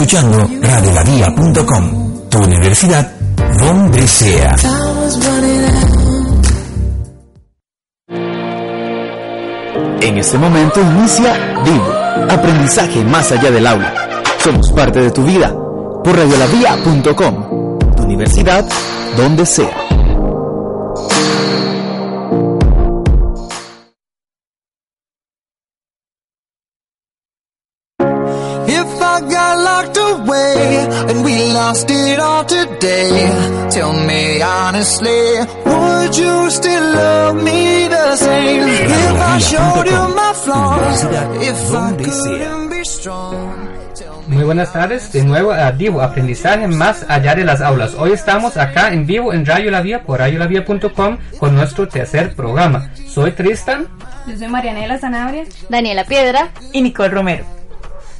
Escuchando 0.00 0.48
radiolavia.com, 0.62 2.28
tu 2.30 2.38
universidad 2.38 3.10
donde 3.58 4.06
sea. 4.06 4.54
En 10.00 10.18
este 10.18 10.38
momento 10.38 10.80
inicia 10.80 11.34
Vivo, 11.64 11.92
aprendizaje 12.30 13.04
más 13.04 13.32
allá 13.32 13.50
del 13.50 13.66
aula. 13.66 13.92
Somos 14.38 14.70
parte 14.70 15.00
de 15.00 15.10
tu 15.10 15.24
vida 15.24 15.52
por 16.04 16.16
radiolavia.com, 16.16 17.78
tu 17.96 18.02
universidad 18.04 18.64
donde 19.16 19.44
sea. 19.44 19.97
Buenas 44.58 44.72
tardes, 44.72 45.12
de 45.12 45.22
nuevo 45.22 45.52
a 45.52 45.70
Divo, 45.70 46.02
aprendizaje 46.02 46.66
más 46.66 47.06
allá 47.08 47.36
de 47.36 47.44
las 47.44 47.60
aulas. 47.60 47.94
Hoy 47.94 48.10
estamos 48.10 48.56
acá 48.56 48.92
en 48.92 49.06
vivo 49.06 49.32
en 49.32 49.46
Radio 49.46 49.70
La 49.70 49.82
Vía 49.82 50.02
por 50.02 50.18
radiolavía.com 50.18 51.16
con 51.38 51.54
nuestro 51.54 51.86
tercer 51.86 52.34
programa. 52.34 52.90
Soy 53.06 53.30
Tristan 53.30 53.86
Yo 54.26 54.36
soy 54.36 54.48
Marianela 54.48 54.98
Sanabria. 54.98 55.44
Daniela 55.68 56.02
Piedra 56.02 56.48
Y 56.72 56.82
Nicole 56.82 57.10
Romero. 57.10 57.44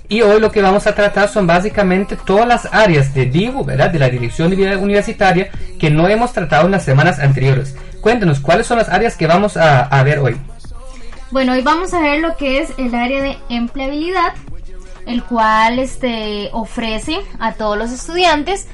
y 0.09 0.21
hoy 0.21 0.41
lo 0.41 0.53
que 0.53 0.63
vamos 0.63 0.87
a 0.87 0.95
tratar 0.95 1.29
son 1.29 1.49
básicamente 1.49 2.17
todas 2.25 2.47
las 2.47 2.73
áreas 2.73 3.13
de 3.15 3.27
Divo, 3.27 3.65
¿verdad? 3.65 3.91
De 3.91 3.99
la 3.99 4.09
Dirección 4.09 4.51
de 4.51 4.55
Vida 4.55 4.79
Universitaria 4.79 5.51
que 5.81 5.91
no 5.91 6.07
hemos 6.07 6.33
tratado 6.33 6.67
en 6.67 6.71
las 6.71 6.85
semanas 6.85 7.19
anteriores. 7.19 7.75
Cuéntanos, 8.01 8.39
¿cuáles 8.39 8.69
son 8.69 8.79
las 8.79 8.91
áreas 8.91 9.17
que 9.17 9.27
vamos 9.27 9.57
a, 9.57 9.87
a 9.87 10.03
ver 10.05 10.21
hoy? 10.21 10.37
Bueno, 11.33 11.55
hoy 11.55 11.63
vamos 11.63 11.93
a 11.95 12.01
ver 12.01 12.21
lo 12.21 12.37
que 12.37 12.61
es 12.61 12.71
el 12.79 12.95
área 12.95 13.23
de 13.23 13.37
empleabilidad, 13.49 14.35
el 15.09 15.25
cual 15.25 15.79
este, 15.79 16.51
ofrece 16.53 17.21
a 17.41 17.55
todos 17.55 17.79
los 17.79 17.91
estudiantes, 17.91 18.69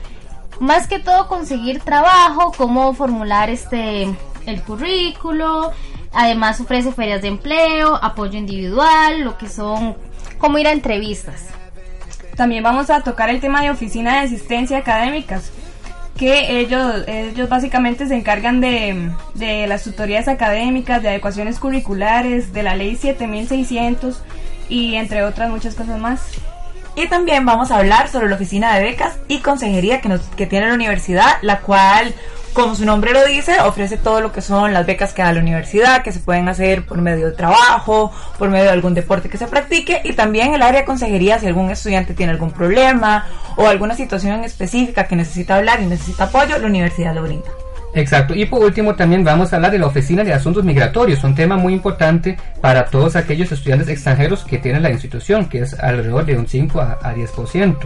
más 0.58 0.88
que 0.88 0.98
todo 0.98 1.28
conseguir 1.28 1.80
trabajo, 1.80 2.52
cómo 2.56 2.92
formular 2.92 3.50
este, 3.50 4.12
el 4.44 4.62
currículo, 4.62 5.70
además 6.12 6.60
ofrece 6.60 6.92
ferias 6.92 7.22
de 7.22 7.28
empleo, 7.28 8.00
apoyo 8.02 8.36
individual, 8.36 9.20
lo 9.20 9.38
que 9.38 9.48
son, 9.48 9.96
cómo 10.38 10.58
ir 10.58 10.66
a 10.66 10.72
entrevistas. 10.72 11.46
También 12.36 12.64
vamos 12.64 12.90
a 12.90 13.02
tocar 13.02 13.30
el 13.30 13.40
tema 13.40 13.62
de 13.62 13.70
oficina 13.70 14.14
de 14.14 14.26
asistencia 14.26 14.78
académicas, 14.78 15.52
que 16.18 16.58
ellos, 16.58 17.04
ellos 17.06 17.48
básicamente 17.48 18.08
se 18.08 18.16
encargan 18.16 18.60
de, 18.60 19.12
de 19.34 19.68
las 19.68 19.84
tutorías 19.84 20.26
académicas, 20.26 21.00
de 21.00 21.10
adecuaciones 21.10 21.60
curriculares, 21.60 22.52
de 22.52 22.64
la 22.64 22.74
ley 22.74 22.96
7600 22.96 24.20
y 24.68 24.96
entre 24.96 25.22
otras 25.22 25.50
muchas 25.50 25.74
cosas 25.74 25.98
más. 25.98 26.20
Y 26.96 27.08
también 27.08 27.44
vamos 27.44 27.70
a 27.70 27.78
hablar 27.78 28.08
sobre 28.08 28.28
la 28.28 28.36
oficina 28.36 28.76
de 28.76 28.82
becas 28.82 29.18
y 29.26 29.40
consejería 29.40 30.00
que, 30.00 30.08
nos, 30.08 30.20
que 30.36 30.46
tiene 30.46 30.68
la 30.68 30.74
universidad, 30.74 31.38
la 31.42 31.60
cual 31.60 32.14
como 32.54 32.76
su 32.76 32.86
nombre 32.86 33.12
lo 33.12 33.24
dice, 33.26 33.60
ofrece 33.60 33.96
todo 33.96 34.20
lo 34.20 34.30
que 34.32 34.40
son 34.40 34.72
las 34.72 34.86
becas 34.86 35.12
que 35.12 35.22
da 35.22 35.32
la 35.32 35.40
universidad, 35.40 36.02
que 36.02 36.12
se 36.12 36.20
pueden 36.20 36.48
hacer 36.48 36.86
por 36.86 36.98
medio 36.98 37.26
de 37.26 37.32
trabajo, 37.32 38.12
por 38.38 38.48
medio 38.48 38.66
de 38.66 38.70
algún 38.70 38.94
deporte 38.94 39.28
que 39.28 39.36
se 39.36 39.48
practique 39.48 40.00
y 40.04 40.12
también 40.12 40.54
el 40.54 40.62
área 40.62 40.82
de 40.82 40.86
consejería 40.86 41.40
si 41.40 41.48
algún 41.48 41.70
estudiante 41.70 42.14
tiene 42.14 42.30
algún 42.30 42.52
problema 42.52 43.26
o 43.56 43.66
alguna 43.66 43.96
situación 43.96 44.44
específica 44.44 45.08
que 45.08 45.16
necesita 45.16 45.56
hablar 45.56 45.80
y 45.80 45.86
necesita 45.86 46.24
apoyo, 46.24 46.56
la 46.58 46.66
universidad 46.68 47.12
lo 47.12 47.22
brinda. 47.22 47.50
Exacto. 47.94 48.34
Y 48.34 48.46
por 48.46 48.64
último 48.64 48.94
también 48.94 49.24
vamos 49.24 49.52
a 49.52 49.56
hablar 49.56 49.72
de 49.72 49.78
la 49.78 49.86
Oficina 49.86 50.24
de 50.24 50.32
Asuntos 50.32 50.64
Migratorios, 50.64 51.22
un 51.24 51.34
tema 51.34 51.56
muy 51.56 51.72
importante 51.72 52.36
para 52.60 52.86
todos 52.86 53.16
aquellos 53.16 53.52
estudiantes 53.52 53.88
extranjeros 53.88 54.44
que 54.44 54.58
tiene 54.58 54.80
la 54.80 54.90
institución, 54.90 55.48
que 55.48 55.60
es 55.60 55.74
alrededor 55.74 56.24
de 56.24 56.36
un 56.36 56.46
5 56.46 56.80
a, 56.80 56.98
a 57.02 57.14
10%. 57.14 57.76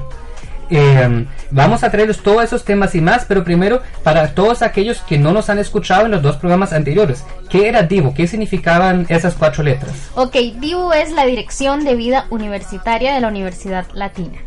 Eh, 0.71 1.27
vamos 1.51 1.83
a 1.83 1.91
traerles 1.91 2.19
todos 2.19 2.45
esos 2.45 2.65
temas 2.65 2.95
y 2.95 3.01
más, 3.01 3.25
pero 3.27 3.45
primero, 3.45 3.81
para 4.03 4.35
todos 4.35 4.63
aquellos 4.63 5.01
que 5.01 5.19
no 5.19 5.33
nos 5.33 5.49
han 5.49 5.59
escuchado 5.59 6.07
en 6.07 6.13
los 6.13 6.23
dos 6.23 6.37
programas 6.37 6.73
anteriores, 6.73 7.25
¿qué 7.49 7.69
era 7.69 7.83
DIVO? 7.83 8.15
¿Qué 8.15 8.27
significaban 8.27 9.07
esas 9.09 9.35
cuatro 9.35 9.63
letras? 9.63 9.93
Ok, 10.15 10.37
DIU 10.59 10.93
es 10.93 11.13
la 11.13 11.25
Dirección 11.25 11.85
de 11.85 11.95
Vida 11.95 12.27
Universitaria 12.31 13.15
de 13.15 13.21
la 13.21 13.29
Universidad 13.29 13.87
Latina. 13.95 14.39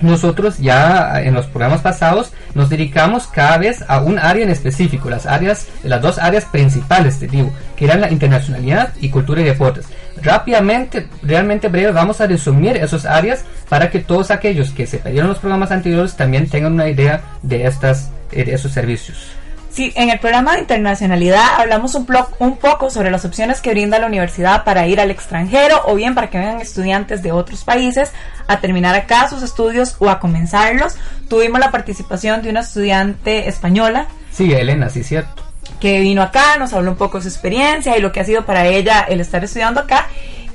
Nosotros 0.00 0.58
ya 0.58 1.20
en 1.22 1.34
los 1.34 1.46
programas 1.46 1.80
pasados 1.80 2.32
nos 2.54 2.68
dedicamos 2.68 3.26
cada 3.26 3.58
vez 3.58 3.84
a 3.88 4.00
un 4.00 4.18
área 4.18 4.44
en 4.44 4.50
específico, 4.50 5.10
las 5.10 5.26
áreas, 5.26 5.66
las 5.82 6.00
dos 6.00 6.18
áreas 6.18 6.44
principales 6.44 7.18
de 7.18 7.26
DIVO, 7.26 7.52
que 7.76 7.86
eran 7.86 8.00
la 8.00 8.10
internacionalidad 8.10 8.92
y 9.00 9.10
cultura 9.10 9.40
y 9.40 9.44
deportes. 9.44 9.86
Rápidamente, 10.22 11.08
realmente 11.22 11.68
breve, 11.68 11.92
vamos 11.92 12.20
a 12.20 12.26
resumir 12.26 12.76
esas 12.76 13.06
áreas 13.06 13.44
para 13.68 13.90
que 13.90 14.00
todos 14.00 14.30
aquellos 14.30 14.70
que 14.70 14.86
se 14.86 14.98
perdieron 14.98 15.28
los 15.28 15.38
programas 15.38 15.70
anteriores 15.72 16.16
también 16.16 16.48
tengan 16.48 16.74
una 16.74 16.88
idea 16.88 17.22
de 17.42 17.66
estas, 17.66 18.10
eh, 18.32 18.44
de 18.44 18.54
esos 18.54 18.72
servicios. 18.72 19.32
Sí, 19.70 19.92
en 19.96 20.10
el 20.10 20.18
programa 20.18 20.54
de 20.54 20.60
internacionalidad 20.60 21.44
hablamos 21.58 21.94
un, 21.94 22.06
plo- 22.06 22.26
un 22.38 22.56
poco 22.56 22.90
sobre 22.90 23.10
las 23.10 23.24
opciones 23.24 23.60
que 23.60 23.70
brinda 23.70 23.98
la 23.98 24.06
universidad 24.06 24.64
para 24.64 24.86
ir 24.86 24.98
al 25.00 25.10
extranjero 25.10 25.82
o 25.86 25.94
bien 25.94 26.14
para 26.14 26.30
que 26.30 26.38
vengan 26.38 26.60
estudiantes 26.60 27.22
de 27.22 27.32
otros 27.32 27.64
países 27.64 28.10
a 28.48 28.60
terminar 28.60 28.94
acá 28.94 29.28
sus 29.28 29.42
estudios 29.42 29.96
o 29.98 30.08
a 30.08 30.18
comenzarlos. 30.20 30.96
Tuvimos 31.28 31.60
la 31.60 31.70
participación 31.70 32.42
de 32.42 32.50
una 32.50 32.60
estudiante 32.60 33.48
española 33.48 34.06
Sí, 34.32 34.52
Elena, 34.52 34.88
sí, 34.88 35.04
cierto. 35.04 35.42
que 35.80 36.00
vino 36.00 36.22
acá, 36.22 36.56
nos 36.58 36.72
habló 36.72 36.92
un 36.92 36.96
poco 36.96 37.18
de 37.18 37.22
su 37.24 37.28
experiencia 37.28 37.96
y 37.96 38.00
lo 38.00 38.10
que 38.10 38.20
ha 38.20 38.24
sido 38.24 38.44
para 38.46 38.66
ella 38.66 39.04
el 39.08 39.20
estar 39.20 39.44
estudiando 39.44 39.80
acá. 39.80 40.06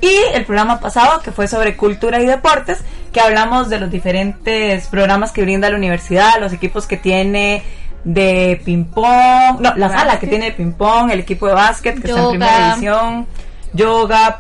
Y 0.02 0.12
el 0.34 0.44
programa 0.46 0.82
pasado, 0.82 1.22
que 1.22 1.32
fue 1.32 1.48
sobre 1.48 1.78
cultura 1.78 2.20
y 2.22 2.26
deportes, 2.26 2.80
que 3.14 3.22
hablamos 3.22 3.70
de 3.70 3.80
los 3.80 3.90
diferentes 3.90 4.88
programas 4.88 5.32
que 5.32 5.44
brinda 5.44 5.70
la 5.70 5.78
universidad, 5.78 6.40
los 6.42 6.52
equipos 6.52 6.88
que 6.88 6.98
tiene 6.98 7.64
de 8.04 8.62
ping-pong, 8.66 9.60
no, 9.62 9.74
la 9.76 9.90
sala 9.90 10.20
que 10.20 10.28
tiene 10.28 10.46
de 10.46 10.52
ping-pong, 10.52 11.12
el 11.12 11.20
equipo 11.22 11.48
de 11.48 11.54
básquet 11.54 12.02
que 12.02 12.08
está 12.10 12.20
en 12.20 12.24
Yoga. 12.26 12.30
primera 12.32 12.68
división, 12.76 13.28
yoga, 13.74 14.38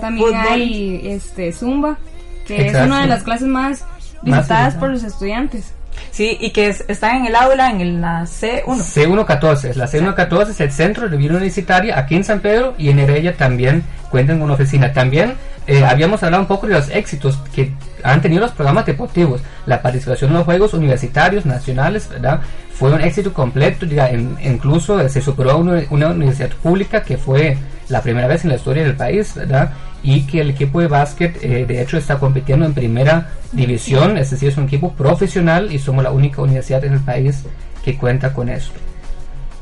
También 0.00 0.26
fútbol. 0.26 0.42
hay 0.50 1.00
este 1.04 1.52
Zumba, 1.52 1.98
que 2.46 2.56
Exacto. 2.56 2.78
es 2.80 2.86
una 2.86 3.00
de 3.02 3.06
las 3.08 3.22
clases 3.22 3.46
más 3.48 3.84
visitadas 4.22 4.74
visitada. 4.74 4.80
por 4.80 4.90
los 4.90 5.02
estudiantes. 5.04 5.74
Sí, 6.10 6.36
y 6.40 6.50
que 6.50 6.68
es- 6.68 6.84
están 6.88 7.16
en 7.16 7.26
el 7.26 7.36
aula, 7.36 7.70
en 7.70 7.80
el- 7.80 8.00
la 8.00 8.24
C1. 8.26 8.82
C114, 8.82 9.70
es 9.70 9.76
la 9.76 9.86
C114 9.86 10.50
es 10.52 10.60
el 10.60 10.72
Centro 10.72 11.08
de 11.08 11.16
Vida 11.16 11.32
Universitaria 11.32 11.98
aquí 11.98 12.16
en 12.16 12.24
San 12.24 12.40
Pedro 12.40 12.74
y 12.78 12.88
en 12.88 12.98
Heredia 12.98 13.36
también 13.36 13.84
cuentan 14.10 14.36
con 14.38 14.44
una 14.46 14.54
oficina. 14.54 14.92
También 14.92 15.34
eh, 15.66 15.84
habíamos 15.84 16.22
hablado 16.22 16.42
un 16.42 16.48
poco 16.48 16.66
de 16.66 16.74
los 16.74 16.88
éxitos 16.90 17.38
que 17.54 17.72
han 18.02 18.20
tenido 18.20 18.40
los 18.42 18.52
programas 18.52 18.86
deportivos. 18.86 19.40
La 19.66 19.80
participación 19.82 20.30
en 20.30 20.36
los 20.38 20.44
Juegos 20.44 20.74
Universitarios 20.74 21.46
Nacionales, 21.46 22.08
¿verdad? 22.08 22.40
Fue 22.74 22.92
un 22.92 23.00
éxito 23.00 23.32
completo, 23.32 23.86
diga, 23.86 24.10
en- 24.10 24.36
incluso 24.42 25.00
eh, 25.00 25.08
se 25.08 25.20
superó 25.20 25.52
a 25.52 25.56
una, 25.56 25.82
una 25.90 26.08
universidad 26.08 26.50
pública 26.50 27.02
que 27.02 27.16
fue 27.16 27.56
la 27.88 28.00
primera 28.00 28.26
vez 28.26 28.44
en 28.44 28.50
la 28.50 28.56
historia 28.56 28.82
del 28.82 28.96
país, 28.96 29.34
¿verdad? 29.34 29.70
Y 30.02 30.26
que 30.26 30.40
el 30.40 30.50
equipo 30.50 30.80
de 30.80 30.88
básquet, 30.88 31.38
eh, 31.44 31.64
de 31.66 31.80
hecho, 31.82 31.96
está 31.96 32.18
compitiendo 32.18 32.64
en 32.66 32.74
primera 32.74 33.28
división, 33.52 34.16
es 34.18 34.30
decir, 34.30 34.48
es 34.48 34.56
un 34.56 34.64
equipo 34.64 34.92
profesional 34.94 35.70
y 35.70 35.78
somos 35.78 36.02
la 36.02 36.10
única 36.10 36.42
universidad 36.42 36.84
en 36.84 36.94
el 36.94 37.00
país 37.00 37.44
que 37.84 37.96
cuenta 37.96 38.32
con 38.32 38.48
esto. 38.48 38.72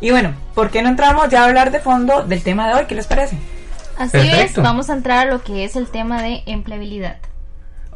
Y 0.00 0.12
bueno, 0.12 0.32
¿por 0.54 0.70
qué 0.70 0.80
no 0.82 0.88
entramos 0.88 1.28
ya 1.28 1.42
a 1.42 1.48
hablar 1.48 1.70
de 1.70 1.80
fondo 1.80 2.22
del 2.22 2.42
tema 2.42 2.68
de 2.68 2.74
hoy? 2.74 2.84
¿Qué 2.88 2.94
les 2.94 3.06
parece? 3.06 3.36
Así 4.00 4.12
Perfecto. 4.12 4.60
es, 4.60 4.64
vamos 4.64 4.88
a 4.88 4.94
entrar 4.94 5.28
a 5.28 5.30
lo 5.30 5.42
que 5.42 5.62
es 5.62 5.76
el 5.76 5.86
tema 5.88 6.22
de 6.22 6.42
empleabilidad. 6.46 7.18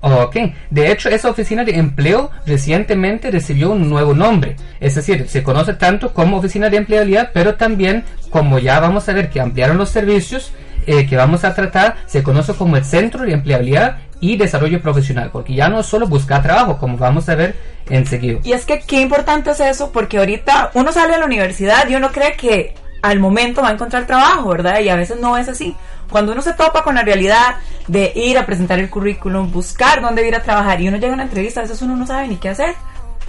Ok, 0.03 0.37
de 0.69 0.93
hecho 0.93 1.09
esa 1.09 1.31
oficina 1.31 1.65
de 1.65 1.79
empleo 1.79 2.31
recientemente 2.45 3.31
recibió 3.31 3.71
un 3.71 3.89
nuevo 3.89 4.12
nombre, 4.12 4.55
es 4.81 4.97
decir, 4.97 5.27
se 5.31 5.43
conoce 5.43 5.73
tanto 5.73 6.12
como 6.12 6.37
oficina 6.37 6.69
de 6.69 6.77
empleabilidad, 6.77 7.31
pero 7.33 7.55
también 7.55 8.05
como 8.29 8.59
ya 8.59 8.81
vamos 8.81 9.09
a 9.09 9.15
ver 9.15 9.31
que 9.31 9.41
ampliaron 9.41 9.79
los 9.79 9.89
servicios 9.89 10.53
eh, 10.87 11.06
que 11.06 11.17
vamos 11.17 11.43
a 11.43 11.55
tratar, 11.55 11.97
se 12.05 12.23
conoce 12.23 12.53
como 12.53 12.77
el 12.77 12.85
Centro 12.85 13.25
de 13.25 13.33
Empleabilidad 13.33 13.97
y 14.21 14.37
Desarrollo 14.37 14.83
Profesional, 14.83 15.31
porque 15.33 15.55
ya 15.55 15.71
no 15.71 15.81
es 15.81 15.87
solo 15.87 16.06
buscar 16.06 16.43
trabajo, 16.43 16.77
como 16.77 16.99
vamos 16.99 17.31
a 17.31 17.35
ver 17.35 17.55
enseguida. 17.89 18.41
Y 18.45 18.53
es 18.53 18.67
que 18.67 18.81
qué 18.81 19.01
importante 19.01 19.53
es 19.53 19.61
eso, 19.61 19.91
porque 19.91 20.19
ahorita 20.19 20.73
uno 20.75 20.93
sale 20.93 21.15
a 21.15 21.19
la 21.19 21.25
universidad 21.25 21.89
y 21.89 21.95
uno 21.95 22.12
cree 22.12 22.37
que 22.37 22.75
al 23.05 23.21
momento 23.21 23.61
va 23.61 23.69
a 23.69 23.73
encontrar 23.73 24.06
trabajo, 24.06 24.49
¿verdad? 24.49 24.81
Y 24.81 24.89
a 24.89 24.97
veces 24.97 25.21
no 25.21 25.37
es 25.37 25.47
así. 25.49 25.77
Cuando 26.11 26.33
uno 26.33 26.43
se 26.43 26.53
topa 26.53 26.83
con 26.83 26.95
la 26.95 27.03
realidad 27.03 27.56
de 27.89 28.12
ir 28.15 28.39
a 28.39 28.47
presentar 28.47 28.79
el 28.79 28.91
currículum, 28.91 29.51
buscar 29.51 30.01
dónde 30.01 30.27
ir 30.27 30.35
a 30.35 30.43
trabajar 30.43 30.81
y 30.81 30.89
uno 30.89 30.97
llega 30.97 31.12
a 31.12 31.15
una 31.15 31.25
entrevista, 31.25 31.61
a 31.61 31.65
veces 31.65 31.83
uno 31.83 31.97
no 31.97 32.06
sabe 32.06 32.29
ni 32.29 32.37
qué 32.37 32.51
hacer. 32.51 32.75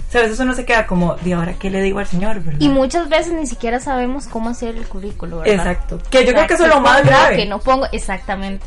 O 0.08 0.12
sea, 0.12 0.20
a 0.20 0.24
veces 0.24 0.38
uno 0.38 0.54
se 0.54 0.64
queda 0.64 0.86
como, 0.86 1.16
¿de 1.16 1.34
ahora 1.34 1.54
qué 1.54 1.68
le 1.68 1.82
digo 1.82 1.98
al 1.98 2.06
señor? 2.06 2.40
¿verdad? 2.40 2.60
Y 2.60 2.68
muchas 2.68 3.08
veces 3.08 3.32
ni 3.32 3.46
siquiera 3.46 3.80
sabemos 3.80 4.28
cómo 4.28 4.50
hacer 4.50 4.76
el 4.76 4.86
currículo, 4.86 5.38
¿verdad? 5.38 5.54
Exacto. 5.54 5.98
Que 6.10 6.24
yo 6.24 6.30
O 6.30 6.32
sea, 6.32 6.34
creo 6.34 6.46
que 6.46 6.54
eso 6.54 6.64
es 6.64 6.74
lo 6.74 6.80
más 6.80 7.04
grave. 7.04 7.36
Que 7.36 7.46
no 7.46 7.58
pongo, 7.58 7.86
exactamente. 7.90 8.66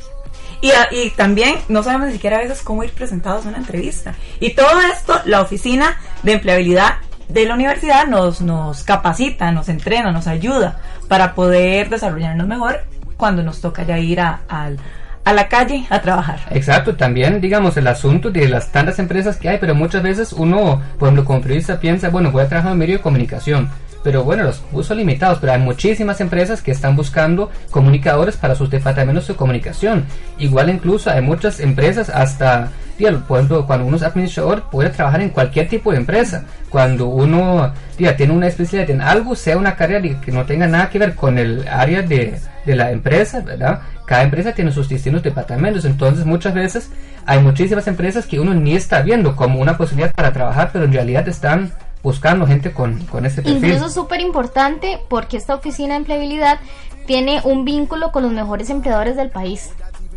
Y, 0.61 0.71
y 0.91 1.11
también 1.11 1.56
no 1.69 1.81
sabemos 1.81 2.07
ni 2.07 2.13
siquiera 2.13 2.38
a 2.38 2.41
veces 2.41 2.61
cómo 2.61 2.83
ir 2.83 2.91
presentados 2.91 3.45
a 3.45 3.50
una 3.50 3.59
entrevista. 3.59 4.15
Y 4.41 4.50
todo 4.51 4.81
esto, 4.81 5.21
la 5.25 5.41
oficina 5.41 5.97
de 6.23 6.33
empleabilidad 6.33 6.97
de 7.29 7.45
la 7.45 7.53
universidad 7.53 8.07
nos, 8.07 8.41
nos 8.41 8.83
capacita, 8.83 9.51
nos 9.51 9.69
entrena, 9.69 10.11
nos 10.11 10.27
ayuda 10.27 10.81
para 11.07 11.35
poder 11.35 11.89
desarrollarnos 11.89 12.47
mejor 12.47 12.81
cuando 13.19 13.44
nos 13.44 13.60
toca 13.60 13.83
ya 13.83 14.00
ir 14.00 14.21
a, 14.21 14.39
al- 14.48 14.80
a 15.25 15.33
la 15.33 15.48
calle 15.50 15.86
a 15.89 16.01
trabajar. 16.01 16.39
Exacto, 16.51 16.95
también 16.95 17.42
digamos 17.42 17.75
el 17.77 17.86
asunto 17.88 18.31
de 18.31 18.48
las 18.48 18.71
tantas 18.71 18.98
empresas 18.98 19.36
que 19.38 19.50
hay, 19.50 19.57
pero 19.60 19.75
muchas 19.75 20.01
veces 20.01 20.31
uno, 20.33 20.81
por 20.98 21.10
ejemplo, 21.10 21.25
como 21.25 21.42
periodista 21.42 21.80
piensa, 21.80 22.10
bueno, 22.10 22.31
voy 22.31 22.44
a 22.44 22.48
trabajar 22.48 22.71
en 22.71 22.77
medio 22.80 22.95
de 22.98 23.04
comunicación, 23.04 23.69
pero 24.03 24.23
bueno, 24.23 24.43
los 24.43 24.61
usos 24.71 24.95
limitados, 24.95 25.39
pero 25.39 25.53
hay 25.53 25.59
muchísimas 25.59 26.21
empresas 26.21 26.61
que 26.61 26.71
están 26.71 26.95
buscando 26.95 27.49
comunicadores 27.69 28.37
para 28.37 28.56
sus 28.56 28.69
departamentos 28.69 29.27
de 29.27 29.35
comunicación. 29.35 30.06
Igual 30.37 30.69
incluso 30.69 31.09
hay 31.11 31.21
muchas 31.21 31.59
empresas 31.59 32.09
hasta, 32.09 32.69
diga, 32.97 33.11
por 33.27 33.39
ejemplo, 33.39 33.65
cuando 33.65 33.85
uno 33.85 33.97
es 33.97 34.03
administrador 34.03 34.63
puede 34.69 34.89
trabajar 34.89 35.21
en 35.21 35.29
cualquier 35.29 35.68
tipo 35.68 35.91
de 35.91 35.97
empresa. 35.97 36.45
Cuando 36.69 37.07
uno 37.07 37.73
tiene 37.97 38.33
una 38.33 38.47
especialidad 38.47 38.89
en 38.91 39.01
algo, 39.01 39.35
sea 39.35 39.57
una 39.57 39.75
carrera 39.75 40.21
que 40.21 40.31
no 40.31 40.45
tenga 40.45 40.68
nada 40.68 40.89
que 40.89 40.99
ver 40.99 41.15
con 41.15 41.37
el 41.37 41.68
área 41.68 42.01
de, 42.01 42.39
de 42.65 42.75
la 42.75 42.91
empresa, 42.91 43.41
¿verdad? 43.41 43.81
Cada 44.06 44.23
empresa 44.23 44.53
tiene 44.53 44.71
sus 44.71 44.87
distintos 44.87 45.21
departamentos, 45.23 45.85
entonces 45.85 46.25
muchas 46.25 46.53
veces 46.53 46.89
hay 47.25 47.39
muchísimas 47.39 47.85
empresas 47.87 48.25
que 48.25 48.39
uno 48.39 48.53
ni 48.53 48.75
está 48.75 49.01
viendo 49.01 49.35
como 49.35 49.59
una 49.59 49.77
posibilidad 49.77 50.11
para 50.13 50.33
trabajar, 50.33 50.69
pero 50.73 50.85
en 50.85 50.94
realidad 50.94 51.27
están 51.27 51.71
buscando 52.03 52.47
gente 52.47 52.71
con, 52.71 53.06
con 53.06 53.25
ese 53.25 53.41
perfil. 53.41 53.63
Incluso 53.63 53.87
es 53.87 53.94
súper 53.94 54.21
importante 54.21 54.99
porque 55.09 55.37
esta 55.37 55.56
oficina 55.56 55.94
de 55.94 55.99
empleabilidad 55.99 56.59
tiene 57.06 57.41
un 57.44 57.65
vínculo 57.65 58.11
con 58.11 58.23
los 58.23 58.31
mejores 58.31 58.69
empleadores 58.69 59.15
del 59.15 59.29
país. 59.29 59.71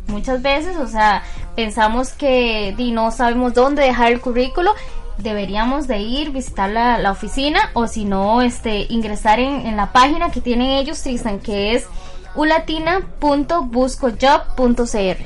Muchas 0.08 0.42
veces, 0.42 0.76
o 0.76 0.86
sea, 0.86 1.22
pensamos 1.56 2.12
que 2.12 2.74
di, 2.76 2.92
no 2.92 3.10
sabemos 3.10 3.54
dónde 3.54 3.82
dejar 3.82 4.12
el 4.12 4.20
currículo, 4.20 4.72
deberíamos 5.18 5.86
de 5.86 6.00
ir, 6.00 6.30
visitar 6.30 6.70
la, 6.70 6.98
la 6.98 7.12
oficina 7.12 7.70
o 7.72 7.86
si 7.86 8.04
no, 8.04 8.42
este, 8.42 8.86
ingresar 8.90 9.38
en, 9.38 9.66
en 9.66 9.76
la 9.76 9.92
página 9.92 10.30
que 10.30 10.40
tienen 10.40 10.70
ellos, 10.70 11.02
Tristan, 11.02 11.38
que 11.38 11.74
es 11.74 11.86
ulatina.buscojob.cr. 12.34 15.16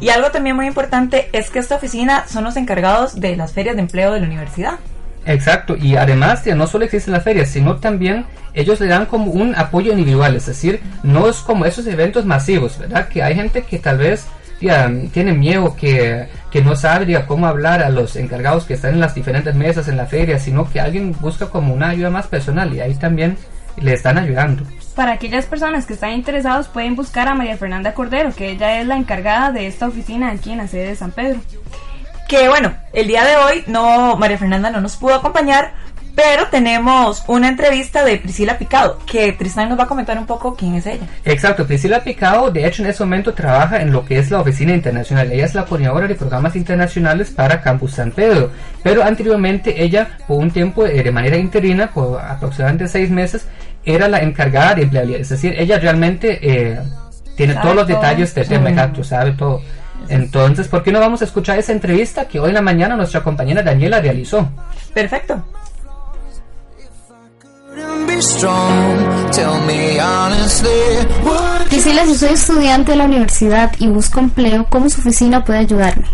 Y 0.00 0.08
algo 0.10 0.30
también 0.30 0.56
muy 0.56 0.66
importante 0.66 1.28
es 1.32 1.50
que 1.50 1.58
esta 1.58 1.76
oficina 1.76 2.26
son 2.28 2.44
los 2.44 2.56
encargados 2.56 3.20
de 3.20 3.36
las 3.36 3.52
ferias 3.52 3.76
de 3.76 3.82
empleo 3.82 4.12
de 4.12 4.20
la 4.20 4.26
universidad. 4.26 4.78
Exacto, 5.26 5.76
y 5.76 5.96
además 5.96 6.44
ya 6.44 6.54
no 6.54 6.66
solo 6.66 6.84
existen 6.84 7.12
las 7.12 7.24
ferias, 7.24 7.48
sino 7.48 7.76
también 7.76 8.24
ellos 8.54 8.80
le 8.80 8.86
dan 8.86 9.06
como 9.06 9.32
un 9.32 9.54
apoyo 9.56 9.92
individual, 9.92 10.36
es 10.36 10.46
decir, 10.46 10.80
no 11.02 11.28
es 11.28 11.38
como 11.38 11.66
esos 11.66 11.86
eventos 11.86 12.24
masivos, 12.24 12.78
¿verdad? 12.78 13.08
Que 13.08 13.22
hay 13.22 13.34
gente 13.34 13.62
que 13.62 13.78
tal 13.78 13.98
vez 13.98 14.26
ya, 14.60 14.90
tiene 15.12 15.32
miedo, 15.32 15.74
que, 15.76 16.28
que 16.50 16.62
no 16.62 16.76
sabe 16.76 17.06
ya, 17.06 17.26
cómo 17.26 17.46
hablar 17.46 17.82
a 17.82 17.90
los 17.90 18.16
encargados 18.16 18.64
que 18.64 18.74
están 18.74 18.94
en 18.94 19.00
las 19.00 19.14
diferentes 19.14 19.54
mesas 19.54 19.88
en 19.88 19.96
la 19.96 20.06
feria, 20.06 20.38
sino 20.38 20.70
que 20.70 20.80
alguien 20.80 21.14
busca 21.20 21.46
como 21.46 21.74
una 21.74 21.90
ayuda 21.90 22.08
más 22.08 22.28
personal 22.28 22.72
y 22.72 22.80
ahí 22.80 22.94
también 22.94 23.36
le 23.76 23.92
están 23.92 24.18
ayudando. 24.18 24.62
Para 24.94 25.12
aquellas 25.12 25.44
personas 25.44 25.84
que 25.84 25.92
están 25.92 26.12
interesados 26.12 26.68
pueden 26.68 26.96
buscar 26.96 27.28
a 27.28 27.34
María 27.34 27.58
Fernanda 27.58 27.92
Cordero, 27.92 28.32
que 28.34 28.50
ella 28.50 28.80
es 28.80 28.86
la 28.86 28.96
encargada 28.96 29.52
de 29.52 29.66
esta 29.66 29.88
oficina 29.88 30.30
aquí 30.30 30.52
en 30.52 30.58
la 30.58 30.68
sede 30.68 30.88
de 30.88 30.96
San 30.96 31.10
Pedro. 31.10 31.40
Que 32.28 32.48
bueno, 32.48 32.74
el 32.92 33.06
día 33.06 33.24
de 33.24 33.36
hoy 33.36 33.64
no 33.66 34.16
María 34.16 34.38
Fernanda 34.38 34.70
no 34.70 34.80
nos 34.80 34.96
pudo 34.96 35.14
acompañar 35.14 35.72
Pero 36.16 36.48
tenemos 36.48 37.22
una 37.26 37.48
entrevista 37.48 38.02
de 38.02 38.16
Priscila 38.16 38.56
Picado, 38.56 38.98
que 39.04 39.32
Tristan 39.34 39.68
nos 39.68 39.78
va 39.78 39.84
a 39.84 39.86
comentar 39.86 40.18
un 40.18 40.24
poco 40.24 40.56
quién 40.56 40.74
es 40.74 40.86
ella. 40.86 41.06
Exacto, 41.26 41.66
Priscila 41.66 42.02
Picao, 42.02 42.50
de 42.50 42.66
hecho 42.66 42.82
en 42.82 42.88
ese 42.88 43.04
momento 43.04 43.34
trabaja 43.34 43.82
en 43.82 43.92
lo 43.92 44.02
que 44.02 44.18
es 44.18 44.30
la 44.30 44.40
oficina 44.40 44.72
internacional. 44.72 45.30
Ella 45.30 45.44
es 45.44 45.54
la 45.54 45.66
coordinadora 45.66 46.08
de 46.08 46.14
programas 46.14 46.56
internacionales 46.56 47.30
para 47.30 47.60
Campus 47.60 47.92
San 47.92 48.12
Pedro. 48.12 48.50
Pero 48.82 49.04
anteriormente 49.04 49.82
ella, 49.84 50.16
por 50.26 50.38
un 50.38 50.50
tiempo, 50.50 50.86
eh, 50.86 51.02
de 51.02 51.12
manera 51.12 51.36
interina, 51.36 51.90
por 51.92 52.18
aproximadamente 52.18 52.88
seis 52.88 53.10
meses, 53.10 53.46
era 53.84 54.08
la 54.08 54.20
encargada 54.20 54.74
de 54.74 54.82
empleabilidad. 54.84 55.20
Es 55.20 55.28
decir, 55.28 55.54
ella 55.58 55.78
realmente 55.78 56.38
eh, 56.40 56.80
tiene 57.36 57.54
todos 57.56 57.74
los 57.74 57.86
todo. 57.86 57.94
detalles 57.94 58.34
del 58.34 58.48
tema, 58.48 58.70
exacto, 58.70 59.04
sabe 59.04 59.32
todo. 59.32 59.60
Entonces, 60.08 60.68
¿por 60.68 60.82
qué 60.82 60.92
no 60.92 61.00
vamos 61.00 61.22
a 61.22 61.24
escuchar 61.24 61.58
esa 61.58 61.72
entrevista 61.72 62.26
que 62.26 62.40
hoy 62.40 62.48
en 62.48 62.54
la 62.54 62.62
mañana 62.62 62.96
nuestra 62.96 63.22
compañera 63.22 63.62
Daniela 63.62 64.00
realizó? 64.00 64.48
Perfecto. 64.94 65.42
Priscila, 71.68 72.06
si 72.06 72.14
soy 72.14 72.30
estudiante 72.30 72.92
de 72.92 72.98
la 72.98 73.04
universidad 73.04 73.72
y 73.78 73.88
busco 73.88 74.20
empleo, 74.20 74.66
¿cómo 74.70 74.88
su 74.88 75.00
oficina 75.00 75.44
puede 75.44 75.60
ayudarme? 75.60 76.06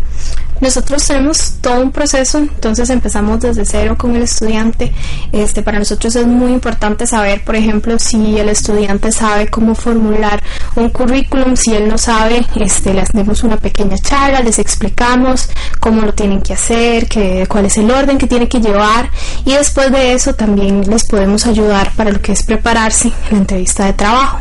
Nosotros 0.63 1.05
tenemos 1.05 1.55
todo 1.59 1.81
un 1.81 1.91
proceso, 1.91 2.37
entonces 2.37 2.89
empezamos 2.89 3.41
desde 3.41 3.65
cero 3.65 3.97
con 3.97 4.15
el 4.15 4.21
estudiante. 4.21 4.93
Este, 5.33 5.61
para 5.61 5.77
nosotros 5.77 6.15
es 6.15 6.25
muy 6.25 6.53
importante 6.53 7.05
saber, 7.05 7.43
por 7.43 7.57
ejemplo, 7.57 7.99
si 7.99 8.39
el 8.39 8.47
estudiante 8.47 9.11
sabe 9.11 9.49
cómo 9.49 9.75
formular 9.75 10.41
un 10.77 10.87
currículum, 10.87 11.57
si 11.57 11.75
él 11.75 11.89
no 11.89 11.97
sabe, 11.97 12.45
este, 12.55 12.93
le 12.93 13.01
hacemos 13.01 13.43
una 13.43 13.57
pequeña 13.57 13.97
charla, 13.97 14.39
les 14.39 14.57
explicamos 14.57 15.49
cómo 15.81 16.01
lo 16.01 16.13
tienen 16.13 16.41
que 16.41 16.53
hacer, 16.53 17.09
que, 17.09 17.45
cuál 17.49 17.65
es 17.65 17.77
el 17.77 17.91
orden 17.91 18.17
que 18.17 18.27
tiene 18.27 18.47
que 18.47 18.61
llevar 18.61 19.09
y 19.43 19.55
después 19.55 19.91
de 19.91 20.13
eso 20.13 20.33
también 20.33 20.89
les 20.89 21.03
podemos 21.03 21.45
ayudar 21.45 21.91
para 21.97 22.09
lo 22.09 22.21
que 22.21 22.31
es 22.31 22.43
prepararse 22.43 23.11
la 23.31 23.37
entrevista 23.37 23.83
de 23.85 23.91
trabajo. 23.91 24.39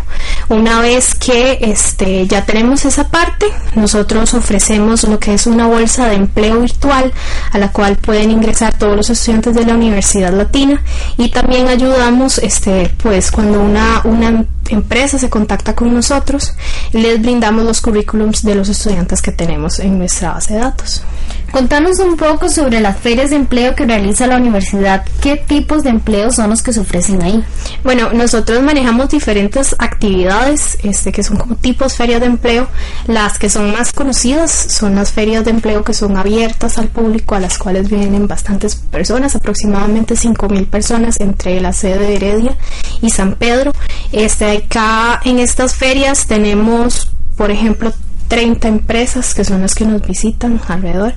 Una 0.49 0.81
vez 0.81 1.17
que 1.17 1.59
este, 1.63 2.29
ya 2.29 2.45
tenemos 2.45 2.85
esa 2.85 3.09
parte, 3.09 3.47
nosotros 3.75 4.35
ofrecemos 4.35 5.03
lo 5.05 5.19
que 5.19 5.35
es 5.35 5.49
una 5.49 5.67
bolsa 5.67 6.09
de 6.09 6.12
empleo 6.13 6.61
virtual 6.61 7.13
a 7.51 7.59
la 7.59 7.73
cual 7.73 7.97
pueden 7.97 8.31
ingresar 8.31 8.77
todos 8.79 8.97
los 8.97 9.11
estudiantes 9.11 9.55
de 9.55 9.65
la 9.65 9.75
Universidad 9.75 10.33
Latina 10.33 10.83
y 11.17 11.31
también 11.31 11.69
ayudamos 11.69 12.39
este, 12.39 12.93
pues 13.03 13.31
cuando 13.31 13.61
una, 13.61 14.03
una 14.05 14.45
empresa 14.69 15.19
se 15.19 15.31
contacta 15.31 15.75
con 15.75 15.93
nosotros, 15.93 16.55
les 16.93 17.21
brindamos 17.21 17.65
los 17.65 17.81
currículums 17.81 18.43
de 18.43 18.55
los 18.55 18.69
estudiantes 18.69 19.23
que 19.23 19.33
tenemos 19.33 19.79
en 19.79 19.99
nuestra 19.99 20.33
base 20.33 20.55
de 20.55 20.61
datos. 20.61 21.03
Contanos 21.53 21.99
un 21.99 22.17
poco 22.17 22.49
sobre 22.49 22.81
las 22.81 22.97
ferias 22.97 23.29
de 23.29 23.37
empleo 23.37 23.75
que 23.75 23.85
realiza 23.85 24.27
la 24.27 24.39
universidad. 24.39 25.05
¿Qué 25.21 25.37
tipos 25.37 25.83
de 25.83 25.91
empleos 25.91 26.37
son 26.37 26.49
los 26.49 26.63
que 26.63 26.73
se 26.73 26.81
ofrecen 26.81 27.23
ahí? 27.23 27.45
Bueno, 27.85 28.11
nosotros 28.15 28.63
manejamos 28.63 29.11
diferentes 29.11 29.77
actividades 29.79 30.79
este, 30.83 31.13
que 31.13 31.23
son 31.23 31.37
como 31.37 31.57
tipos 31.57 31.95
ferias 31.95 32.21
de 32.21 32.27
empleo. 32.27 32.69
Las 33.07 33.39
que 33.39 33.51
son 33.51 33.71
más 33.71 33.93
conocidas 33.93 34.51
son 34.51 34.95
las 34.95 35.13
ferias 35.13 35.45
de 35.45 35.51
empleo 35.51 35.85
que 35.85 35.93
son 35.93 36.17
abiertas 36.17 36.79
al 36.79 36.89
público, 36.89 37.35
a 37.35 37.41
las 37.41 37.59
cuales 37.59 37.91
vienen 37.91 38.27
bastantes 38.27 38.77
personas, 38.77 39.37
aproximadamente 39.37 40.15
5.000 40.15 40.67
personas 40.69 41.21
entre 41.21 41.61
la 41.61 41.75
sede 41.75 41.99
de 41.99 42.17
Heredia 42.17 42.57
y 43.03 43.11
San 43.11 43.35
Pedro. 43.35 43.73
Este, 44.11 44.57
acá 44.57 45.21
en 45.23 45.39
estas 45.39 45.75
ferias 45.75 46.27
tenemos, 46.27 47.13
por 47.37 47.51
ejemplo, 47.51 47.93
30 48.33 48.67
empresas 48.67 49.35
que 49.35 49.45
son 49.45 49.61
las 49.61 49.75
que 49.75 49.85
nos 49.85 50.01
visitan 50.01 50.59
alrededor. 50.67 51.13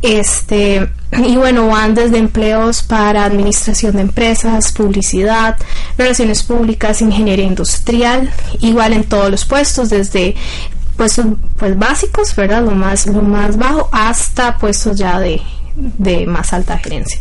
Este, 0.00 0.90
y 1.12 1.36
bueno, 1.36 1.66
van 1.68 1.94
desde 1.94 2.16
empleos 2.16 2.82
para 2.82 3.26
administración 3.26 3.96
de 3.96 4.00
empresas, 4.00 4.72
publicidad, 4.72 5.58
relaciones 5.98 6.42
públicas, 6.44 7.02
ingeniería 7.02 7.44
industrial, 7.44 8.32
igual 8.60 8.94
en 8.94 9.04
todos 9.04 9.30
los 9.30 9.44
puestos, 9.44 9.90
desde 9.90 10.34
puestos 10.96 11.26
pues 11.58 11.78
básicos, 11.78 12.34
¿verdad? 12.34 12.64
Lo 12.64 12.70
más, 12.70 13.06
lo 13.06 13.20
más 13.20 13.58
bajo, 13.58 13.90
hasta 13.92 14.56
puestos 14.56 14.96
ya 14.96 15.20
de, 15.20 15.42
de 15.76 16.26
más 16.26 16.54
alta 16.54 16.78
gerencia. 16.78 17.20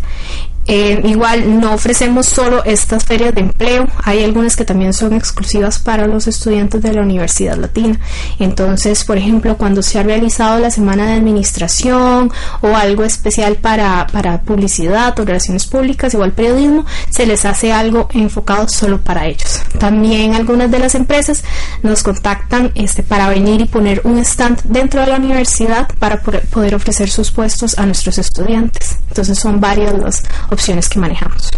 Eh, 0.67 0.99
igual 1.05 1.59
no 1.59 1.73
ofrecemos 1.73 2.25
solo 2.25 2.63
estas 2.63 3.05
ferias 3.05 3.35
de 3.35 3.41
empleo, 3.41 3.87
hay 4.03 4.23
algunas 4.23 4.55
que 4.55 4.65
también 4.65 4.93
son 4.93 5.13
exclusivas 5.13 5.77
para 5.77 6.07
los 6.07 6.27
estudiantes 6.27 6.81
de 6.81 6.93
la 6.93 7.01
Universidad 7.01 7.55
Latina. 7.55 7.99
Entonces, 8.39 9.03
por 9.03 9.17
ejemplo, 9.17 9.57
cuando 9.57 9.83
se 9.83 9.99
ha 9.99 10.03
realizado 10.03 10.59
la 10.59 10.71
semana 10.71 11.05
de 11.05 11.13
administración 11.13 12.31
o 12.61 12.75
algo 12.75 13.03
especial 13.03 13.57
para, 13.57 14.07
para 14.07 14.41
publicidad 14.41 15.17
o 15.19 15.25
relaciones 15.25 15.67
públicas, 15.67 16.13
igual 16.13 16.31
periodismo, 16.31 16.85
se 17.09 17.25
les 17.25 17.45
hace 17.45 17.71
algo 17.71 18.07
enfocado 18.13 18.67
solo 18.67 18.99
para 18.99 19.27
ellos. 19.27 19.61
También 19.79 20.33
algunas 20.33 20.71
de 20.71 20.79
las 20.79 20.95
empresas 20.95 21.43
nos 21.83 22.01
contactan 22.01 22.71
este, 22.75 23.03
para 23.03 23.29
venir 23.29 23.61
y 23.61 23.65
poner 23.65 24.01
un 24.03 24.17
stand 24.19 24.61
dentro 24.63 25.01
de 25.01 25.07
la 25.07 25.17
universidad 25.17 25.87
para 25.99 26.21
poder 26.21 26.75
ofrecer 26.75 27.09
sus 27.09 27.31
puestos 27.31 27.77
a 27.77 27.85
nuestros 27.85 28.17
estudiantes. 28.17 28.97
Entonces 29.09 29.39
son 29.39 29.61
varias 29.61 29.93
las 29.93 30.23
opciones 30.55 30.89
que 30.89 30.99
manejamos. 30.99 31.51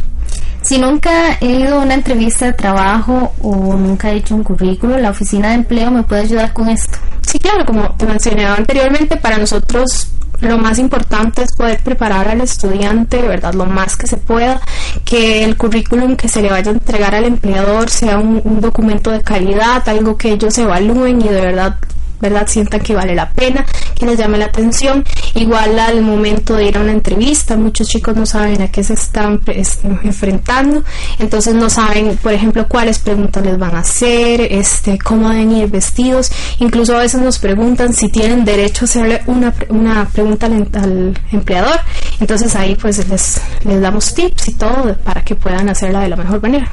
Si 0.61 0.77
nunca 0.77 1.37
he 1.39 1.45
ido 1.61 1.79
a 1.79 1.83
una 1.83 1.93
entrevista 1.93 2.45
de 2.47 2.53
trabajo 2.53 3.33
o 3.41 3.75
nunca 3.75 4.11
he 4.11 4.17
hecho 4.17 4.35
un 4.35 4.43
currículo, 4.43 4.97
la 4.97 5.11
oficina 5.11 5.49
de 5.49 5.55
empleo 5.55 5.89
me 5.91 6.03
puede 6.03 6.23
ayudar 6.23 6.51
con 6.51 6.67
esto. 6.67 6.97
Sí, 7.25 7.39
claro, 7.39 7.65
como 7.65 7.91
te 7.95 8.05
mencionaba 8.05 8.55
anteriormente, 8.55 9.15
para 9.15 9.37
nosotros 9.37 10.09
lo 10.41 10.57
más 10.57 10.77
importante 10.77 11.43
es 11.43 11.55
poder 11.55 11.81
preparar 11.81 12.27
al 12.27 12.41
estudiante, 12.41 13.21
¿verdad? 13.21 13.53
Lo 13.53 13.65
más 13.65 13.95
que 13.95 14.07
se 14.07 14.17
pueda, 14.17 14.59
que 15.05 15.43
el 15.43 15.57
currículum 15.57 16.15
que 16.15 16.27
se 16.27 16.41
le 16.41 16.49
vaya 16.49 16.71
a 16.71 16.73
entregar 16.73 17.15
al 17.15 17.25
empleador 17.25 17.89
sea 17.89 18.17
un, 18.17 18.41
un 18.43 18.61
documento 18.61 19.09
de 19.11 19.21
calidad, 19.21 19.87
algo 19.87 20.17
que 20.17 20.33
ellos 20.33 20.57
evalúen 20.57 21.21
y 21.21 21.29
de 21.29 21.41
verdad 21.41 21.77
verdad 22.19 22.47
sientan 22.47 22.81
que 22.81 22.95
vale 22.95 23.15
la 23.15 23.31
pena, 23.31 23.65
que 23.95 24.05
les 24.05 24.17
llame 24.17 24.37
la 24.37 24.45
atención. 24.45 25.03
Igual 25.35 25.77
al 25.79 26.01
momento 26.01 26.55
de 26.55 26.65
ir 26.65 26.77
a 26.77 26.81
una 26.81 26.91
entrevista, 26.91 27.57
muchos 27.57 27.87
chicos 27.87 28.15
no 28.15 28.25
saben 28.25 28.61
a 28.61 28.69
qué 28.69 28.83
se 28.83 28.93
están 28.93 29.39
este, 29.47 29.87
enfrentando, 29.87 30.83
entonces 31.19 31.53
no 31.53 31.69
saben, 31.69 32.17
por 32.17 32.33
ejemplo, 32.33 32.67
cuáles 32.67 32.99
preguntas 32.99 33.43
les 33.45 33.57
van 33.57 33.75
a 33.75 33.79
hacer, 33.79 34.41
este, 34.41 34.97
cómo 34.97 35.29
deben 35.29 35.51
ir 35.51 35.69
vestidos, 35.69 36.31
incluso 36.59 36.95
a 36.95 36.99
veces 36.99 37.21
nos 37.21 37.39
preguntan 37.39 37.93
si 37.93 38.09
tienen 38.09 38.45
derecho 38.45 38.83
a 38.83 38.85
hacerle 38.85 39.21
una, 39.27 39.53
una 39.69 40.07
pregunta 40.09 40.47
al, 40.47 40.67
al 40.73 41.19
empleador, 41.31 41.79
entonces 42.19 42.55
ahí 42.55 42.75
pues 42.75 43.07
les, 43.07 43.41
les 43.63 43.81
damos 43.81 44.13
tips 44.13 44.49
y 44.49 44.53
todo 44.53 44.95
para 45.03 45.23
que 45.23 45.35
puedan 45.35 45.69
hacerla 45.69 46.01
de 46.01 46.09
la 46.09 46.15
mejor 46.15 46.41
manera. 46.41 46.71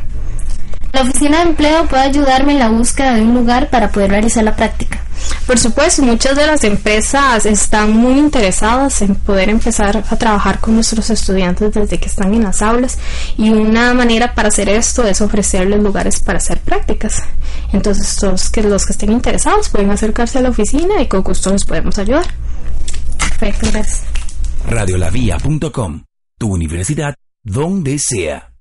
La 0.95 1.03
oficina 1.03 1.39
de 1.39 1.51
empleo 1.51 1.87
puede 1.87 2.05
ayudarme 2.05 2.53
en 2.53 2.61
la 2.61 2.69
búsqueda 2.69 3.17
de 3.17 3.23
un 3.23 3.35
lugar 3.35 3.69
para 3.69 3.91
poder 3.91 4.13
realizar 4.13 4.45
la 4.45 4.55
práctica. 4.55 5.05
Por 5.45 5.59
supuesto, 5.59 6.03
muchas 6.05 6.37
de 6.37 6.47
las 6.47 6.63
empresas 6.63 7.47
están 7.47 7.97
muy 7.97 8.17
interesadas 8.17 9.03
en 9.03 9.17
poder 9.17 9.49
empezar 9.49 10.05
a 10.09 10.17
trabajar 10.17 10.61
con 10.61 10.77
nuestros 10.77 11.11
estudiantes 11.11 11.75
desde 11.75 11.99
que 11.99 12.07
están 12.07 12.33
en 12.33 12.45
las 12.45 12.63
aulas 12.63 12.97
y 13.37 13.51
una 13.51 13.93
manera 13.93 14.37
para 14.37 14.49
hacer 14.49 14.69
esto 14.69 15.05
es 15.05 15.21
ofrecerles 15.21 15.83
lugares 15.83 16.21
para 16.21 16.39
hacer 16.39 16.61
prácticas. 16.61 17.25
Entonces, 17.73 18.15
todos 18.15 18.49
que 18.49 18.63
los 18.63 18.87
que 18.87 18.93
estén 18.93 19.11
interesados 19.11 19.71
pueden 19.71 19.91
acercarse 19.91 20.39
a 20.39 20.43
la 20.43 20.51
oficina 20.51 21.03
y 21.03 21.09
con 21.09 21.25
gusto 21.25 21.51
les 21.51 21.65
podemos 21.65 21.99
ayudar. 21.99 22.27
Perfecto, 23.19 23.67
gracias. 23.73 24.05
Radiolavia.com, 24.69 26.05
tu 26.39 26.53
universidad 26.55 27.17
donde 27.43 27.99
sea. 27.99 28.54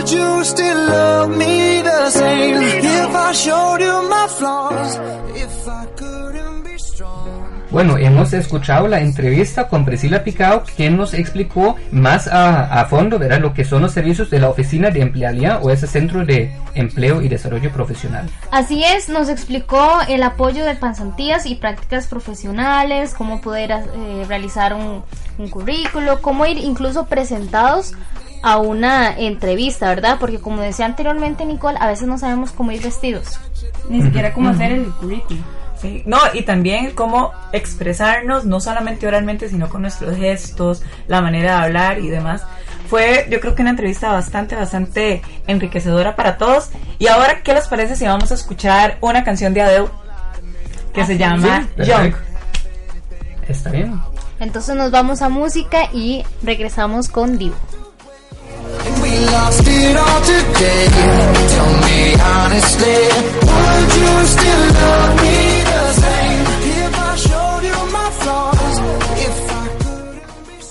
Would 0.00 0.12
you 0.12 0.44
still 0.44 0.88
love 0.88 1.36
me 1.36 1.82
the 1.82 2.08
same 2.08 2.56
if 2.56 3.14
I 3.14 3.32
showed 3.34 3.80
you 3.82 4.08
my 4.08 4.26
flaws? 4.28 4.98
If 5.36 5.68
I 5.68 5.84
couldn't 5.94 6.64
be 6.64 6.78
strong. 6.78 7.28
Bueno, 7.70 7.98
hemos 7.98 8.32
escuchado 8.32 8.88
la 8.88 9.00
entrevista 9.00 9.68
con 9.68 9.84
Priscila 9.84 10.24
Picao, 10.24 10.62
quien 10.74 10.96
nos 10.96 11.12
explicó 11.12 11.76
más 11.92 12.28
a, 12.28 12.80
a 12.80 12.86
fondo 12.86 13.18
¿verdad? 13.18 13.40
lo 13.40 13.52
que 13.52 13.66
son 13.66 13.82
los 13.82 13.92
servicios 13.92 14.30
de 14.30 14.38
la 14.38 14.48
Oficina 14.48 14.88
de 14.88 15.02
Empleabilidad 15.02 15.60
o 15.62 15.70
ese 15.70 15.86
Centro 15.86 16.24
de 16.24 16.50
Empleo 16.74 17.20
y 17.20 17.28
Desarrollo 17.28 17.70
Profesional. 17.70 18.26
Así 18.50 18.82
es, 18.82 19.10
nos 19.10 19.28
explicó 19.28 19.98
el 20.08 20.22
apoyo 20.22 20.64
de 20.64 20.76
pasantías 20.76 21.44
y 21.44 21.56
prácticas 21.56 22.06
profesionales, 22.06 23.12
cómo 23.12 23.42
poder 23.42 23.70
eh, 23.70 24.24
realizar 24.26 24.72
un, 24.72 25.02
un 25.36 25.50
currículo, 25.50 26.22
cómo 26.22 26.46
ir 26.46 26.56
incluso 26.56 27.04
presentados 27.04 27.92
a 28.42 28.58
una 28.58 29.16
entrevista, 29.18 29.88
¿verdad? 29.88 30.16
Porque 30.18 30.38
como 30.38 30.62
decía 30.62 30.86
anteriormente 30.86 31.44
Nicole, 31.44 31.78
a 31.80 31.86
veces 31.86 32.08
no 32.08 32.18
sabemos 32.18 32.52
cómo 32.52 32.72
ir 32.72 32.82
vestidos. 32.82 33.38
Ni 33.88 34.02
siquiera 34.02 34.32
cómo 34.32 34.50
hacer 34.50 34.72
el 34.72 34.86
currículum. 34.86 35.42
Sí, 35.80 36.02
no, 36.04 36.18
y 36.34 36.42
también 36.42 36.90
cómo 36.90 37.32
expresarnos, 37.52 38.44
no 38.44 38.60
solamente 38.60 39.06
oralmente, 39.06 39.48
sino 39.48 39.70
con 39.70 39.80
nuestros 39.80 40.16
gestos, 40.16 40.82
la 41.08 41.22
manera 41.22 41.56
de 41.56 41.64
hablar 41.64 41.98
y 42.00 42.08
demás. 42.08 42.44
Fue, 42.88 43.26
yo 43.30 43.40
creo 43.40 43.54
que 43.54 43.62
una 43.62 43.70
entrevista 43.70 44.12
bastante, 44.12 44.56
bastante 44.56 45.22
enriquecedora 45.46 46.16
para 46.16 46.36
todos. 46.36 46.70
Y 46.98 47.06
ahora, 47.06 47.42
¿qué 47.42 47.54
les 47.54 47.66
parece 47.66 47.96
si 47.96 48.04
vamos 48.04 48.30
a 48.30 48.34
escuchar 48.34 48.98
una 49.00 49.24
canción 49.24 49.54
de 49.54 49.62
Adele 49.62 49.88
que 50.92 51.06
se 51.06 51.14
ah, 51.14 51.16
llama 51.16 51.68
Young? 51.78 52.14
Está 53.48 53.70
bien. 53.70 54.00
Entonces 54.38 54.74
nos 54.76 54.90
vamos 54.90 55.22
a 55.22 55.28
música 55.28 55.84
y 55.92 56.24
regresamos 56.42 57.08
con 57.08 57.38
Divo. 57.38 57.56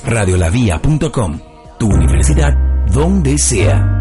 Radiolavía.com, 0.10 1.40
tu 1.78 1.88
universidad 1.88 2.54
donde 2.92 3.38
sea. 3.38 4.00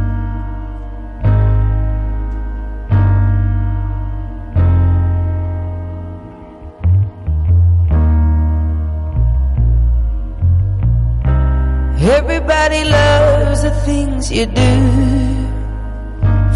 Everybody 12.61 12.91
loves 12.91 13.63
the 13.63 13.71
things 13.87 14.33
you 14.33 14.47
do. 14.47 14.75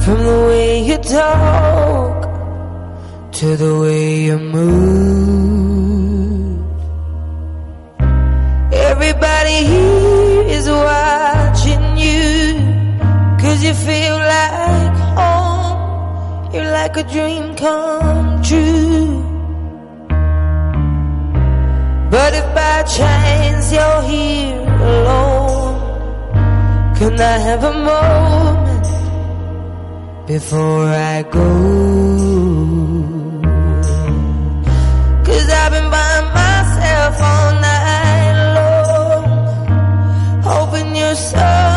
From 0.03 0.19
the 0.31 0.39
way 0.49 0.83
you 0.89 0.99
talk 0.99 2.19
To 3.39 3.57
the 3.57 3.73
way 3.83 4.25
you 4.27 4.37
move. 4.57 4.73
Everybody 8.91 9.59
here 9.73 10.43
is 10.59 10.67
watching 10.69 11.85
you. 12.05 12.59
Cause 13.41 13.63
you 13.63 13.73
feel 13.73 14.17
like 14.37 14.97
home. 15.19 16.53
You're 16.53 16.73
like 16.81 16.97
a 16.97 17.05
dream 17.05 17.55
come 17.55 18.43
true. 18.43 19.23
But 22.11 22.35
if 22.35 22.47
by 22.57 22.83
chance 22.97 23.62
when 27.13 27.21
I 27.21 27.39
have 27.49 27.63
a 27.63 27.73
moment 27.93 28.87
before 30.27 30.87
I 30.87 31.23
go. 31.25 31.49
Cause 35.27 35.49
I've 35.61 35.73
been 35.73 35.91
by 35.91 36.15
myself 36.41 37.15
all 37.31 37.53
night 37.69 38.37
long, 38.57 39.25
hoping 40.43 40.97
you're 40.97 41.15
so. 41.15 41.72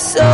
so 0.00 0.29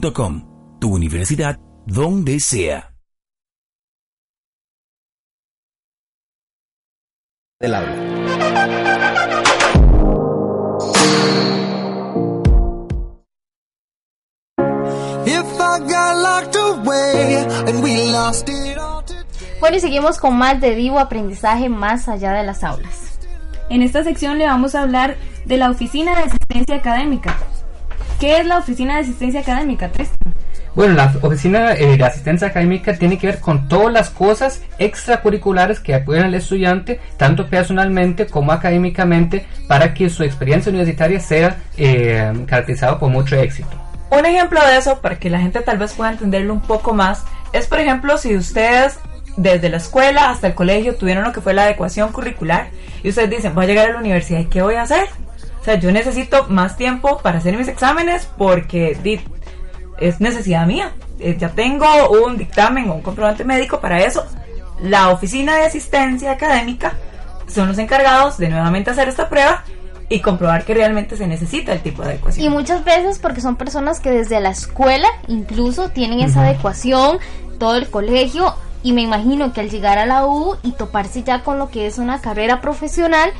tu 0.00 0.94
universidad 0.94 1.58
donde 1.86 2.38
sea. 2.40 2.94
Del 7.60 7.74
aula. 7.74 8.08
Bueno, 19.60 19.76
y 19.76 19.80
seguimos 19.80 20.18
con 20.18 20.38
más 20.38 20.60
de 20.60 20.74
Divo 20.76 21.00
Aprendizaje 21.00 21.68
más 21.68 22.08
allá 22.08 22.32
de 22.32 22.44
las 22.44 22.62
aulas. 22.62 23.18
En 23.70 23.82
esta 23.82 24.04
sección 24.04 24.38
le 24.38 24.46
vamos 24.46 24.74
a 24.74 24.82
hablar 24.82 25.16
de 25.44 25.56
la 25.56 25.70
Oficina 25.70 26.14
de 26.14 26.22
Asistencia 26.22 26.76
Académica, 26.76 27.36
¿Qué 28.20 28.38
es 28.38 28.46
la 28.46 28.58
Oficina 28.58 28.94
de 28.94 29.00
Asistencia 29.02 29.40
Académica, 29.40 29.88
Tristan? 29.90 30.34
Bueno, 30.74 30.94
la 30.94 31.12
oficina 31.22 31.74
eh, 31.74 31.96
de 31.96 32.04
asistencia 32.04 32.48
académica 32.48 32.94
tiene 32.94 33.18
que 33.18 33.26
ver 33.26 33.40
con 33.40 33.68
todas 33.68 33.92
las 33.92 34.10
cosas 34.10 34.62
extracurriculares 34.78 35.80
que 35.80 35.94
apoyan 35.94 36.26
al 36.26 36.34
estudiante, 36.34 37.00
tanto 37.16 37.46
personalmente 37.46 38.26
como 38.26 38.52
académicamente, 38.52 39.46
para 39.66 39.94
que 39.94 40.10
su 40.10 40.22
experiencia 40.22 40.70
universitaria 40.70 41.20
sea 41.20 41.58
eh, 41.76 42.32
caracterizada 42.46 42.98
por 42.98 43.10
mucho 43.10 43.36
éxito. 43.36 43.70
Un 44.10 44.26
ejemplo 44.26 44.60
de 44.66 44.76
eso, 44.78 45.00
para 45.00 45.18
que 45.18 45.30
la 45.30 45.40
gente 45.40 45.60
tal 45.60 45.78
vez 45.78 45.94
pueda 45.94 46.12
entenderlo 46.12 46.54
un 46.54 46.62
poco 46.62 46.94
más, 46.94 47.24
es 47.52 47.66
por 47.66 47.80
ejemplo 47.80 48.18
si 48.18 48.36
ustedes 48.36 48.98
desde 49.36 49.68
la 49.68 49.76
escuela 49.76 50.30
hasta 50.30 50.48
el 50.48 50.54
colegio 50.54 50.96
tuvieron 50.96 51.24
lo 51.24 51.32
que 51.32 51.40
fue 51.40 51.54
la 51.54 51.64
adecuación 51.64 52.12
curricular 52.12 52.70
y 53.02 53.10
ustedes 53.10 53.30
dicen, 53.30 53.54
voy 53.54 53.64
a 53.64 53.68
llegar 53.68 53.90
a 53.90 53.92
la 53.92 53.98
universidad, 53.98 54.40
¿y 54.40 54.46
qué 54.46 54.62
voy 54.62 54.74
a 54.74 54.82
hacer? 54.82 55.08
O 55.60 55.64
sea, 55.64 55.74
yo 55.74 55.92
necesito 55.92 56.46
más 56.48 56.76
tiempo 56.76 57.18
para 57.18 57.38
hacer 57.38 57.56
mis 57.56 57.68
exámenes 57.68 58.28
porque 58.38 58.98
es 59.98 60.20
necesidad 60.20 60.66
mía. 60.66 60.92
Eh, 61.18 61.36
ya 61.38 61.50
tengo 61.50 61.86
un 62.10 62.36
dictamen 62.36 62.88
o 62.88 62.94
un 62.94 63.02
comprobante 63.02 63.44
médico 63.44 63.80
para 63.80 64.00
eso. 64.00 64.24
La 64.80 65.10
oficina 65.10 65.56
de 65.56 65.64
asistencia 65.64 66.32
académica 66.32 66.94
son 67.48 67.68
los 67.68 67.78
encargados 67.78 68.38
de 68.38 68.48
nuevamente 68.48 68.90
hacer 68.90 69.08
esta 69.08 69.28
prueba 69.28 69.64
y 70.08 70.20
comprobar 70.20 70.64
que 70.64 70.74
realmente 70.74 71.16
se 71.16 71.26
necesita 71.26 71.72
el 71.72 71.82
tipo 71.82 72.02
de 72.02 72.10
adecuación. 72.10 72.46
Y 72.46 72.48
muchas 72.48 72.84
veces 72.84 73.18
porque 73.18 73.40
son 73.40 73.56
personas 73.56 74.00
que 74.00 74.10
desde 74.10 74.40
la 74.40 74.50
escuela 74.50 75.08
incluso 75.26 75.90
tienen 75.90 76.20
esa 76.20 76.42
adecuación, 76.42 77.18
todo 77.58 77.76
el 77.76 77.90
colegio, 77.90 78.54
y 78.82 78.92
me 78.92 79.02
imagino 79.02 79.52
que 79.52 79.60
al 79.60 79.70
llegar 79.70 79.98
a 79.98 80.06
la 80.06 80.26
U 80.26 80.56
y 80.62 80.72
toparse 80.72 81.22
ya 81.22 81.42
con 81.42 81.58
lo 81.58 81.68
que 81.68 81.86
es 81.86 81.98
una 81.98 82.20
carrera 82.20 82.60
profesional, 82.60 83.32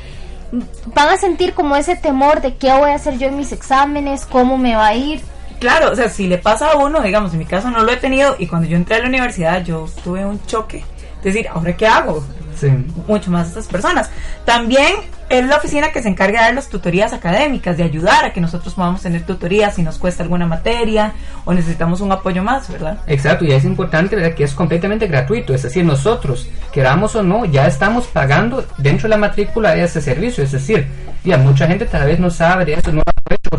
van 0.51 1.09
a 1.09 1.17
sentir 1.17 1.53
como 1.53 1.75
ese 1.75 1.95
temor 1.95 2.41
de 2.41 2.55
qué 2.55 2.71
voy 2.73 2.91
a 2.91 2.95
hacer 2.95 3.17
yo 3.17 3.27
en 3.27 3.37
mis 3.37 3.51
exámenes, 3.51 4.25
cómo 4.25 4.57
me 4.57 4.75
va 4.75 4.87
a 4.87 4.95
ir. 4.95 5.21
Claro, 5.59 5.91
o 5.91 5.95
sea, 5.95 6.09
si 6.09 6.27
le 6.27 6.37
pasa 6.37 6.71
a 6.71 6.77
uno, 6.77 7.01
digamos, 7.01 7.33
en 7.33 7.39
mi 7.39 7.45
caso 7.45 7.69
no 7.69 7.83
lo 7.83 7.91
he 7.91 7.97
tenido 7.97 8.35
y 8.39 8.47
cuando 8.47 8.67
yo 8.67 8.77
entré 8.77 8.95
a 8.95 8.99
la 8.99 9.07
universidad 9.07 9.63
yo 9.63 9.87
tuve 10.03 10.25
un 10.25 10.43
choque. 10.45 10.83
Es 11.17 11.23
decir, 11.23 11.47
¿ahora 11.49 11.75
qué 11.75 11.85
hago? 11.85 12.23
Sí. 12.59 12.67
Mucho 13.07 13.31
más 13.31 13.45
a 13.45 13.49
estas 13.49 13.67
personas. 13.67 14.09
También 14.45 14.95
es 15.29 15.45
la 15.45 15.57
oficina 15.57 15.91
que 15.91 16.01
se 16.01 16.09
encarga 16.09 16.39
de 16.39 16.45
dar 16.45 16.55
las 16.55 16.69
tutorías 16.69 17.13
académicas, 17.13 17.77
de 17.77 17.83
ayudar 17.83 18.25
a 18.25 18.33
que 18.33 18.41
nosotros 18.41 18.73
podamos 18.73 19.01
tener 19.01 19.21
tutorías 19.21 19.75
si 19.75 19.83
nos 19.83 19.99
cuesta 19.99 20.23
alguna 20.23 20.47
materia 20.47 21.13
o 21.45 21.53
necesitamos 21.53 22.01
un 22.01 22.11
apoyo 22.11 22.43
más, 22.43 22.69
¿verdad? 22.69 22.97
Exacto, 23.05 23.45
y 23.45 23.51
es 23.51 23.63
importante 23.63 24.15
¿verdad? 24.15 24.33
que 24.33 24.43
es 24.43 24.53
completamente 24.53 25.07
gratuito, 25.07 25.53
es 25.53 25.61
decir, 25.61 25.85
nosotros, 25.85 26.49
queramos 26.73 27.15
o 27.15 27.21
no, 27.21 27.45
ya 27.45 27.67
estamos 27.67 28.07
pagando 28.07 28.65
dentro 28.79 29.03
de 29.03 29.09
la 29.09 29.17
matrícula 29.17 29.75
de 29.75 29.83
ese 29.83 30.01
servicio, 30.01 30.43
es 30.43 30.51
decir, 30.51 30.87
ya 31.23 31.37
mucha 31.37 31.67
gente 31.67 31.85
tal 31.85 32.07
vez 32.07 32.19
no 32.19 32.31
sabe 32.31 32.65
de 32.65 32.73
eso, 32.73 32.91
no 32.91 33.03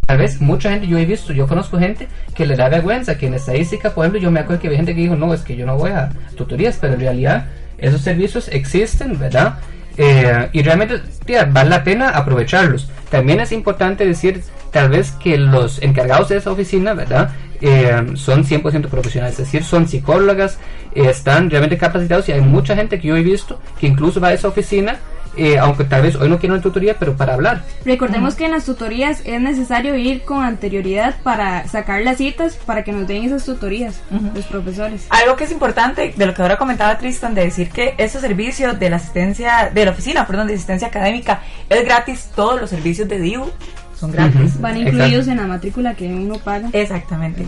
tal 0.07 0.19
vez 0.19 0.41
mucha 0.41 0.71
gente, 0.71 0.89
yo 0.89 0.99
he 0.99 1.07
visto, 1.07 1.33
yo 1.33 1.47
conozco 1.47 1.79
gente 1.79 2.09
que 2.35 2.45
le 2.45 2.57
da 2.57 2.69
vergüenza, 2.69 3.17
que 3.17 3.29
en 3.29 3.35
estadística, 3.35 3.91
por 3.91 4.05
ejemplo, 4.05 4.21
yo 4.21 4.31
me 4.33 4.41
acuerdo 4.41 4.61
que 4.61 4.67
había 4.67 4.79
gente 4.79 4.95
que 4.95 5.03
dijo, 5.03 5.15
no, 5.15 5.33
es 5.33 5.43
que 5.43 5.55
yo 5.55 5.67
no 5.67 5.77
voy 5.77 5.93
a 5.93 6.11
tutorías, 6.37 6.79
pero 6.81 6.95
en 6.95 7.01
realidad 7.01 7.47
esos 7.81 8.01
servicios 8.01 8.49
existen, 8.49 9.19
¿verdad? 9.19 9.59
Eh, 9.97 10.49
y 10.53 10.63
realmente 10.63 11.01
tía, 11.25 11.45
vale 11.45 11.71
la 11.71 11.85
pena 11.85 12.11
aprovecharlos. 12.11 12.91
También 13.11 13.41
es 13.41 13.53
importante 13.53 14.07
decir, 14.07 14.43
tal 14.71 14.89
vez 14.89 15.13
que 15.13 15.37
los 15.37 15.83
encargados 15.83 16.29
de 16.29 16.37
esa 16.37 16.51
oficina, 16.51 16.95
¿verdad? 16.95 17.31
Eh, 17.61 18.13
son 18.15 18.45
100% 18.45 18.89
profesionales, 18.89 19.39
es 19.39 19.47
decir, 19.47 19.65
son 19.65 19.87
psicólogas, 19.87 20.59
eh, 20.95 21.09
están 21.11 21.51
realmente 21.51 21.77
capacitados 21.77 22.29
y 22.29 22.33
hay 22.33 22.41
mucha 22.41 22.75
gente 22.75 22.99
que 22.99 23.09
yo 23.09 23.17
he 23.17 23.23
visto 23.23 23.61
que 23.79 23.87
incluso 23.87 24.21
va 24.21 24.29
a 24.29 24.33
esa 24.33 24.49
oficina, 24.49 24.97
eh, 25.37 25.59
aunque 25.59 25.85
tal 25.85 26.03
vez 26.03 26.17
hoy 26.17 26.29
no 26.29 26.39
quiera 26.39 26.55
una 26.55 26.63
tutoría, 26.63 26.97
pero 26.99 27.17
para 27.17 27.35
hablar. 27.35 27.63
Recordemos 27.85 28.35
que 28.35 28.47
en 28.47 28.53
las 28.53 28.65
tutorías 28.65 29.23
es 29.25 29.41
necesario 29.41 29.95
ir 29.97 30.23
con 30.23 30.43
anterioridad 30.45 31.17
para 31.23 31.67
sacar 31.69 32.03
las 32.03 32.19
citas 32.19 32.57
para 32.67 32.85
que 32.85 32.93
nos 32.93 33.07
den 33.07 33.25
esas 33.25 33.45
tutorías 33.45 34.01
los 34.35 34.45
profesores. 34.47 35.07
Algo 35.11 35.37
que 35.37 35.45
es 35.45 35.53
importante 35.53 36.13
de 36.17 36.27
lo 36.27 36.35
que 36.35 36.43
ahora 36.43 36.57
comentaba 36.57 36.99
Tristan, 36.99 37.35
de 37.35 37.45
decir 37.45 37.71
que 37.71 37.95
ese 37.99 38.21
servicio 38.21 38.75
de 38.75 38.91
la 38.91 38.97
asistencia, 38.97 39.71
de 39.73 39.85
la 39.85 39.93
oficina, 39.93 40.27
perdón, 40.27 40.49
de 40.49 40.55
asistencia 40.55 40.89
académica 40.89 41.43
es 41.69 41.85
gratis, 41.85 42.31
todos 42.35 42.61
los 42.61 42.71
servicios 42.71 43.09
de 43.09 43.19
DIU 43.19 43.51
son 43.99 44.13
gratis. 44.13 44.61
Van 44.61 44.77
incluidos 44.77 45.29
en 45.29 45.37
la 45.37 45.47
matrícula 45.47 45.95
que 45.95 46.07
uno 46.07 46.39
paga. 46.39 46.71
Exactamente. 46.73 47.45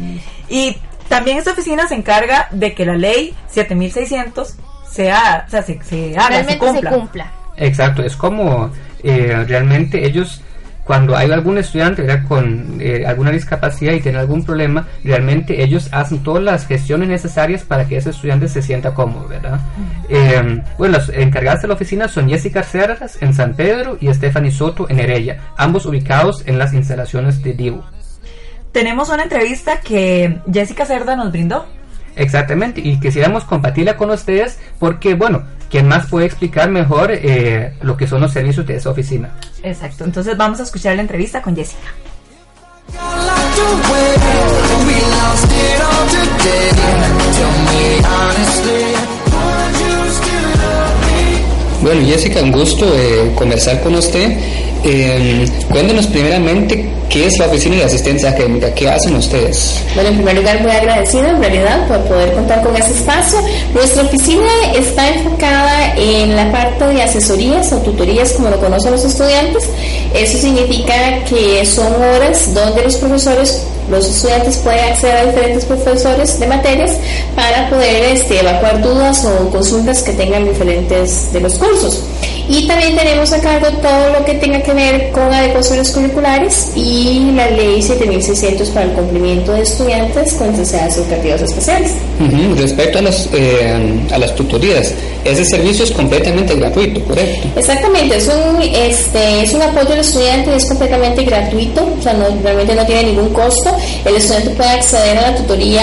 Y 0.48 0.76
también 1.08 1.38
esta 1.38 1.52
oficina 1.52 1.88
se 1.88 1.94
encarga 1.94 2.48
de 2.52 2.74
que 2.74 2.84
la 2.84 2.94
ley 2.96 3.34
7600 3.48 4.56
sea, 4.90 5.44
o 5.46 5.50
sea, 5.50 5.62
se, 5.62 5.82
se 5.82 6.12
haga, 6.16 6.26
se 6.26 6.30
Realmente 6.30 6.58
cumpla. 6.58 6.90
se 6.90 6.96
cumpla. 6.96 7.32
Exacto, 7.56 8.02
es 8.02 8.16
como 8.16 8.70
eh, 9.02 9.44
realmente 9.46 10.06
ellos, 10.06 10.40
cuando 10.84 11.16
hay 11.16 11.30
algún 11.30 11.58
estudiante 11.58 12.02
¿verdad? 12.02 12.26
con 12.26 12.78
eh, 12.80 13.04
alguna 13.06 13.30
discapacidad 13.30 13.92
y 13.92 14.00
tiene 14.00 14.18
algún 14.18 14.44
problema, 14.44 14.86
realmente 15.04 15.62
ellos 15.62 15.88
hacen 15.92 16.22
todas 16.22 16.42
las 16.42 16.66
gestiones 16.66 17.08
necesarias 17.08 17.62
para 17.62 17.86
que 17.86 17.96
ese 17.96 18.10
estudiante 18.10 18.48
se 18.48 18.62
sienta 18.62 18.94
cómodo, 18.94 19.28
¿verdad? 19.28 19.60
Eh, 20.08 20.62
bueno, 20.78 20.98
las 20.98 21.08
encargadas 21.10 21.62
de 21.62 21.68
la 21.68 21.74
oficina 21.74 22.08
son 22.08 22.28
Jessica 22.28 22.62
Cerdas 22.62 23.18
en 23.20 23.34
San 23.34 23.54
Pedro 23.54 23.96
y 24.00 24.12
Stephanie 24.12 24.50
Soto 24.50 24.88
en 24.88 24.98
Heredia, 24.98 25.40
ambos 25.56 25.86
ubicados 25.86 26.42
en 26.46 26.58
las 26.58 26.72
instalaciones 26.72 27.42
de 27.42 27.52
DIU. 27.52 27.82
Tenemos 28.72 29.10
una 29.10 29.24
entrevista 29.24 29.80
que 29.80 30.38
Jessica 30.50 30.86
Cerda 30.86 31.14
nos 31.14 31.30
brindó. 31.30 31.66
Exactamente, 32.16 32.80
y 32.80 32.98
quisiéramos 33.00 33.44
compartirla 33.44 33.96
con 33.96 34.10
ustedes 34.10 34.58
porque, 34.78 35.14
bueno, 35.14 35.44
¿quién 35.72 35.88
más 35.88 36.06
puede 36.06 36.26
explicar 36.26 36.70
mejor 36.70 37.10
eh, 37.10 37.72
lo 37.80 37.96
que 37.96 38.06
son 38.06 38.20
los 38.20 38.30
servicios 38.30 38.66
de 38.66 38.76
esa 38.76 38.90
oficina? 38.90 39.30
Exacto, 39.62 40.04
entonces 40.04 40.36
vamos 40.36 40.60
a 40.60 40.64
escuchar 40.64 40.94
la 40.94 41.02
entrevista 41.02 41.40
con 41.40 41.56
Jessica. 41.56 41.88
Bueno, 51.80 52.06
Jessica, 52.06 52.42
un 52.42 52.52
gusto 52.52 52.86
eh, 52.94 53.32
conversar 53.34 53.82
con 53.82 53.94
usted. 53.94 54.38
Eh, 54.84 55.48
cuéntenos 55.70 56.06
primeramente 56.08 56.92
qué 57.12 57.26
es 57.26 57.38
la 57.38 57.46
Oficina 57.46 57.76
de 57.76 57.84
Asistencia 57.84 58.30
Académica, 58.30 58.72
qué 58.74 58.88
hacen 58.88 59.14
ustedes. 59.14 59.78
Bueno, 59.94 60.08
en 60.10 60.16
primer 60.16 60.36
lugar, 60.36 60.62
muy 60.62 60.70
agradecida 60.70 61.28
en 61.28 61.40
realidad 61.40 61.86
por 61.86 62.00
poder 62.04 62.32
contar 62.32 62.62
con 62.62 62.74
este 62.74 62.92
espacio. 62.92 63.38
Nuestra 63.74 64.04
oficina 64.04 64.48
está 64.74 65.08
enfocada 65.10 65.94
en 65.96 66.34
la 66.34 66.50
parte 66.50 66.86
de 66.86 67.02
asesorías 67.02 67.70
o 67.72 67.78
tutorías, 67.78 68.32
como 68.32 68.48
lo 68.48 68.58
conocen 68.58 68.92
los 68.92 69.04
estudiantes. 69.04 69.68
Eso 70.14 70.38
significa 70.38 71.22
que 71.28 71.66
son 71.66 71.92
horas 71.94 72.54
donde 72.54 72.82
los 72.82 72.96
profesores, 72.96 73.62
los 73.90 74.08
estudiantes 74.08 74.56
pueden 74.58 74.92
acceder 74.92 75.16
a 75.16 75.26
diferentes 75.26 75.64
profesores 75.66 76.40
de 76.40 76.46
materias 76.46 76.92
para 77.36 77.68
poder 77.68 78.16
este, 78.16 78.40
evacuar 78.40 78.80
dudas 78.80 79.22
o 79.26 79.50
consultas 79.50 80.02
que 80.02 80.12
tengan 80.12 80.46
diferentes 80.46 81.30
de 81.30 81.40
los 81.40 81.54
cursos. 81.56 82.02
Y 82.48 82.66
también 82.66 82.96
tenemos 82.96 83.32
a 83.32 83.40
cargo 83.40 83.68
todo 83.80 84.18
lo 84.18 84.24
que 84.24 84.34
tenga 84.34 84.60
que 84.62 84.72
ver 84.72 85.10
con 85.12 85.32
adecuaciones 85.32 85.90
curriculares 85.90 86.70
y 86.74 87.01
la 87.02 87.50
ley 87.50 87.82
7600 87.82 88.68
para 88.70 88.86
el 88.86 88.92
cumplimiento 88.92 89.52
de 89.52 89.62
estudiantes 89.62 90.34
con 90.34 90.50
necesidades 90.52 90.96
educativas 90.96 91.42
especiales. 91.42 91.92
Respecto 92.56 92.98
a 92.98 93.02
las, 93.02 93.28
eh, 93.32 94.00
a 94.12 94.18
las 94.18 94.34
tutorías, 94.34 94.92
ese 95.24 95.44
servicio 95.44 95.84
es 95.84 95.90
completamente 95.90 96.54
gratuito, 96.54 97.02
¿correcto? 97.04 97.48
Exactamente, 97.56 98.16
es 98.16 98.28
un, 98.28 98.62
este, 98.62 99.42
es 99.42 99.52
un 99.52 99.62
apoyo 99.62 99.92
al 99.92 100.00
estudiante 100.00 100.50
y 100.52 100.54
es 100.54 100.66
completamente 100.66 101.24
gratuito, 101.24 101.88
o 101.98 102.02
sea, 102.02 102.12
no, 102.12 102.26
realmente 102.42 102.74
no 102.74 102.86
tiene 102.86 103.04
ningún 103.04 103.30
costo. 103.30 103.74
El 104.04 104.16
estudiante 104.16 104.50
puede 104.50 104.70
acceder 104.70 105.18
a 105.18 105.30
la 105.30 105.36
tutoría 105.36 105.82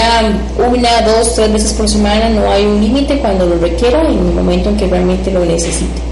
una, 0.58 1.02
dos, 1.02 1.34
tres 1.34 1.52
veces 1.52 1.72
por 1.74 1.88
semana, 1.88 2.30
no 2.30 2.50
hay 2.50 2.64
un 2.64 2.80
límite 2.80 3.18
cuando 3.18 3.46
lo 3.46 3.58
requiera 3.58 4.02
y 4.04 4.14
en 4.14 4.26
el 4.26 4.34
momento 4.34 4.70
en 4.70 4.76
que 4.76 4.86
realmente 4.86 5.30
lo 5.30 5.44
necesite. 5.44 6.09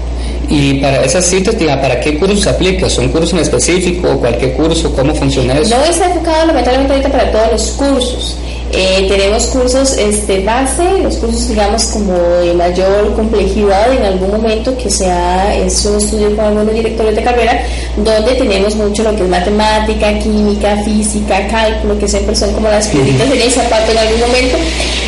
Y 0.49 0.75
para 0.75 1.03
esas 1.03 1.25
citas, 1.25 1.57
diga, 1.59 1.79
¿para 1.79 1.99
qué 1.99 2.17
cursos 2.17 2.41
se 2.41 2.49
aplica? 2.49 2.89
¿Son 2.89 3.09
cursos 3.09 3.33
en 3.33 3.39
específico 3.39 4.09
o 4.09 4.19
cualquier 4.19 4.53
curso? 4.53 4.91
¿Cómo 4.93 5.13
funciona 5.13 5.57
eso? 5.59 5.77
No 5.77 5.83
está 5.85 6.07
enfocado 6.07 6.47
lamentablemente 6.47 6.93
ahorita 6.93 7.11
para 7.11 7.31
todos 7.31 7.51
los 7.51 7.71
cursos. 7.71 8.37
Eh, 8.71 9.05
tenemos 9.07 9.47
cursos 9.47 9.97
este, 9.97 10.43
base, 10.43 10.83
los 11.01 11.17
cursos 11.17 11.49
digamos 11.49 11.85
como 11.85 12.13
de 12.13 12.53
mayor 12.53 13.15
complejidad 13.15 13.91
en 13.91 14.03
algún 14.03 14.29
momento 14.29 14.77
que 14.77 14.91
se 14.91 15.09
ha 15.09 15.55
hecho 15.55 15.89
un 15.89 15.97
estudio 15.97 16.35
con 16.35 16.45
algunos 16.45 16.73
directores 16.75 17.15
de 17.15 17.23
carrera, 17.23 17.63
donde 17.97 18.35
tenemos 18.35 18.75
mucho 18.75 19.03
lo 19.03 19.15
que 19.15 19.23
es 19.23 19.29
matemática, 19.29 20.19
química, 20.19 20.77
física, 20.83 21.47
cálculo, 21.47 21.97
que 21.97 22.07
siempre 22.07 22.35
son 22.35 22.53
como 22.53 22.69
las 22.69 22.87
piedritas 22.87 23.31
en 23.31 23.41
el 23.41 23.51
zapato 23.51 23.91
en 23.91 23.97
algún 23.97 24.19
momento. 24.19 24.57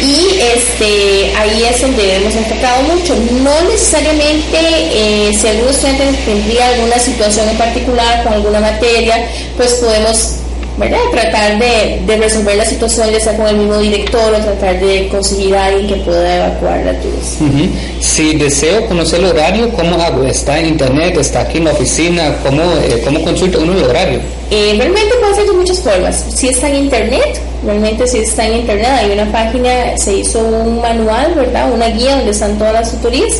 Y 0.01 0.39
este, 0.39 1.31
ahí 1.37 1.63
es 1.63 1.81
donde 1.81 2.15
hemos 2.15 2.35
enfocado 2.35 2.81
mucho. 2.83 3.15
No 3.43 3.69
necesariamente 3.69 4.57
eh, 4.57 5.37
si 5.39 5.47
algún 5.47 5.69
estudiante 5.69 6.03
tendría 6.25 6.67
alguna 6.69 6.97
situación 6.97 7.47
en 7.47 7.57
particular 7.57 8.23
con 8.23 8.33
alguna 8.33 8.59
materia, 8.59 9.27
pues 9.55 9.73
podemos 9.75 10.37
¿verdad? 10.81 10.97
tratar 11.11 11.59
de, 11.59 12.17
resolver 12.17 12.55
la 12.55 12.65
situación 12.65 13.09
ya 13.11 13.19
sea 13.19 13.37
con 13.37 13.47
el 13.47 13.57
mismo 13.57 13.77
director 13.77 14.33
o 14.33 14.37
tratar 14.37 14.79
de 14.79 15.07
conseguir 15.07 15.55
a 15.55 15.65
alguien 15.65 15.87
que 15.87 15.95
pueda 16.01 16.37
evacuar 16.37 16.85
la 16.85 16.93
dudas. 16.93 17.37
Ujú. 17.39 17.69
Si 17.99 18.35
deseo 18.35 18.85
conocer 18.87 19.19
el 19.19 19.25
horario, 19.27 19.69
¿cómo 19.71 20.01
hago? 20.01 20.23
¿Está 20.25 20.59
en 20.59 20.67
internet? 20.67 21.17
¿Está 21.17 21.41
aquí 21.41 21.59
en 21.59 21.65
la 21.65 21.71
oficina? 21.71 22.35
¿Cómo, 22.43 22.63
eh, 22.83 23.01
cómo 23.03 23.23
consulta 23.23 23.59
uno 23.59 23.77
el 23.77 23.83
horario? 23.83 24.19
Eh, 24.53 24.75
realmente 24.77 25.15
puede 25.21 25.33
ser 25.33 25.45
de 25.45 25.53
muchas 25.53 25.79
formas. 25.79 26.25
Si 26.35 26.49
está 26.49 26.67
en 26.67 26.75
internet, 26.75 27.41
realmente 27.65 28.05
si 28.05 28.17
está 28.17 28.45
en 28.45 28.57
internet, 28.57 28.89
hay 28.99 29.11
una 29.11 29.31
página, 29.31 29.97
se 29.97 30.17
hizo 30.17 30.39
un 30.39 30.81
manual, 30.81 31.33
¿verdad? 31.35 31.71
Una 31.71 31.87
guía 31.87 32.17
donde 32.17 32.31
están 32.31 32.57
todas 32.57 32.73
las 32.73 32.91
tutorías. 32.91 33.31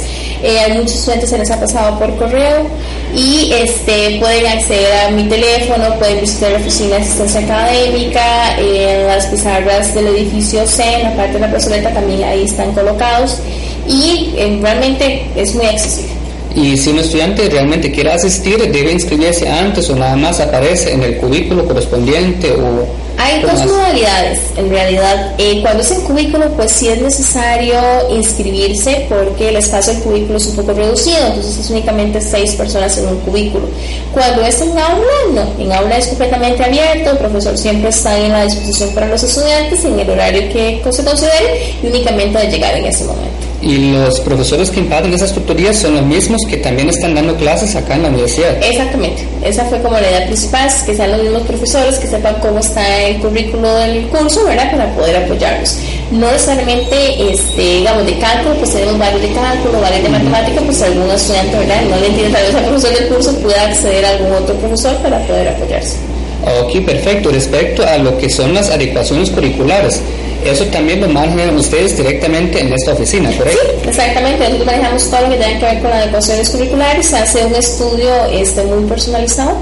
Eh, 0.42 0.74
muchos 0.74 0.96
estudiantes 0.96 1.30
se 1.30 1.38
les 1.38 1.52
ha 1.52 1.60
pasado 1.60 2.00
por 2.00 2.16
correo 2.16 2.66
y 3.14 3.52
este 3.52 4.20
pueden 4.22 4.48
acceder 4.48 5.06
a 5.06 5.12
mi 5.12 5.26
teléfono, 5.28 6.00
pueden 6.00 6.22
visitar 6.22 6.54
la 6.54 6.60
oficina 6.60 6.96
de 6.96 7.02
asistencia 7.02 7.42
académica, 7.42 8.58
eh, 8.58 9.04
las 9.06 9.26
pizarras 9.26 9.94
del 9.94 10.08
edificio 10.08 10.66
C, 10.66 10.82
en 10.82 11.04
la 11.04 11.16
parte 11.16 11.34
de 11.34 11.40
la 11.40 11.50
plazoleta 11.50 11.94
también 11.94 12.24
ahí 12.24 12.46
están 12.46 12.72
colocados 12.72 13.38
y 13.86 14.34
eh, 14.38 14.60
realmente 14.62 15.26
es 15.36 15.54
muy 15.56 15.66
accesible. 15.66 16.21
Y 16.56 16.76
si 16.78 16.90
un 16.90 17.00
estudiante 17.00 17.50
realmente 17.50 17.92
quiere 17.92 18.12
asistir, 18.12 18.58
¿debe 18.72 18.92
inscribirse 18.92 19.48
antes 19.50 19.90
o 19.90 19.96
nada 19.96 20.16
más 20.16 20.40
aparece 20.40 20.92
en 20.94 21.04
el 21.04 21.18
cubículo 21.18 21.66
correspondiente? 21.66 22.52
O, 22.52 22.86
Hay 23.18 23.40
¿cómo 23.42 23.54
dos 23.54 23.62
es? 23.62 23.68
modalidades, 23.72 24.40
en 24.58 24.70
realidad. 24.70 25.34
Eh, 25.38 25.60
cuando 25.62 25.82
es 25.82 25.92
en 25.92 26.02
cubículo, 26.02 26.50
pues 26.58 26.72
sí 26.74 26.90
es 26.90 27.02
necesario 27.02 27.80
inscribirse 28.12 29.06
porque 29.08 29.50
el 29.50 29.56
espacio 29.58 29.94
del 29.94 30.02
cubículo 30.04 30.38
es 30.38 30.48
un 30.48 30.56
poco 30.58 30.74
reducido, 30.74 31.26
entonces 31.28 31.58
es 31.58 31.70
únicamente 31.70 32.20
seis 32.20 32.52
personas 32.56 32.98
en 32.98 33.08
un 33.08 33.20
cubículo. 33.22 33.68
Cuando 34.14 34.42
es 34.42 34.60
en 34.62 34.72
aula, 34.72 35.08
no. 35.34 35.64
En 35.64 35.72
aula 35.72 35.98
es 35.98 36.08
completamente 36.08 36.64
abierto, 36.66 37.12
el 37.12 37.18
profesor 37.18 37.58
siempre 37.58 37.90
está 37.90 38.18
en 38.20 38.32
la 38.34 38.44
disposición 38.44 38.90
para 38.94 39.08
los 39.08 39.24
estudiantes 39.24 39.86
en 39.86 39.98
el 40.00 40.10
horario 40.10 40.42
que 40.52 40.82
se 40.92 41.04
considere 41.06 41.76
y 41.82 41.88
únicamente 41.88 42.40
de 42.40 42.48
llegar 42.52 42.76
en 42.76 42.86
ese 42.88 43.06
momento. 43.06 43.51
Y 43.62 43.92
los 43.92 44.20
profesores 44.22 44.72
que 44.72 44.80
imparten 44.80 45.14
esas 45.14 45.34
tutorías 45.34 45.78
son 45.78 45.96
los 45.96 46.06
mismos 46.06 46.42
que 46.50 46.58
también 46.58 46.90
están 46.90 47.14
dando 47.14 47.36
clases 47.36 47.76
acá 47.76 47.96
en 47.96 48.04
la 48.04 48.10
universidad. 48.10 48.58
Exactamente, 48.64 49.24
esa 49.44 49.66
fue 49.66 49.80
como 49.82 50.00
la 50.00 50.10
idea 50.10 50.26
principal, 50.26 50.70
que 50.86 50.96
sean 50.96 51.12
los 51.12 51.22
mismos 51.22 51.44
profesores 51.44 52.00
que 52.00 52.08
sepan 52.08 52.36
cómo 52.42 52.60
está 52.60 53.04
el 53.04 53.20
currículo 53.20 53.74
del 53.76 54.08
curso, 54.08 54.46
¿verdad? 54.46 54.72
Para 54.72 54.92
poder 54.96 55.18
apoyarlos. 55.18 55.78
No 56.12 56.32
necesariamente, 56.32 57.32
este, 57.32 57.62
digamos, 57.62 58.06
de 58.06 58.18
cálculo, 58.18 58.56
pues 58.56 58.72
tenemos 58.72 58.98
varios 58.98 59.22
de 59.22 59.32
cálculo, 59.32 59.80
varios 59.80 60.04
de 60.04 60.10
matemática, 60.10 60.62
pues 60.62 60.82
algún 60.82 61.12
estudiante, 61.12 61.58
¿verdad? 61.58 61.82
No 61.90 61.98
le 61.98 62.08
entiende 62.08 62.34
tal 62.34 62.46
vez 62.46 62.56
al 62.56 62.66
profesor 62.66 63.00
del 63.00 63.08
curso, 63.10 63.36
pueda 63.40 63.64
acceder 63.64 64.06
a 64.06 64.10
algún 64.10 64.32
otro 64.34 64.56
profesor 64.56 64.96
para 64.98 65.20
poder 65.28 65.50
apoyarse. 65.50 65.98
Ok, 66.44 66.84
perfecto. 66.86 67.32
Respecto 67.32 67.84
a 67.86 67.98
lo 67.98 68.18
que 68.18 68.30
son 68.30 68.54
las 68.54 68.70
adecuaciones 68.70 69.30
curriculares, 69.30 70.02
eso 70.46 70.66
también 70.66 71.02
lo 71.02 71.08
manejan 71.08 71.56
ustedes 71.56 71.96
directamente 71.96 72.60
en 72.60 72.74
esta 72.74 72.94
oficina, 72.94 73.32
¿correcto? 73.38 73.60
Exactamente, 73.88 74.40
nosotros 74.40 74.66
manejamos 74.66 75.10
todo 75.10 75.22
lo 75.22 75.30
que 75.30 75.38
tenga 75.38 75.60
que 75.60 75.66
ver 75.66 75.82
con 75.82 75.92
adecuaciones 75.92 76.50
curriculares, 76.50 77.06
se 77.06 77.18
hace 77.18 77.46
un 77.46 77.56
estudio 77.56 78.26
este, 78.32 78.64
muy 78.64 78.84
personalizado 78.90 79.56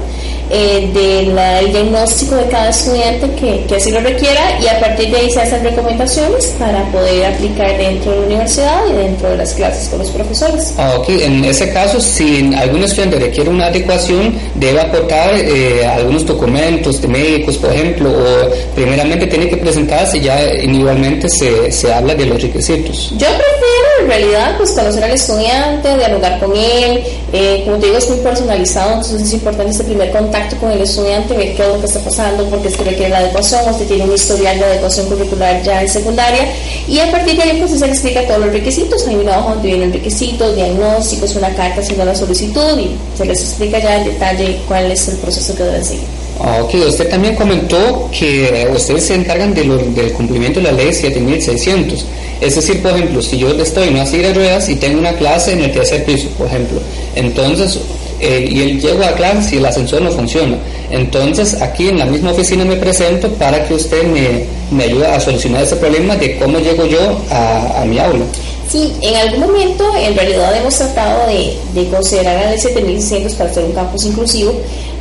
eh, 0.49 0.89
del 0.93 1.71
diagnóstico 1.71 2.35
de 2.35 2.45
cada 2.45 2.69
estudiante 2.69 3.29
que, 3.39 3.65
que 3.67 3.75
así 3.75 3.91
lo 3.91 3.99
requiera 3.99 4.59
y 4.61 4.67
a 4.67 4.79
partir 4.79 5.09
de 5.11 5.17
ahí 5.17 5.29
se 5.31 5.41
hacen 5.41 5.63
recomendaciones 5.63 6.47
para 6.59 6.83
poder 6.91 7.25
aplicar 7.25 7.77
dentro 7.77 8.11
de 8.11 8.19
la 8.19 8.25
universidad 8.25 8.81
y 8.89 8.93
dentro 8.93 9.29
de 9.29 9.37
las 9.37 9.53
clases 9.53 9.89
con 9.89 9.99
los 9.99 10.09
profesores. 10.09 10.73
Ah, 10.77 10.95
ok, 10.97 11.09
en 11.09 11.45
ese 11.45 11.71
caso, 11.71 11.99
si 11.99 12.53
algún 12.55 12.83
estudiante 12.83 13.19
requiere 13.19 13.49
una 13.49 13.67
adecuación, 13.67 14.33
debe 14.55 14.81
aportar 14.81 15.35
eh, 15.35 15.85
algunos 15.85 16.25
documentos 16.25 17.01
de 17.01 17.07
médicos, 17.07 17.57
por 17.57 17.71
ejemplo, 17.71 18.09
o 18.09 18.75
primeramente 18.75 19.27
tiene 19.27 19.49
que 19.49 19.57
presentarse, 19.57 20.19
ya 20.19 20.41
individualmente 20.55 21.27
se, 21.29 21.71
se 21.71 21.93
habla 21.93 22.15
de 22.15 22.25
los 22.25 22.41
requisitos. 22.41 23.11
Yo 23.11 23.27
prefiero 23.27 23.88
realidad 24.09 24.55
pues 24.57 24.71
conocer 24.71 25.03
al 25.03 25.11
estudiante, 25.11 25.95
dialogar 25.97 26.39
con 26.39 26.51
él, 26.55 27.03
eh, 27.31 27.61
como 27.65 27.77
te 27.77 27.85
digo 27.87 27.97
es 27.97 28.09
muy 28.09 28.19
personalizado, 28.19 28.89
entonces 28.95 29.21
es 29.21 29.33
importante 29.33 29.71
este 29.71 29.83
primer 29.85 30.11
contacto 30.11 30.57
con 30.57 30.71
el 30.71 30.81
estudiante, 30.81 31.33
ver 31.35 31.55
qué 31.55 31.61
es 31.63 31.67
lo 31.69 31.79
que 31.79 31.85
está 31.85 31.99
pasando, 31.99 32.43
porque 32.49 32.67
es 32.67 32.75
que 32.75 32.83
requiere 32.83 33.09
la 33.09 33.19
adecuación, 33.19 33.61
o 33.69 33.77
si 33.77 33.85
tiene 33.85 34.03
un 34.03 34.13
historial 34.13 34.57
de 34.59 34.65
adecuación 34.65 35.05
curricular 35.07 35.61
ya 35.63 35.81
en 35.81 35.89
secundaria, 35.89 36.41
y 36.87 36.99
a 36.99 37.11
partir 37.11 37.35
de 37.37 37.43
ahí 37.43 37.57
pues 37.65 37.79
se 37.79 37.85
explica 37.85 38.25
todos 38.27 38.39
los 38.41 38.51
requisitos, 38.51 39.07
hay 39.07 39.15
una 39.15 39.39
hoja 39.39 39.53
donde 39.53 39.67
vienen 39.69 39.93
requisitos, 39.93 40.55
diagnósticos, 40.55 41.35
una 41.35 41.49
carta 41.55 41.81
haciendo 41.81 42.05
la 42.05 42.15
solicitud 42.15 42.77
y 42.79 42.95
se 43.17 43.25
les 43.25 43.39
explica 43.41 43.79
ya 43.79 43.97
en 44.01 44.05
detalle 44.05 44.57
cuál 44.67 44.91
es 44.91 45.07
el 45.07 45.17
proceso 45.17 45.55
que 45.55 45.63
deben 45.63 45.85
seguir. 45.85 46.03
Ah, 46.41 46.59
Ok, 46.63 46.73
usted 46.87 47.09
también 47.09 47.35
comentó 47.35 48.09
que 48.17 48.67
ustedes 48.73 49.03
se 49.07 49.13
encargan 49.15 49.53
de 49.53 49.65
lo- 49.65 49.77
del 49.77 50.13
cumplimiento 50.13 50.59
de 50.61 50.67
la 50.67 50.71
ley 50.71 50.93
7600. 50.93 52.05
Es 52.41 52.55
decir, 52.55 52.81
por 52.81 52.91
ejemplo, 52.91 53.21
si 53.21 53.37
yo 53.37 53.51
estoy 53.51 53.89
en 53.89 53.95
una 53.95 54.05
silla 54.05 54.29
de 54.29 54.33
ruedas 54.33 54.69
y 54.69 54.75
tengo 54.75 54.99
una 54.99 55.13
clase 55.13 55.53
en 55.53 55.63
el 55.63 55.71
tercer 55.71 56.05
piso, 56.05 56.29
por 56.37 56.47
ejemplo, 56.47 56.79
entonces, 57.15 57.79
eh, 58.21 58.47
y 58.49 58.61
él 58.61 58.81
llego 58.81 59.03
a 59.03 59.11
clase 59.11 59.55
y 59.55 59.57
el 59.57 59.65
ascensor 59.65 60.01
no 60.01 60.11
funciona, 60.11 60.57
entonces 60.89 61.61
aquí 61.61 61.89
en 61.89 61.99
la 61.99 62.05
misma 62.05 62.31
oficina 62.31 62.63
me 62.63 62.77
presento 62.77 63.27
para 63.33 63.67
que 63.67 63.73
usted 63.73 64.03
me, 64.03 64.45
me 64.71 64.85
ayude 64.85 65.07
a 65.07 65.19
solucionar 65.19 65.63
ese 65.63 65.75
problema 65.75 66.15
de 66.15 66.37
cómo 66.37 66.59
llego 66.59 66.85
yo 66.85 67.19
a, 67.29 67.81
a 67.81 67.85
mi 67.85 67.99
aula. 67.99 68.25
Sí, 68.69 68.93
en 69.01 69.15
algún 69.15 69.39
momento 69.39 69.83
en 69.97 70.15
realidad 70.15 70.55
hemos 70.55 70.75
tratado 70.75 71.27
de, 71.27 71.57
de 71.73 71.89
considerar 71.89 72.37
a 72.37 72.51
la 72.51 72.57
7600 72.57 73.33
para 73.33 73.49
hacer 73.49 73.63
un 73.63 73.71
campus 73.71 74.05
inclusivo 74.05 74.53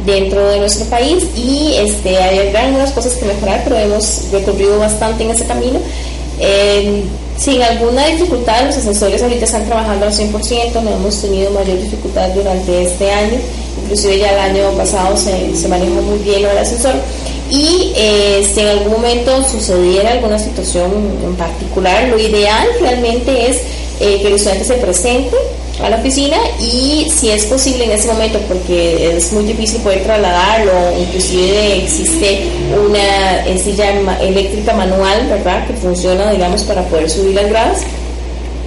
dentro 0.07 0.49
de 0.49 0.59
nuestro 0.59 0.87
país 0.87 1.25
y 1.37 1.75
este, 1.77 2.17
hay 2.17 2.57
algunas 2.57 2.93
cosas 2.93 3.13
que 3.15 3.27
mejorar, 3.27 3.61
pero 3.65 3.77
hemos 3.77 4.23
recorrido 4.33 4.79
bastante 4.79 5.25
en 5.25 5.31
ese 5.31 5.45
camino. 5.45 5.79
Eh, 6.41 7.03
sin 7.39 7.63
alguna 7.63 8.07
dificultad, 8.07 8.67
los 8.67 8.77
asesores 8.77 9.23
ahorita 9.23 9.45
están 9.45 9.65
trabajando 9.65 10.07
al 10.07 10.13
100%, 10.13 10.83
no 10.83 10.91
hemos 10.91 11.21
tenido 11.21 11.51
mayor 11.53 11.81
dificultad 11.81 12.29
durante 12.31 12.83
este 12.83 13.11
año, 13.11 13.39
inclusive 13.83 14.19
ya 14.19 14.33
el 14.33 14.57
año 14.57 14.71
pasado 14.77 15.17
se, 15.17 15.55
se 15.55 15.69
manejó 15.69 16.03
muy 16.03 16.19
bien 16.19 16.43
del 16.43 16.59
asesor. 16.59 16.95
Y 17.51 17.93
eh, 17.97 18.47
si 18.53 18.61
en 18.61 18.69
algún 18.69 18.93
momento 18.93 19.49
sucediera 19.49 20.13
alguna 20.13 20.39
situación 20.39 20.91
en 21.25 21.35
particular, 21.37 22.09
lo 22.09 22.19
ideal 22.19 22.67
realmente 22.81 23.49
es 23.49 23.59
eh, 24.01 24.21
que 24.21 24.27
el 24.27 24.35
estudiante 24.35 24.65
se 24.65 24.75
presente 24.75 25.37
a 25.83 25.89
la 25.91 25.97
oficina 25.97 26.37
y 26.61 27.09
si 27.11 27.31
es 27.31 27.47
posible 27.47 27.85
en 27.85 27.93
ese 27.93 28.09
momento, 28.09 28.39
porque 28.49 29.17
es 29.17 29.33
muy 29.33 29.45
difícil 29.45 29.81
poder 29.81 30.03
trasladarlo, 30.03 30.73
inclusive 30.99 31.83
existe 31.85 32.49
una 32.73 33.59
silla 33.59 33.91
eléctrica 34.21 34.73
manual, 34.73 35.27
¿verdad?, 35.29 35.67
que 35.67 35.75
funciona, 35.75 36.31
digamos, 36.31 36.65
para 36.65 36.83
poder 36.85 37.09
subir 37.09 37.35
las 37.35 37.49
gradas. 37.49 37.83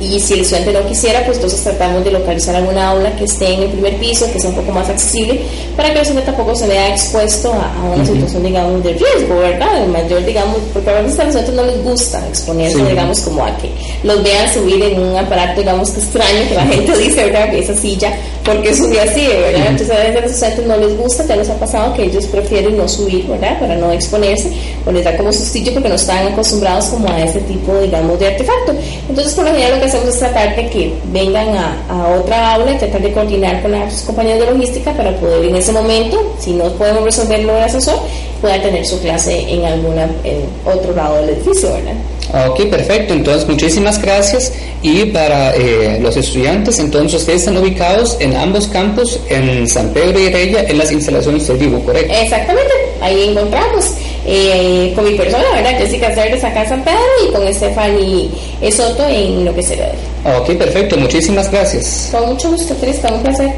Y 0.01 0.19
si 0.19 0.33
el 0.33 0.39
estudiante 0.41 0.73
no 0.73 0.85
quisiera, 0.87 1.23
pues 1.25 1.37
entonces 1.37 1.61
tratamos 1.63 2.03
de 2.03 2.11
localizar 2.11 2.55
alguna 2.55 2.89
aula 2.89 3.15
que 3.15 3.25
esté 3.25 3.53
en 3.53 3.61
el 3.61 3.69
primer 3.69 3.95
piso, 3.97 4.25
que 4.33 4.39
sea 4.39 4.49
un 4.49 4.55
poco 4.55 4.71
más 4.71 4.89
accesible, 4.89 5.39
para 5.77 5.89
que 5.89 5.95
el 5.95 6.01
estudiante 6.01 6.31
tampoco 6.31 6.55
se 6.55 6.67
vea 6.67 6.89
expuesto 6.89 7.53
a, 7.53 7.71
a 7.79 7.83
una 7.93 8.03
Ujú. 8.03 8.13
situación, 8.15 8.43
digamos, 8.43 8.83
de 8.83 8.93
riesgo, 8.93 9.37
¿verdad? 9.39 9.83
El 9.83 9.89
mayor, 9.89 10.25
digamos, 10.25 10.57
porque 10.73 10.89
a 10.89 11.01
veces 11.01 11.19
a 11.19 11.23
los 11.25 11.35
estudiantes 11.35 11.53
no 11.55 11.71
les 11.71 11.83
gusta 11.83 12.27
exponerse, 12.27 12.77
Sí. 12.77 12.83
digamos, 12.89 13.19
como 13.19 13.45
a 13.45 13.55
que 13.57 13.69
los 14.03 14.23
vean 14.23 14.51
subir 14.51 14.81
en 14.83 14.99
un 14.99 15.15
aparato, 15.15 15.59
digamos, 15.61 15.91
que 15.91 15.99
extraño, 15.99 16.49
que 16.49 16.55
la 16.55 16.65
gente 16.73 16.97
dice, 16.97 17.25
¿verdad? 17.25 17.51
Que 17.51 17.59
esa 17.59 17.75
silla, 17.75 18.11
porque 18.43 18.73
día 18.73 19.03
así, 19.03 19.27
¿verdad? 19.27 19.67
Entonces 19.69 19.91
a 19.91 19.99
veces 19.99 20.15
a 20.17 20.21
los 20.21 20.31
estudiantes 20.31 20.65
no 20.65 20.77
les 20.77 20.97
gusta, 20.97 21.25
ya 21.27 21.35
les 21.35 21.49
ha 21.49 21.55
pasado 21.59 21.93
que 21.93 22.05
ellos 22.05 22.25
prefieren 22.25 22.75
no 22.75 22.87
subir, 22.87 23.27
¿verdad? 23.27 23.59
Para 23.59 23.75
no 23.75 23.91
exponerse, 23.91 24.51
o 24.83 24.91
les 24.91 25.03
da 25.05 25.15
como 25.15 25.31
sustillo 25.31 25.73
porque 25.73 25.89
no 25.89 25.95
están 25.95 26.27
acostumbrados 26.27 26.85
como 26.85 27.07
a 27.07 27.21
este 27.21 27.39
tipo, 27.41 27.77
digamos, 27.79 28.19
de 28.19 28.27
artefacto. 28.27 28.73
Entonces, 29.07 29.33
por 29.35 29.45
lo 29.45 29.51
general, 29.51 29.75
lo 29.75 29.85
que 29.85 29.90
hacemos 29.91 30.13
es 30.13 30.19
tratar 30.19 30.56
de 30.56 30.69
que 30.69 30.93
vengan 31.12 31.49
a, 31.49 31.86
a 31.89 32.08
otra 32.15 32.54
aula 32.54 32.71
y 32.71 32.77
tratar 32.77 33.01
de 33.01 33.12
coordinar 33.12 33.62
con 33.62 33.71
las 33.71 34.01
compañías 34.04 34.39
de 34.39 34.45
logística 34.51 34.93
para 34.93 35.15
poder 35.17 35.45
en 35.45 35.56
ese 35.56 35.71
momento, 35.71 36.36
si 36.39 36.54
no 36.54 36.71
podemos 36.73 37.04
resolver 37.04 37.43
lo 37.43 37.54
del 37.54 37.63
asesor, 37.63 37.99
pueda 38.39 38.62
tener 38.62 38.86
su 38.86 38.99
clase 39.01 39.45
en 39.49 39.65
alguna, 39.65 40.04
en 40.23 40.43
otro 40.65 40.95
lado 40.95 41.17
del 41.17 41.30
edificio, 41.32 41.73
¿verdad? 41.73 42.49
Ok, 42.49 42.69
perfecto. 42.69 43.13
Entonces, 43.13 43.47
muchísimas 43.47 44.01
gracias. 44.01 44.54
Y 44.82 45.06
para 45.06 45.54
eh, 45.54 45.99
los 46.01 46.15
estudiantes, 46.15 46.80
entonces 46.80 47.19
ustedes 47.19 47.41
están 47.41 47.58
ubicados 47.58 48.17
en 48.21 48.36
ambos 48.36 48.67
campus, 48.67 49.19
en 49.30 49.67
San 49.67 49.89
Pedro 49.89 50.19
y 50.19 50.27
Heredia, 50.27 50.63
en 50.63 50.77
las 50.77 50.91
instalaciones 50.91 51.47
del 51.47 51.58
Vivo, 51.58 51.80
¿correcto? 51.82 52.13
Exactamente, 52.13 52.71
ahí 53.01 53.30
encontramos. 53.30 53.91
Eh, 54.25 54.93
con 54.95 55.05
mi 55.05 55.15
persona, 55.15 55.43
¿verdad? 55.53 55.77
Jessica 55.77 56.13
Cerdes 56.13 56.43
acá 56.43 56.63
en 56.63 56.69
San 56.69 56.84
Pedro 56.84 56.99
y 57.27 57.31
con 57.31 57.53
Stephanie 57.53 58.29
Soto 58.71 59.07
en 59.07 59.45
lo 59.45 59.53
que 59.53 59.63
se 59.63 59.75
debe. 59.75 59.93
Ok, 60.38 60.57
perfecto, 60.57 60.97
muchísimas 60.97 61.51
gracias. 61.51 62.10
Con 62.12 62.29
mucho 62.29 62.51
gusto, 62.51 62.75
Cristian, 62.75 63.15
un 63.15 63.23
placer. 63.23 63.51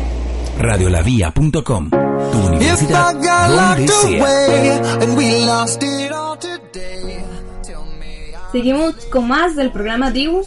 Radiolavia.com 0.57 1.89
Tu 1.89 2.37
universidad 2.47 3.13
donde 3.15 3.87
sea. 3.87 5.65
Seguimos 8.51 8.93
con 9.09 9.27
más 9.27 9.55
del 9.55 9.71
programa 9.71 10.11
Dibu. 10.11 10.45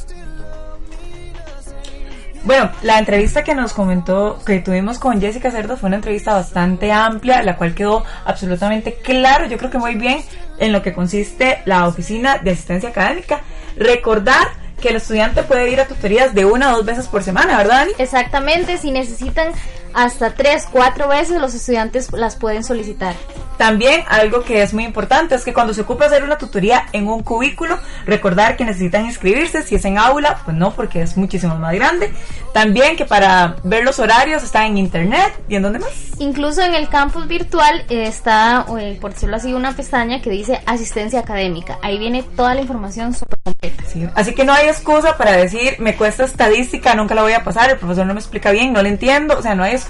Bueno, 2.47 2.71
la 2.83 3.01
entrevista 3.01 3.43
que 3.43 3.57
nos 3.57 3.73
comentó, 3.73 4.39
que 4.47 4.61
tuvimos 4.61 5.01
con 5.01 5.21
Jessica 5.21 5.51
Cerdo 5.51 5.77
fue 5.77 5.89
una 5.89 5.97
entrevista 5.97 6.33
bastante 6.33 6.93
amplia, 6.93 7.43
la 7.43 7.57
cual 7.57 7.75
quedó 7.75 8.05
absolutamente 8.25 8.95
claro, 8.95 9.47
yo 9.47 9.59
creo 9.59 9.69
que 9.69 9.79
muy 9.79 9.97
bien, 9.97 10.21
en 10.59 10.71
lo 10.71 10.81
que 10.81 10.93
consiste 10.93 11.61
la 11.65 11.89
oficina 11.89 12.39
de 12.39 12.53
asistencia 12.53 12.91
académica. 12.91 13.41
Recordar 13.77 14.47
que 14.81 14.91
el 14.91 14.97
estudiante 14.97 15.43
puede 15.43 15.73
ir 15.73 15.81
a 15.81 15.89
tutorías 15.89 16.35
de 16.37 16.45
una 16.45 16.73
o 16.73 16.77
dos 16.77 16.87
veces 16.87 17.09
por 17.09 17.25
semana, 17.25 17.57
¿verdad, 17.57 17.79
Dani? 17.79 17.93
Exactamente, 17.99 18.79
si 18.79 18.93
necesitan 18.93 19.49
hasta 19.97 20.35
tres, 20.35 20.69
cuatro 20.71 21.09
veces, 21.09 21.41
los 21.41 21.55
estudiantes 21.55 22.13
las 22.13 22.37
pueden 22.37 22.63
solicitar. 22.63 23.17
También 23.57 24.03
algo 24.09 24.43
que 24.43 24.61
es 24.61 24.75
muy 24.75 24.85
importante 24.85 25.35
es 25.35 25.43
que 25.43 25.55
cuando 25.55 25.73
se 25.73 25.81
ocupe 25.81 26.05
hacer 26.05 26.23
una 26.23 26.37
tutoría 26.37 26.85
en 26.93 27.09
un 27.09 27.23
cubículo, 27.23 27.79
recordar 28.05 28.59
que 28.59 28.67
necesitan 28.67 29.07
inscribirse, 29.07 29.63
si 29.63 29.77
es 29.77 29.85
en 29.87 29.97
aula, 29.97 30.41
pues 30.45 30.55
no, 30.55 30.75
porque 30.75 31.01
es 31.01 31.17
muchísimo 31.17 31.57
más 31.57 31.73
grande. 31.75 32.13
También 32.53 32.97
que 32.97 33.07
para 33.07 33.57
ver 33.65 33.85
los 33.85 33.99
horarios 33.99 34.43
está 34.43 34.67
en 34.67 34.77
internet 34.77 35.33
y 35.49 35.57
en 35.57 35.63
dónde 35.63 35.79
más. 35.79 35.91
Incluso 36.19 36.61
en 36.63 36.75
el 36.75 36.89
campus 36.91 37.27
virtual 37.27 37.85
eh, 37.89 38.05
está, 38.07 38.67
eh, 38.79 38.99
por 39.01 39.15
decirlo 39.15 39.37
así, 39.37 39.55
una 39.55 39.73
pestaña 39.75 40.21
que 40.21 40.29
dice 40.29 40.61
asistencia 40.67 41.21
académica. 41.21 41.79
Ahí 41.83 41.99
viene 41.99 42.23
toda 42.23 42.55
la 42.55 42.61
información 42.61 43.15
súper 43.15 43.39
completa. 43.43 43.83
Sí, 43.87 44.07
Así 44.15 44.35
que 44.35 44.45
no 44.45 44.53
hay 44.53 44.69
excusa 44.69 45.17
para 45.17 45.33
decir, 45.33 45.77
me 45.79 45.97
cuesta 45.97 46.25
estadística, 46.25 46.95
nunca 46.95 47.15
la 47.15 47.23
voy 47.23 47.33
a 47.33 47.45
pasar, 47.45 47.71
el 47.71 47.79
profesor 47.79 48.07
no 48.07 48.13
me 48.13 48.21
explica 48.21 48.51
bien, 48.51 48.75
no 48.75 48.83
le 48.83 48.91
entiendo. 48.91 49.39
O 49.39 49.43
sea, 49.43 49.55
no 49.55 49.63
hay 49.63 49.73
excusa 49.73 49.86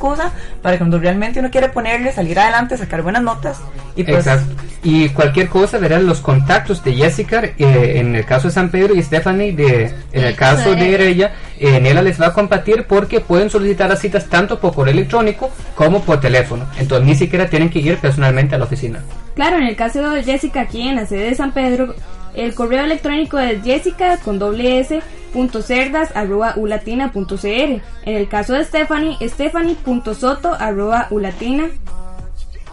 para 0.62 0.78
cuando 0.78 0.98
realmente 0.98 1.40
uno 1.40 1.50
quiere 1.50 1.68
ponerle, 1.68 2.12
salir 2.12 2.38
adelante, 2.38 2.76
sacar 2.76 3.02
buenas 3.02 3.22
notas. 3.22 3.58
Y 3.94 4.04
pues, 4.04 4.18
Exacto. 4.18 4.62
Y 4.82 5.08
cualquier 5.08 5.48
cosa, 5.48 5.78
verán 5.78 6.06
los 6.06 6.20
contactos 6.20 6.84
de 6.84 6.94
Jessica, 6.94 7.42
eh, 7.44 7.54
en 7.96 8.14
el 8.14 8.24
caso 8.24 8.48
de 8.48 8.54
San 8.54 8.70
Pedro, 8.70 8.94
y 8.94 9.02
Stephanie, 9.02 9.52
de, 9.52 9.94
en 10.12 10.24
el 10.24 10.36
caso 10.36 10.74
de 10.74 10.94
Heredia, 10.94 11.32
eh, 11.58 11.80
Nela 11.80 12.02
les 12.02 12.20
va 12.20 12.28
a 12.28 12.32
compartir 12.32 12.86
porque 12.86 13.20
pueden 13.20 13.50
solicitar 13.50 13.88
las 13.88 14.00
citas 14.00 14.26
tanto 14.26 14.60
por 14.60 14.74
correo 14.74 14.92
electrónico 14.92 15.50
como 15.74 16.02
por 16.02 16.20
teléfono. 16.20 16.66
Entonces 16.78 17.06
ni 17.06 17.14
siquiera 17.14 17.48
tienen 17.48 17.70
que 17.70 17.80
ir 17.80 17.98
personalmente 17.98 18.54
a 18.54 18.58
la 18.58 18.64
oficina. 18.64 19.00
Claro, 19.34 19.56
en 19.56 19.64
el 19.64 19.76
caso 19.76 20.10
de 20.10 20.22
Jessica 20.22 20.62
aquí 20.62 20.88
en 20.88 20.96
la 20.96 21.06
sede 21.06 21.30
de 21.30 21.34
San 21.34 21.52
Pedro, 21.52 21.94
el 22.36 22.54
correo 22.54 22.84
electrónico 22.84 23.38
es 23.38 23.62
jessica 23.62 24.18
con 24.18 24.38
doble 24.38 24.80
s 24.80 25.00
punto 25.36 25.60
cerdas 25.60 26.08
arroba 26.14 26.54
ulatina 26.56 27.12
punto 27.12 27.36
cr. 27.36 27.82
En 28.06 28.16
el 28.16 28.26
caso 28.26 28.54
de 28.54 28.64
Stephanie, 28.64 29.18
stephanie 29.28 29.74
punto 29.74 30.14
soto 30.14 30.54
arroba 30.54 31.08
ulatina 31.10 31.68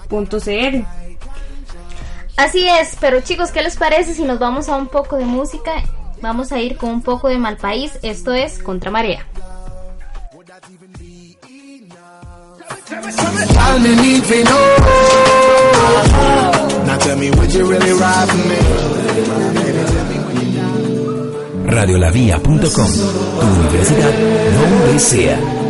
punto 0.07 0.39
cr. 0.39 0.85
Así 2.37 2.65
es, 2.65 2.95
pero 3.01 3.19
chicos, 3.19 3.51
¿qué 3.51 3.61
les 3.61 3.75
parece 3.75 4.13
si 4.13 4.23
nos 4.23 4.39
vamos 4.39 4.69
a 4.69 4.77
un 4.77 4.87
poco 4.87 5.17
de 5.17 5.25
música? 5.25 5.71
Vamos 6.21 6.53
a 6.53 6.61
ir 6.61 6.77
con 6.77 6.89
un 6.89 7.01
poco 7.01 7.27
de 7.27 7.37
Malpaís, 7.37 7.99
esto 8.01 8.31
es 8.33 8.59
Contramarea. 8.59 9.25
Now 16.85 16.97
tell 16.97 17.17
me, 17.17 17.29
would 17.31 17.53
you 17.53 17.65
really 17.65 17.91
ride 17.91 18.29
for 18.29 18.37
me? 18.47 19.42
Radiolavia.com 21.65 22.61
Tu 22.61 23.59
universidad 23.59 24.11
donde 24.11 24.99
sea. 24.99 25.63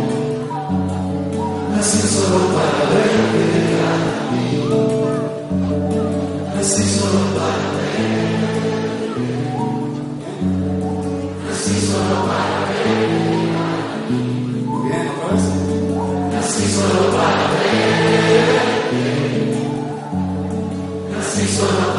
Era 21.66 21.93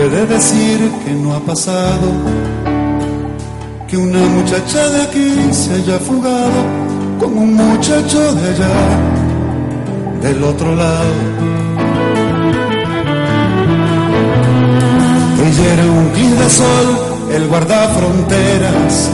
puede 0.00 0.26
decir 0.26 0.78
que 1.04 1.12
no 1.12 1.34
ha 1.34 1.40
pasado. 1.40 2.08
Que 3.86 3.96
una 3.98 4.20
muchacha 4.20 4.88
de 4.88 5.02
aquí 5.02 5.30
se 5.52 5.74
haya 5.74 5.98
fugado 5.98 6.60
con 7.18 7.36
un 7.36 7.54
muchacho 7.54 8.34
de 8.34 8.48
allá, 8.50 8.78
del 10.22 10.42
otro 10.42 10.74
lado. 10.74 11.14
Ella 15.46 15.74
era 15.74 15.84
un 15.84 16.08
clic 16.14 16.30
de 16.30 16.50
sol, 16.50 16.86
el 17.32 17.48
guardafronteras, 17.48 19.10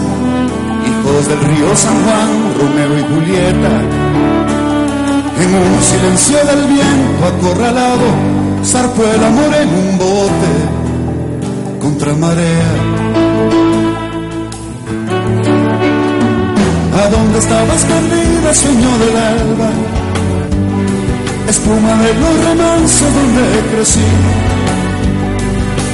hijos 0.89 1.29
del 1.31 1.41
río 1.51 1.77
San 1.77 1.97
Juan, 2.05 2.31
Romeo 2.61 2.99
y 2.99 3.05
Julieta. 3.13 3.75
En 5.43 5.51
un 5.55 5.83
silencio 5.83 6.39
del 6.51 6.63
viento 6.67 7.23
acorralado, 7.33 8.09
zarpó 8.65 9.03
el 9.03 9.25
amor 9.25 9.53
en 9.55 9.69
un 9.69 9.99
bote 9.99 10.76
contra 11.97 12.15
marea. 12.15 12.73
¿A 17.01 17.09
dónde 17.09 17.39
estabas 17.39 17.83
perdida, 17.85 18.55
sueño 18.55 18.99
del 18.99 19.17
alba? 19.17 19.71
Espuma 21.49 21.95
de 22.03 22.15
los 22.21 22.35
remansos 22.49 23.15
donde 23.17 23.45
crecí. 23.71 24.09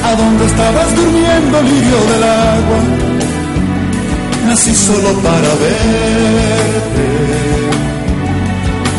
¿A 0.04 0.14
dónde 0.16 0.46
estabas 0.46 0.96
durmiendo, 0.96 1.62
lirio 1.62 2.00
del 2.10 2.22
agua? 2.24 2.80
Nací 4.48 4.74
solo 4.74 5.10
para 5.22 5.50
verte 5.62 7.22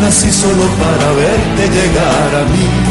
nací 0.02 0.30
solo 0.34 0.66
para 0.82 1.08
verte 1.14 1.64
llegar 1.78 2.30
a 2.42 2.44
mí. 2.52 2.83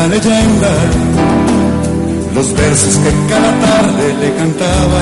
Una 0.00 0.08
leyenda, 0.08 0.72
los 2.34 2.54
versos 2.54 2.96
que 2.96 3.10
cada 3.28 3.52
tarde 3.60 4.14
le 4.20 4.34
cantaba, 4.34 5.00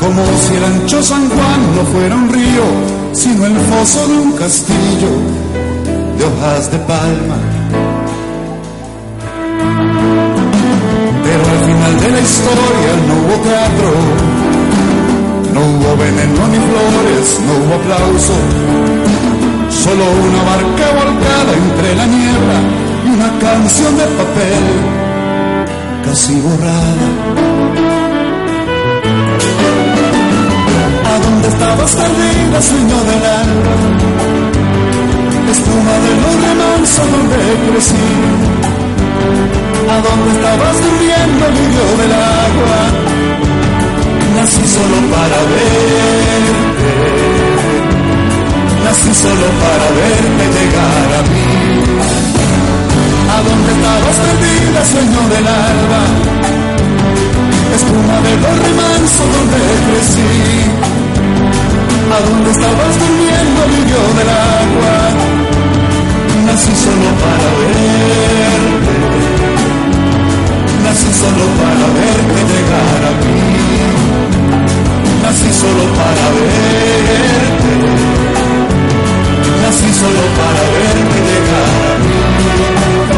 como 0.00 0.22
si 0.42 0.54
el 0.56 0.64
ancho 0.64 1.02
San 1.02 1.28
Juan 1.28 1.60
no 1.76 1.84
fuera 1.92 2.16
un 2.16 2.32
río, 2.32 2.64
sino 3.12 3.46
el 3.46 3.56
foso 3.56 4.08
de 4.08 4.14
un 4.18 4.32
castillo 4.32 5.12
de 6.18 6.24
hojas 6.24 6.70
de 6.72 6.78
palma. 6.78 7.38
Pero 11.24 11.42
al 11.54 11.60
final 11.68 12.00
de 12.00 12.10
la 12.10 12.20
historia 12.20 12.90
no 13.06 13.14
hubo 13.20 13.34
teatro, 13.48 13.90
no 15.54 15.60
hubo 15.60 15.96
veneno 15.96 16.48
ni 16.48 16.58
flores, 16.68 17.40
no 17.46 17.52
hubo 17.60 17.74
aplauso, 17.80 18.34
solo 19.70 20.04
una 20.26 20.42
barca 20.42 20.86
volcada 20.98 21.52
entre 21.54 21.94
la 21.94 22.06
niebla 22.06 22.87
una 23.18 23.38
canción 23.38 23.96
de 23.96 24.06
papel 24.20 24.64
casi 26.04 26.40
borrada. 26.40 27.08
¿A 31.10 31.14
dónde 31.24 31.48
estabas 31.48 31.92
perdida, 31.96 32.62
sueño 32.62 32.98
del 33.10 33.24
alma? 33.42 33.76
Espuma 35.50 35.94
de 36.04 36.12
los 36.20 36.34
remansos 36.46 37.06
donde 37.12 37.38
crecí 37.66 38.06
¿A 39.94 39.96
dónde 40.06 40.28
estabas 40.36 40.76
durmiendo 40.84 41.44
en 41.46 41.54
medio 41.54 41.84
del 42.00 42.12
agua? 42.12 42.78
Nací 44.36 44.64
solo 44.76 44.98
para 45.12 45.38
verte. 45.52 46.92
Nací 48.84 49.12
solo 49.24 49.46
para 49.62 49.86
verte 49.98 50.44
llegar 50.54 51.08
a 51.18 51.22
mí. 51.32 52.47
¿A 53.38 53.40
dónde 53.40 53.70
estabas 53.70 54.16
perdida, 54.26 54.80
sueño 54.84 55.22
del 55.32 55.46
alba? 55.46 56.02
Espuma 57.76 58.16
de 58.26 58.34
los 58.42 58.54
remansos 58.66 59.28
donde 59.34 59.58
crecí. 59.86 60.34
¿A 62.10 62.18
dónde 62.26 62.50
estabas 62.50 62.92
durmiendo, 62.98 63.60
lirio 63.74 64.02
del 64.18 64.30
agua? 64.58 64.96
Nací 66.46 66.74
solo 66.84 67.10
para 67.22 67.48
verte. 67.62 68.94
Nací 70.82 71.10
solo 71.22 71.44
para 71.60 71.86
verte 71.94 72.40
llegar 72.50 73.00
a 73.06 73.12
mí. 73.22 73.38
Nací 75.22 75.50
solo 75.62 75.84
para 75.98 76.26
verte. 76.34 77.72
Nací 79.62 79.90
solo 80.02 80.22
para 80.38 80.62
verte 80.74 81.18
llegar 81.28 81.78
a 81.86 81.98
mí. 82.02 83.17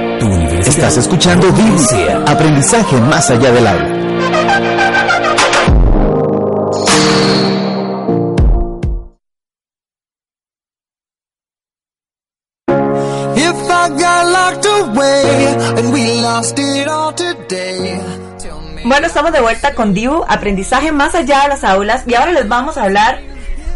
Tu 0.21 0.27
universidad 0.27 0.67
Estás 0.67 0.97
escuchando 0.97 1.47
sea. 1.79 2.23
aprendizaje 2.27 2.95
más 2.97 3.31
allá 3.31 3.51
del 3.51 3.65
aula. 3.65 3.87
If 13.35 13.55
I 13.67 13.89
got 13.97 14.25
locked 14.27 14.65
away 14.67 15.47
and 15.79 15.91
we 15.91 16.21
lost 16.21 16.59
it 16.59 16.87
all 16.87 17.15
today. 17.15 17.99
Bueno, 18.85 19.07
estamos 19.07 19.31
de 19.31 19.41
vuelta 19.41 19.73
con 19.73 19.95
Diu, 19.95 20.23
aprendizaje 20.27 20.91
más 20.91 21.15
allá 21.15 21.41
de 21.41 21.47
las 21.47 21.63
aulas 21.63 22.03
y 22.05 22.13
ahora 22.13 22.31
les 22.31 22.47
vamos 22.47 22.77
a 22.77 22.83
hablar 22.83 23.21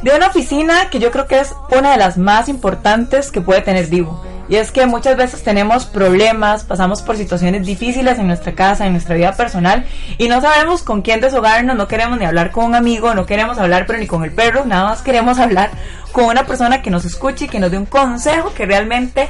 de 0.04 0.16
una 0.16 0.28
oficina 0.28 0.91
que 0.91 1.00
yo 1.00 1.10
creo 1.10 1.26
que 1.26 1.39
es 1.39 1.56
una 1.76 1.93
de 1.93 1.98
las 1.98 2.20
más 2.20 2.50
importantes 2.50 3.32
que 3.32 3.41
puede 3.41 3.62
tener 3.62 3.89
Diu. 3.89 4.35
Y 4.48 4.58
es 4.58 4.72
que 4.72 4.86
muchas 4.86 5.18
veces 5.18 5.43
tenemos 5.43 5.86
problemas, 5.86 6.64
pasamos 6.64 7.02
por 7.02 7.18
situaciones 7.18 7.66
difíciles 7.66 8.20
en 8.20 8.28
nuestra 8.28 8.54
casa, 8.54 8.86
en 8.86 8.91
nuestra 8.91 9.16
vida 9.16 9.34
personal 9.34 9.86
y 10.18 10.28
no 10.28 10.39
sabemos 10.39 10.84
con 10.84 11.02
quién 11.02 11.20
deshogarnos, 11.20 11.76
no 11.76 11.88
queremos 11.88 12.20
ni 12.20 12.26
hablar 12.26 12.52
con 12.52 12.66
un 12.66 12.76
amigo, 12.76 13.16
no 13.16 13.26
queremos 13.26 13.58
hablar 13.58 13.86
pero 13.88 13.98
ni 13.98 14.06
con 14.06 14.24
el 14.24 14.32
perro, 14.32 14.66
nada 14.66 14.89
más 14.89 15.02
queremos 15.02 15.39
hablar 15.46 15.72
con 16.12 16.26
una 16.26 16.46
persona 16.46 16.82
que 16.82 16.91
nos 16.91 17.06
escuche 17.06 17.46
y 17.46 17.48
que 17.48 17.60
nos 17.60 17.72
dé 17.72 17.78
un 17.78 17.86
consejo 17.86 18.54
que 18.54 18.66
realmente 18.66 19.30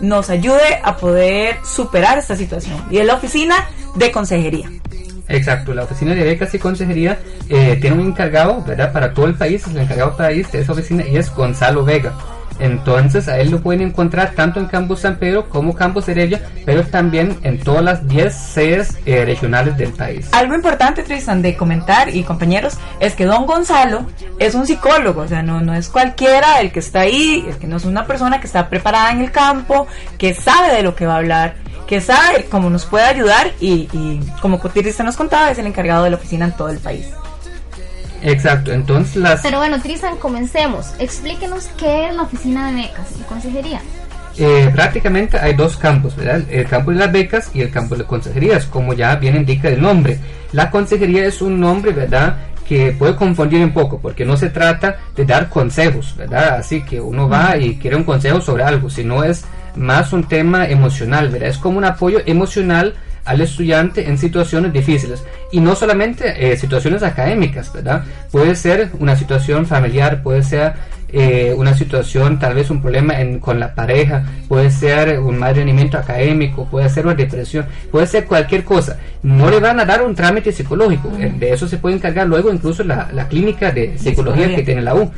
nos 0.00 0.30
ayude 0.30 0.80
a 0.82 0.96
poder 0.96 1.56
superar 1.64 2.18
esta 2.18 2.34
situación. 2.34 2.82
Y 2.90 2.98
es 2.98 3.06
la 3.06 3.14
oficina 3.14 3.54
de 3.94 4.10
consejería. 4.10 4.68
Exacto, 5.28 5.72
la 5.72 5.84
oficina 5.84 6.14
de 6.14 6.22
becas 6.22 6.54
y 6.54 6.58
consejería 6.58 7.18
eh, 7.48 7.78
tiene 7.80 7.96
un 7.96 8.08
encargado, 8.08 8.62
¿verdad? 8.62 8.92
Para 8.92 9.14
todo 9.14 9.26
el 9.26 9.34
país, 9.34 9.66
el 9.66 9.78
encargado 9.78 10.16
país 10.16 10.50
de 10.52 10.60
esa 10.60 10.72
oficina 10.72 11.04
y 11.06 11.16
es 11.16 11.34
Gonzalo 11.34 11.84
Vega. 11.84 12.12
Entonces 12.58 13.28
a 13.28 13.38
él 13.38 13.50
lo 13.50 13.60
pueden 13.60 13.82
encontrar 13.82 14.32
tanto 14.34 14.60
en 14.60 14.66
Campus 14.66 15.00
San 15.00 15.16
Pedro 15.16 15.48
como 15.48 15.74
Campus 15.74 16.08
Heredia, 16.08 16.42
pero 16.64 16.84
también 16.84 17.38
en 17.42 17.58
todas 17.58 17.82
las 17.82 18.06
10 18.08 18.34
sedes 18.34 18.98
eh, 19.06 19.24
regionales 19.24 19.76
del 19.76 19.92
país. 19.92 20.28
Algo 20.32 20.54
importante, 20.54 21.02
Tristan, 21.02 21.42
de 21.42 21.56
comentar 21.56 22.14
y 22.14 22.22
compañeros, 22.22 22.78
es 23.00 23.14
que 23.14 23.24
don 23.24 23.46
Gonzalo 23.46 24.06
es 24.38 24.54
un 24.54 24.66
psicólogo, 24.66 25.22
o 25.22 25.28
sea, 25.28 25.42
no, 25.42 25.60
no 25.60 25.74
es 25.74 25.88
cualquiera 25.88 26.60
el 26.60 26.72
que 26.72 26.80
está 26.80 27.00
ahí, 27.00 27.44
es 27.48 27.56
que 27.56 27.66
no 27.66 27.76
es 27.76 27.84
una 27.84 28.06
persona 28.06 28.40
que 28.40 28.46
está 28.46 28.68
preparada 28.68 29.12
en 29.12 29.20
el 29.20 29.30
campo, 29.30 29.86
que 30.18 30.34
sabe 30.34 30.74
de 30.74 30.82
lo 30.82 30.94
que 30.94 31.06
va 31.06 31.14
a 31.14 31.18
hablar, 31.18 31.54
que 31.86 32.00
sabe 32.00 32.46
cómo 32.50 32.70
nos 32.70 32.86
puede 32.86 33.04
ayudar 33.04 33.52
y, 33.60 33.88
y 33.92 34.20
como 34.40 34.58
Tristan 34.58 35.06
nos 35.06 35.16
contaba, 35.16 35.50
es 35.50 35.58
el 35.58 35.66
encargado 35.66 36.04
de 36.04 36.10
la 36.10 36.16
oficina 36.16 36.46
en 36.46 36.52
todo 36.52 36.68
el 36.68 36.78
país. 36.78 37.06
Exacto, 38.24 38.72
entonces 38.72 39.16
las... 39.16 39.42
Pero 39.42 39.58
bueno, 39.58 39.80
Tristan, 39.80 40.16
comencemos. 40.16 40.94
Explíquenos 40.98 41.68
qué 41.78 42.08
es 42.08 42.14
la 42.14 42.22
oficina 42.22 42.70
de 42.70 42.76
becas 42.82 43.12
y 43.20 43.22
consejería. 43.24 43.80
Eh, 44.36 44.68
prácticamente 44.74 45.38
hay 45.38 45.54
dos 45.54 45.76
campos, 45.76 46.16
¿verdad? 46.16 46.42
El 46.50 46.66
campo 46.66 46.90
de 46.90 46.96
las 46.96 47.12
becas 47.12 47.50
y 47.54 47.60
el 47.60 47.70
campo 47.70 47.94
de 47.94 48.00
las 48.00 48.08
consejerías, 48.08 48.66
como 48.66 48.94
ya 48.94 49.14
bien 49.16 49.36
indica 49.36 49.68
el 49.68 49.80
nombre. 49.80 50.18
La 50.52 50.70
consejería 50.70 51.26
es 51.26 51.40
un 51.42 51.60
nombre, 51.60 51.92
¿verdad? 51.92 52.38
Que 52.66 52.92
puede 52.92 53.14
confundir 53.14 53.62
un 53.62 53.72
poco, 53.72 54.00
porque 54.00 54.24
no 54.24 54.36
se 54.36 54.48
trata 54.48 54.96
de 55.14 55.24
dar 55.24 55.48
consejos, 55.48 56.14
¿verdad? 56.16 56.56
Así 56.58 56.82
que 56.82 57.00
uno 57.00 57.28
va 57.28 57.56
y 57.58 57.76
quiere 57.76 57.96
un 57.96 58.04
consejo 58.04 58.40
sobre 58.40 58.64
algo, 58.64 58.88
sino 58.90 59.22
es 59.22 59.44
más 59.76 60.12
un 60.12 60.24
tema 60.24 60.66
emocional, 60.66 61.28
¿verdad? 61.28 61.50
Es 61.50 61.58
como 61.58 61.78
un 61.78 61.84
apoyo 61.84 62.20
emocional 62.26 62.94
al 63.24 63.40
estudiante 63.40 64.08
en 64.08 64.18
situaciones 64.18 64.72
difíciles 64.72 65.24
y 65.50 65.60
no 65.60 65.74
solamente 65.74 66.52
eh, 66.52 66.56
situaciones 66.56 67.02
académicas, 67.02 67.72
¿verdad? 67.72 68.04
Puede 68.30 68.54
ser 68.54 68.90
una 68.98 69.16
situación 69.16 69.66
familiar, 69.66 70.22
puede 70.22 70.42
ser 70.42 70.72
eh, 71.16 71.54
una 71.56 71.74
situación, 71.74 72.40
tal 72.40 72.54
vez 72.54 72.70
un 72.70 72.82
problema 72.82 73.20
en- 73.20 73.38
con 73.38 73.60
la 73.60 73.72
pareja, 73.74 74.24
puede 74.48 74.68
ser 74.70 75.20
un 75.20 75.38
mal 75.38 75.54
rendimiento 75.54 75.96
académico, 75.96 76.66
puede 76.68 76.88
ser 76.88 77.06
una 77.06 77.14
depresión, 77.14 77.66
puede 77.92 78.06
ser 78.08 78.24
cualquier 78.24 78.64
cosa. 78.64 78.98
No 79.22 79.48
le 79.48 79.60
van 79.60 79.78
a 79.78 79.84
dar 79.84 80.02
un 80.02 80.14
trámite 80.16 80.50
psicológico, 80.50 81.12
eh, 81.20 81.32
de 81.38 81.52
eso 81.52 81.68
se 81.68 81.76
puede 81.78 81.94
encargar 81.96 82.26
luego 82.26 82.52
incluso 82.52 82.82
la, 82.82 83.08
la 83.12 83.28
clínica 83.28 83.70
de 83.70 83.96
psicología 83.96 84.46
que 84.56 84.62
tiene 84.64 84.82
la 84.82 84.96
U, 84.96 85.08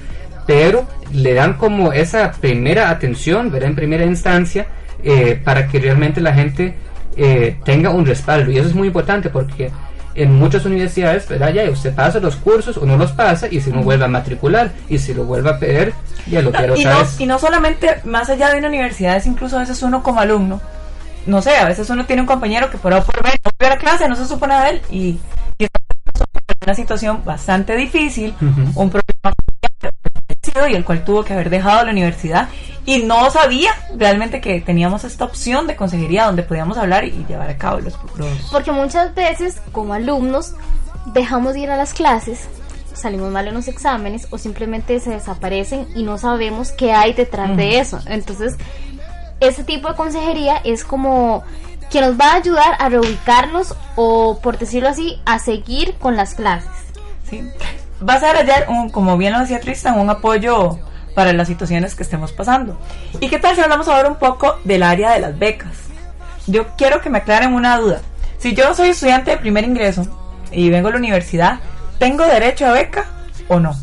pero 0.47 0.87
le 1.15 1.33
dan 1.33 1.55
como 1.55 1.93
esa 1.95 2.31
primera 2.31 2.91
atención, 2.91 3.51
¿verdad? 3.51 3.71
En 3.71 3.77
primera 3.77 4.05
instancia, 4.05 4.67
eh, 5.03 5.41
para 5.43 5.67
que 5.67 5.79
realmente 5.81 6.21
la 6.21 6.35
gente 6.35 6.75
eh, 7.17 7.57
tenga 7.65 7.91
un 7.91 8.07
respaldo. 8.07 8.51
Y 8.51 8.59
eso 8.59 8.69
es 8.69 8.75
muy 8.75 8.89
importante 8.89 9.31
porque 9.31 9.71
en 10.15 10.35
muchas 10.35 10.65
universidades, 10.65 11.29
¿verdad? 11.29 11.53
Ya 11.53 11.71
usted 11.71 11.95
pasa 11.95 12.19
los 12.21 12.37
cursos 12.37 12.77
o 12.79 12.87
no 12.87 12.97
los 12.97 13.13
pasa 13.13 13.49
y 13.51 13.61
si 13.61 13.71
no 13.71 13.83
vuelve 13.83 14.05
a 14.07 14.09
matricular 14.09 14.73
y 14.89 14.99
si 14.99 15.13
lo 15.13 15.25
vuelve 15.25 15.51
a 15.51 15.59
pedir, 15.59 15.93
ya 16.27 16.41
lo 16.41 16.51
quiero 16.53 16.75
y, 16.77 16.81
otra 16.81 16.95
no, 16.95 17.01
vez. 17.01 17.21
y 17.21 17.27
no 17.27 17.39
solamente 17.39 18.01
más 18.05 18.31
allá 18.31 18.51
de 18.51 18.59
una 18.59 18.69
universidad, 18.69 19.17
es 19.17 19.27
incluso 19.27 19.57
a 19.57 19.61
veces 19.61 19.83
uno 19.83 20.03
como 20.03 20.21
alumno, 20.21 20.61
no 21.27 21.43
sé, 21.43 21.57
a 21.57 21.67
veces 21.67 21.91
uno 21.91 22.07
tiene 22.07 22.23
un 22.23 22.27
compañero 22.27 22.71
que 22.71 22.79
por 22.79 22.95
A 22.95 23.03
por 23.03 23.23
B 23.23 23.31
no 23.45 23.67
a 23.67 23.71
la 23.71 23.77
clase, 23.77 24.09
no 24.09 24.17
se 24.17 24.27
supone 24.27 24.59
de 24.59 24.71
él 24.71 24.83
y, 24.91 25.19
y 25.59 25.65
está 25.65 25.81
en 26.49 26.57
una 26.65 26.75
situación 26.75 27.23
bastante 27.25 27.77
difícil, 27.77 28.35
Ujú. 28.41 28.81
un 28.81 28.91
problema 28.91 29.35
y 30.71 30.75
el 30.75 30.85
cual 30.85 31.05
tuvo 31.05 31.23
que 31.25 31.35
haber 31.35 31.51
dejado 31.51 31.85
la 31.85 31.93
universidad 31.93 32.49
y 32.87 33.03
no 33.03 33.31
sabía 33.31 33.73
realmente 33.97 34.41
que 34.41 34.61
teníamos 34.61 35.05
esta 35.05 35.25
opción 35.25 35.67
de 35.67 35.75
consejería 35.75 36.25
donde 36.25 36.45
podíamos 36.45 36.79
hablar 36.79 37.05
y 37.05 37.27
llevar 37.29 37.51
a 37.51 37.59
cabo 37.59 37.81
los, 37.81 37.95
los 38.17 38.29
Porque 38.53 38.71
muchas 38.71 39.15
veces, 39.15 39.61
como 39.73 39.93
alumnos, 39.93 40.55
dejamos 41.07 41.55
de 41.55 41.61
ir 41.61 41.71
a 41.71 41.77
las 41.77 41.93
clases, 41.93 42.49
salimos 42.95 43.31
mal 43.33 43.49
en 43.49 43.55
los 43.55 43.67
exámenes 43.67 44.29
o 44.31 44.39
simplemente 44.39 45.01
se 45.01 45.11
desaparecen 45.11 45.89
y 45.97 46.05
no 46.05 46.17
sabemos 46.17 46.71
qué 46.71 46.93
hay 46.93 47.13
detrás 47.13 47.57
de 47.57 47.81
eso. 47.81 47.99
Entonces, 48.07 48.57
ese 49.41 49.65
tipo 49.65 49.89
de 49.89 49.97
consejería 49.97 50.57
es 50.59 50.85
como 50.85 51.43
que 51.91 52.01
nos 52.01 52.19
va 52.19 52.33
a 52.33 52.35
ayudar 52.37 52.77
a 52.79 52.89
reubicarnos 52.89 53.75
o, 53.97 54.39
por 54.41 54.59
decirlo 54.59 54.89
así, 54.89 55.21
a 55.27 55.41
seguir 55.41 55.95
con 55.95 56.17
las 56.17 56.35
clases. 56.35 56.71
Sí. 57.29 57.43
Va 58.09 58.15
a 58.15 58.21
ser 58.21 58.37
ayer, 58.37 58.67
un, 58.69 58.91
como 58.91 59.17
bien 59.17 59.33
lo 59.33 59.41
decía 59.41 59.61
Tristan, 59.61 59.99
un 59.99 60.11
apoyo 60.11 60.79
para 61.17 61.33
las 61.33 61.49
situaciones 61.49 61.97
que 61.97 62.05
estemos 62.05 62.31
pasando. 62.31 62.79
¿Y 63.19 63.29
qué 63.29 63.41
tal 63.41 63.57
si 63.57 63.63
hablamos 63.63 63.89
ahora 63.89 64.09
un 64.09 64.17
poco 64.17 64.61
del 64.63 64.85
área 64.85 65.15
de 65.15 65.21
las 65.21 65.37
becas? 65.37 65.87
yo 66.47 66.67
quiero 66.77 67.01
que 67.01 67.11
me 67.11 67.19
aclaren 67.19 67.53
una 67.53 67.77
duda. 67.79 68.01
Si 68.39 68.55
yo 68.55 68.75
soy 68.75 68.91
estudiante 68.91 69.33
de 69.33 69.37
primer 69.39 69.65
ingreso 69.65 70.07
y 70.53 70.71
vengo 70.71 70.89
a 70.89 70.93
la 70.93 70.99
universidad, 70.99 71.61
¿tengo 71.99 72.25
derecho 72.25 72.67
a 72.67 72.73
beca 72.73 73.07
o 73.49 73.59
no? 73.59 73.75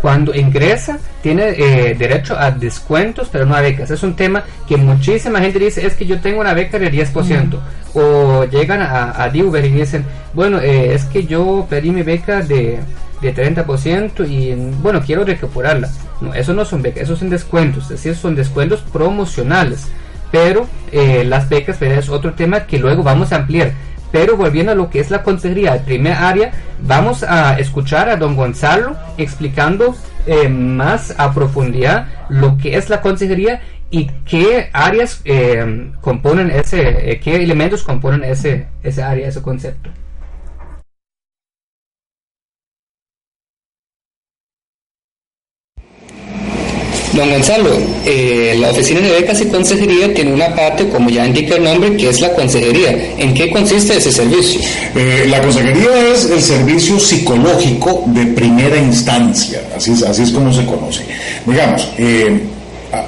Cuando 0.00 0.34
ingresa, 0.34 0.98
tiene 1.22 1.48
eh, 1.56 1.94
derecho 1.94 2.38
a 2.38 2.50
descuentos, 2.50 3.30
pero 3.32 3.46
no 3.46 3.54
a 3.54 3.62
becas. 3.62 3.90
Es 3.90 4.02
un 4.02 4.14
tema 4.14 4.44
que 4.68 4.76
muchísima 4.76 5.40
gente 5.40 5.58
dice, 5.58 5.86
es 5.86 5.94
que 5.94 6.04
yo 6.04 6.20
tengo 6.20 6.40
una 6.40 6.52
beca 6.52 6.78
del 6.78 6.92
10%. 6.92 7.58
O 7.94 8.44
llegan 8.44 8.82
a, 8.82 9.22
a 9.22 9.30
Diuber 9.30 9.64
y 9.64 9.70
dicen, 9.70 10.04
bueno, 10.34 10.58
eh, 10.58 10.92
es 10.92 11.04
que 11.04 11.24
yo 11.24 11.66
pedí 11.70 11.90
mi 11.90 12.02
beca 12.02 12.42
de, 12.42 12.80
de 13.24 13.34
30% 13.34 14.28
y 14.28 14.54
bueno, 14.82 15.02
quiero 15.04 15.24
recuperarla. 15.24 15.90
No, 16.20 16.34
eso 16.34 16.52
no 16.52 16.64
son 16.64 16.82
becas, 16.82 17.04
esos 17.04 17.18
son 17.18 17.30
descuentos, 17.30 17.84
es 17.84 17.90
decir, 17.90 18.14
son 18.14 18.34
descuentos 18.34 18.80
promocionales. 18.80 19.88
Pero 20.30 20.66
eh, 20.90 21.24
las 21.24 21.48
becas 21.48 21.80
es 21.80 22.08
otro 22.08 22.34
tema 22.34 22.66
que 22.66 22.78
luego 22.78 23.02
vamos 23.02 23.32
a 23.32 23.36
ampliar. 23.36 23.72
Pero 24.10 24.36
volviendo 24.36 24.72
a 24.72 24.74
lo 24.76 24.90
que 24.90 25.00
es 25.00 25.10
la 25.10 25.22
consejería 25.22 25.72
de 25.72 25.80
primer 25.80 26.12
área, 26.12 26.52
vamos 26.82 27.22
a 27.24 27.58
escuchar 27.58 28.08
a 28.08 28.16
don 28.16 28.36
Gonzalo 28.36 28.96
explicando 29.18 29.96
eh, 30.26 30.48
más 30.48 31.14
a 31.18 31.34
profundidad 31.34 32.06
lo 32.28 32.56
que 32.56 32.76
es 32.76 32.88
la 32.88 33.00
consejería 33.00 33.60
y 33.90 34.06
qué 34.24 34.70
áreas 34.72 35.20
eh, 35.24 35.90
componen 36.00 36.50
ese, 36.50 37.12
eh, 37.12 37.20
qué 37.20 37.36
elementos 37.36 37.82
componen 37.82 38.24
ese, 38.24 38.66
ese 38.82 39.02
área, 39.02 39.28
ese 39.28 39.42
concepto. 39.42 39.90
Don 47.14 47.30
Gonzalo, 47.30 47.70
eh, 48.04 48.56
la 48.58 48.70
oficina 48.70 49.00
de 49.00 49.12
becas 49.12 49.40
y 49.40 49.46
consejería 49.46 50.12
tiene 50.12 50.32
una 50.32 50.54
parte, 50.54 50.88
como 50.88 51.08
ya 51.10 51.24
indica 51.24 51.54
el 51.54 51.62
nombre, 51.62 51.96
que 51.96 52.08
es 52.08 52.20
la 52.20 52.32
consejería. 52.32 53.14
¿En 53.18 53.34
qué 53.34 53.50
consiste 53.50 53.96
ese 53.96 54.10
servicio? 54.10 54.60
Eh, 54.96 55.26
la 55.28 55.40
consejería 55.40 56.12
es 56.12 56.28
el 56.28 56.42
servicio 56.42 56.98
psicológico 56.98 58.02
de 58.06 58.26
primera 58.26 58.76
instancia, 58.76 59.62
así 59.76 59.92
es, 59.92 60.02
así 60.02 60.22
es 60.22 60.30
como 60.32 60.52
se 60.52 60.66
conoce. 60.66 61.04
Digamos, 61.46 61.88
eh, 61.98 62.40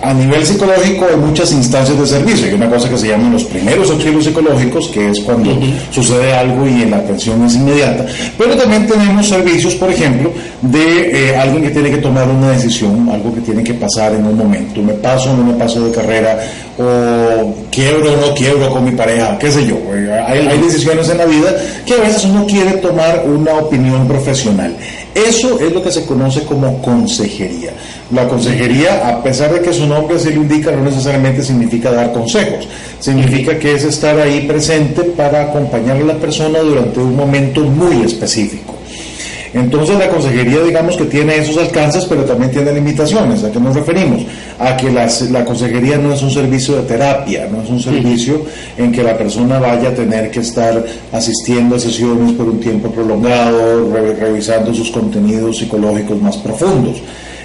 a, 0.03 0.11
a 0.11 0.15
nivel 0.15 0.45
psicológico 0.45 1.07
hay 1.11 1.17
muchas 1.17 1.53
instancias 1.53 1.99
de 1.99 2.07
servicio. 2.07 2.47
Hay 2.49 2.55
una 2.55 2.69
cosa 2.69 2.89
que 2.89 2.99
se 2.99 3.09
llaman 3.09 3.33
los 3.33 3.45
primeros 3.45 3.91
auxilios 3.91 4.25
psicológicos, 4.25 4.89
que 4.89 5.11
es 5.11 5.21
cuando 5.21 5.57
sucede 5.91 6.35
algo 6.35 6.67
y 6.67 6.85
la 6.85 6.99
atención 6.99 7.45
es 7.45 7.55
inmediata. 7.55 8.07
Pero 8.39 8.57
también 8.57 8.87
tenemos 8.87 9.29
servicios, 9.29 9.75
por 9.75 9.91
ejemplo, 9.91 10.33
de 10.63 11.31
eh, 11.31 11.37
alguien 11.37 11.63
que 11.65 11.71
tiene 11.71 11.91
que 11.91 11.99
tomar 11.99 12.29
una 12.29 12.51
decisión, 12.51 13.09
algo 13.11 13.35
que 13.35 13.41
tiene 13.41 13.63
que 13.63 13.75
pasar 13.75 14.15
en 14.15 14.25
un 14.27 14.37
momento. 14.37 14.83
Me 14.83 14.95
paso 14.95 15.31
o 15.33 15.37
no 15.37 15.45
me 15.45 15.55
paso 15.55 15.81
de 15.87 15.93
carrera, 15.93 16.39
o 16.79 17.55
quiebro 17.71 18.13
o 18.13 18.17
no 18.17 18.35
quiebro 18.35 18.71
con 18.71 18.85
mi 18.85 18.93
pareja, 18.93 19.39
qué 19.39 19.51
sé 19.51 19.67
yo. 19.67 19.77
Eh, 19.95 20.25
Hay, 20.27 20.47
hay 20.47 20.59
decisiones 20.61 21.09
en 21.09 21.19
la 21.19 21.25
vida 21.27 21.55
que 21.85 21.95
a 21.95 21.99
veces 21.99 22.25
uno 22.25 22.47
quiere 22.47 22.73
tomar 22.73 23.25
una 23.27 23.55
opinión 23.55 24.07
profesional. 24.09 24.75
Eso 25.17 25.59
es 25.59 25.73
lo 25.73 25.83
que 25.83 25.91
se 25.91 26.05
conoce 26.05 26.43
como 26.43 26.83
consejería. 26.83 27.73
La 28.13 28.29
consejería, 28.29 29.09
a 29.09 29.23
pesar 29.23 29.51
de 29.51 29.63
que 29.63 29.73
su 29.73 29.87
nombre 29.87 30.19
se 30.19 30.31
lo 30.31 30.43
indica, 30.43 30.71
no 30.73 30.85
necesariamente 30.85 31.43
significa 31.43 31.91
dar 31.91 32.13
consejos. 32.13 32.69
Significa 33.01 33.59
que 33.59 33.73
es 33.73 33.85
estar 33.85 34.21
ahí 34.21 34.47
presente 34.47 35.05
para 35.05 35.45
acompañar 35.45 35.97
a 35.97 36.01
la 36.01 36.19
persona 36.19 36.59
durante 36.59 37.01
un 37.01 37.17
momento 37.17 37.63
muy 37.63 38.03
específico. 38.05 38.76
Entonces 39.57 39.99
la 39.99 40.09
consejería 40.09 40.61
digamos 40.63 40.97
que 40.97 41.05
tiene 41.07 41.37
esos 41.39 41.57
alcances, 41.57 42.05
pero 42.05 42.25
también 42.25 42.51
tiene 42.51 42.73
limitaciones. 42.73 43.43
¿A 43.43 43.51
qué 43.51 43.59
nos 43.59 43.75
referimos? 43.75 44.23
A 44.59 44.77
que 44.77 44.91
las- 44.91 45.23
la 45.31 45.45
consejería 45.45 45.97
no 45.97 46.13
es 46.13 46.23
un 46.23 46.31
servicio 46.31 46.77
de 46.77 46.83
terapia, 46.83 47.49
no 47.51 47.63
es 47.63 47.71
un 47.71 47.81
servicio 47.81 48.43
en 48.77 48.93
que 48.93 49.03
la 49.03 49.17
persona 49.17 49.59
vaya 49.59 49.89
a 49.89 49.95
tener 49.95 50.31
que 50.31 50.41
estar 50.41 50.85
asistiendo 51.13 51.77
a 51.77 51.79
sesiones 51.81 52.33
por 52.33 52.47
un 52.49 52.61
tiempo 52.61 52.91
prolongado, 52.91 53.91
re- 53.93 54.15
revisando 54.15 54.75
sus 54.75 54.91
contenidos 54.91 55.59
psicológicos 55.59 56.21
más 56.21 56.37
profundos. 56.37 56.97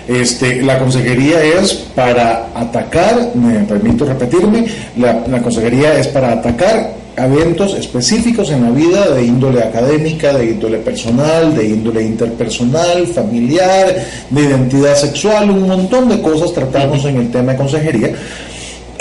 Este, 0.07 0.61
la 0.63 0.79
consejería 0.79 1.41
es 1.43 1.73
para 1.95 2.47
atacar, 2.55 3.29
me 3.35 3.59
permito 3.59 4.03
repetirme, 4.03 4.65
la, 4.97 5.23
la 5.29 5.41
consejería 5.41 5.97
es 5.97 6.07
para 6.07 6.33
atacar 6.33 7.00
eventos 7.17 7.73
específicos 7.75 8.49
en 8.51 8.63
la 8.63 8.71
vida 8.71 9.09
de 9.09 9.25
índole 9.25 9.61
académica, 9.61 10.33
de 10.33 10.51
índole 10.51 10.77
personal, 10.79 11.55
de 11.55 11.67
índole 11.67 12.03
interpersonal, 12.03 13.07
familiar, 13.07 13.95
de 14.29 14.41
identidad 14.41 14.95
sexual, 14.95 15.49
un 15.49 15.67
montón 15.67 16.09
de 16.09 16.21
cosas 16.21 16.53
tratamos 16.53 17.03
en 17.05 17.17
el 17.17 17.31
tema 17.31 17.51
de 17.53 17.57
consejería. 17.57 18.13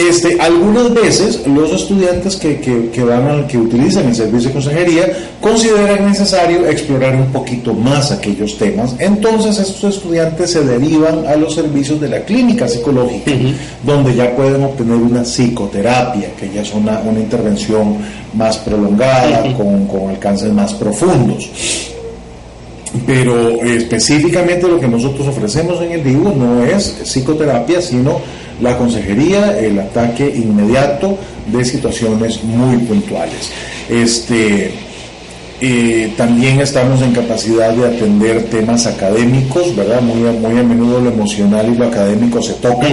Este, 0.09 0.41
algunas 0.41 0.95
veces 0.95 1.43
los 1.47 1.71
estudiantes 1.73 2.37
que, 2.37 2.59
que, 2.59 2.89
que 2.89 3.03
van 3.05 3.27
al- 3.29 3.47
que 3.47 3.59
utilizan 3.59 4.07
el 4.09 4.15
servicio 4.15 4.49
de 4.49 4.55
consejería 4.55 5.13
consideran 5.43 6.07
necesario 6.07 6.67
explorar 6.67 7.15
un 7.17 7.27
poquito 7.27 7.75
más 7.75 8.11
aquellos 8.11 8.57
temas. 8.57 8.95
Entonces 8.99 9.59
estos 9.59 9.97
estudiantes 9.97 10.53
se 10.53 10.65
derivan 10.65 11.27
a 11.27 11.37
los 11.37 11.55
servicios 11.55 12.01
de 12.01 12.09
la 12.09 12.21
clínica 12.21 12.67
psicológica, 12.67 13.31
donde 13.85 14.15
ya 14.15 14.35
pueden 14.35 14.63
obtener 14.65 14.97
una 14.97 15.23
psicoterapia, 15.23 16.29
que 16.39 16.49
ya 16.51 16.63
es 16.63 16.73
una, 16.73 17.01
una 17.01 17.21
intervención 17.21 17.97
más 18.33 18.57
prolongada, 18.57 19.43
con, 19.55 19.87
con 19.87 20.09
alcances 20.09 20.51
más 20.51 20.73
profundos. 20.73 21.51
Pero 23.07 23.51
eh, 23.51 23.77
específicamente 23.77 24.67
lo 24.67 24.81
que 24.81 24.89
nosotros 24.89 25.29
ofrecemos 25.29 25.81
en 25.83 25.93
el 25.93 26.03
DIU 26.03 26.35
no 26.35 26.65
es 26.65 27.03
psicoterapia, 27.05 27.81
sino 27.81 28.19
la 28.61 28.77
consejería, 28.77 29.59
el 29.59 29.79
ataque 29.79 30.31
inmediato 30.35 31.19
de 31.47 31.65
situaciones 31.65 32.43
muy 32.45 32.77
puntuales. 32.79 33.51
Este, 33.89 34.73
eh, 35.63 36.13
también 36.17 36.59
estamos 36.61 37.03
en 37.03 37.13
capacidad 37.13 37.71
de 37.73 37.87
atender 37.87 38.45
temas 38.45 38.87
académicos, 38.87 39.77
¿verdad? 39.77 40.01
Muy, 40.01 40.27
a- 40.27 40.33
muy 40.33 40.59
a 40.59 40.63
menudo 40.63 41.01
lo 41.01 41.11
emocional 41.11 41.71
y 41.71 41.77
lo 41.77 41.87
académico 41.87 42.41
se 42.41 42.55
tocan. 42.55 42.93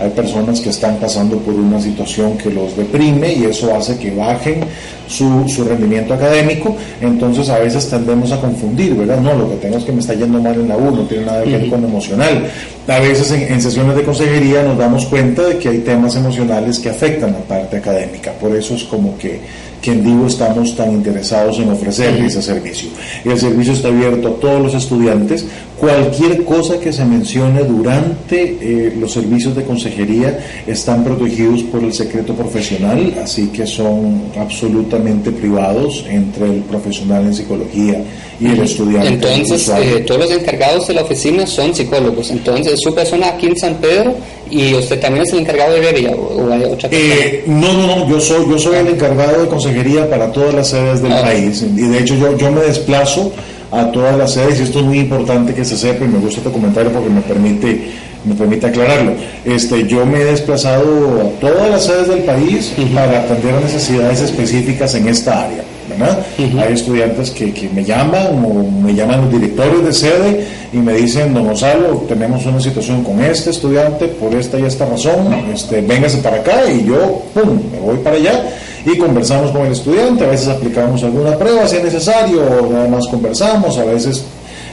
Hay 0.00 0.10
personas 0.10 0.60
que 0.60 0.70
están 0.70 0.96
pasando 0.96 1.38
por 1.38 1.54
una 1.54 1.80
situación 1.80 2.36
que 2.36 2.50
los 2.50 2.76
deprime 2.76 3.32
y 3.34 3.44
eso 3.44 3.74
hace 3.74 3.96
que 3.98 4.10
bajen 4.12 4.60
su, 5.08 5.44
su 5.48 5.64
rendimiento 5.64 6.14
académico. 6.14 6.76
Entonces 7.00 7.48
a 7.50 7.58
veces 7.58 7.88
tendemos 7.88 8.32
a 8.32 8.40
confundir, 8.40 8.94
¿verdad? 8.96 9.20
No, 9.20 9.34
lo 9.34 9.50
que 9.50 9.56
tengo 9.56 9.78
es 9.78 9.84
que 9.84 9.92
me 9.92 10.00
está 10.00 10.14
yendo 10.14 10.40
mal 10.40 10.54
en 10.54 10.68
la 10.68 10.76
U, 10.76 10.90
no 10.94 11.02
tiene 11.02 11.24
nada 11.24 11.42
que 11.44 11.50
ver 11.50 11.68
con 11.68 11.82
lo 11.82 11.88
emocional. 11.88 12.44
A 12.88 12.98
veces 13.00 13.30
en, 13.32 13.52
en 13.52 13.60
sesiones 13.62 13.94
de 13.96 14.02
consejería 14.02 14.62
nos 14.62 14.76
damos 14.78 15.06
cuenta 15.06 15.42
de 15.42 15.58
que 15.58 15.68
hay 15.68 15.78
temas 15.78 16.16
emocionales 16.16 16.78
que 16.80 16.90
afectan 16.90 17.32
la 17.32 17.38
parte 17.40 17.76
académica. 17.76 18.32
Por 18.32 18.54
eso 18.56 18.74
es 18.74 18.84
como 18.84 19.16
que 19.18 19.40
que 19.80 19.92
en 19.92 20.04
Divo 20.04 20.26
estamos 20.26 20.74
tan 20.76 20.92
interesados 20.92 21.58
en 21.58 21.70
ofrecer 21.70 22.14
ese 22.24 22.42
servicio. 22.42 22.88
El 23.24 23.38
servicio 23.38 23.72
está 23.72 23.88
abierto 23.88 24.28
a 24.28 24.40
todos 24.40 24.62
los 24.62 24.74
estudiantes. 24.74 25.46
Cualquier 25.78 26.44
cosa 26.44 26.80
que 26.80 26.92
se 26.92 27.04
mencione 27.04 27.62
durante 27.62 28.58
eh, 28.60 28.96
los 28.98 29.12
servicios 29.12 29.54
de 29.54 29.62
consejería 29.62 30.38
están 30.66 31.04
protegidos 31.04 31.62
por 31.64 31.84
el 31.84 31.92
secreto 31.92 32.34
profesional, 32.34 33.14
así 33.22 33.46
que 33.48 33.64
son 33.66 34.22
absolutamente 34.36 35.30
privados 35.30 36.04
entre 36.08 36.46
el 36.46 36.60
profesional 36.62 37.26
en 37.26 37.34
psicología 37.34 38.02
y 38.40 38.46
el 38.46 38.60
estudiante. 38.60 39.08
Entonces, 39.08 39.68
eh, 39.68 40.04
todos 40.06 40.22
los 40.22 40.30
encargados 40.32 40.88
de 40.88 40.94
la 40.94 41.02
oficina 41.02 41.46
son 41.46 41.72
psicólogos. 41.74 42.30
Entonces, 42.30 42.80
su 42.82 42.92
persona 42.92 43.28
aquí 43.28 43.46
en 43.46 43.56
San 43.56 43.74
Pedro 43.76 44.16
y 44.50 44.74
usted 44.74 45.00
también 45.00 45.24
es 45.24 45.32
el 45.32 45.40
encargado 45.40 45.72
de 45.74 45.78
Heredia 45.78 46.10
o, 46.10 46.52
hay 46.52 46.64
otra. 46.64 46.88
Eh, 46.92 47.44
no, 47.46 47.72
no, 47.72 47.86
no, 47.86 48.08
yo 48.08 48.20
soy, 48.20 48.48
yo 48.48 48.58
soy 48.58 48.76
el 48.76 48.88
encargado 48.88 49.42
de 49.42 49.48
consejería 49.48 50.08
para 50.08 50.32
todas 50.32 50.54
las 50.54 50.68
sedes 50.68 51.02
del 51.02 51.12
país 51.12 51.62
y 51.62 51.82
de 51.82 51.98
hecho 51.98 52.14
yo, 52.14 52.36
yo 52.36 52.50
me 52.50 52.60
desplazo 52.62 53.32
a 53.70 53.90
todas 53.92 54.16
las 54.16 54.32
sedes 54.32 54.60
y 54.60 54.62
esto 54.62 54.80
es 54.80 54.84
muy 54.84 54.98
importante 54.98 55.54
que 55.54 55.64
se 55.64 55.76
sepa 55.76 56.04
y 56.04 56.08
me 56.08 56.18
gusta 56.18 56.38
este 56.40 56.50
comentario 56.50 56.90
porque 56.90 57.10
me 57.10 57.20
permite, 57.20 57.90
me 58.24 58.34
permite 58.34 58.66
aclararlo. 58.66 59.12
Este, 59.44 59.86
yo 59.86 60.06
me 60.06 60.20
he 60.20 60.24
desplazado 60.24 61.20
a 61.20 61.40
todas 61.40 61.70
las 61.70 61.84
sedes 61.84 62.08
del 62.08 62.20
país 62.20 62.72
para 62.94 63.20
atender 63.20 63.54
a 63.54 63.60
necesidades 63.60 64.20
específicas 64.20 64.94
en 64.94 65.08
esta 65.08 65.44
área. 65.44 65.62
¿Verdad? 65.88 66.18
Hay 66.38 66.74
estudiantes 66.74 67.30
que, 67.30 67.52
que 67.52 67.68
me 67.68 67.84
llaman 67.84 68.44
o 68.44 68.62
me 68.82 68.94
llaman 68.94 69.22
los 69.22 69.32
directores 69.32 69.84
de 69.84 69.92
sede 69.92 70.46
y 70.72 70.76
me 70.78 70.94
dicen, 70.94 71.34
don 71.34 71.46
Gonzalo, 71.46 72.04
tenemos 72.08 72.44
una 72.46 72.60
situación 72.60 73.02
con 73.02 73.22
este 73.22 73.50
estudiante 73.50 74.08
por 74.08 74.34
esta 74.34 74.58
y 74.58 74.64
esta 74.64 74.86
razón, 74.86 75.32
este, 75.52 75.80
véngase 75.80 76.18
para 76.18 76.36
acá 76.36 76.70
y 76.70 76.84
yo, 76.84 77.22
pum, 77.34 77.58
me 77.72 77.80
voy 77.80 77.96
para 77.98 78.16
allá 78.16 78.44
y 78.84 78.96
conversamos 78.96 79.50
con 79.50 79.66
el 79.66 79.72
estudiante, 79.72 80.24
a 80.24 80.28
veces 80.28 80.48
aplicamos 80.48 81.02
alguna 81.02 81.36
prueba 81.36 81.66
si 81.66 81.76
es 81.76 81.84
necesario, 81.84 82.42
o 82.42 82.72
nada 82.72 82.88
más 82.88 83.06
conversamos, 83.08 83.78
a 83.78 83.84
veces 83.84 84.24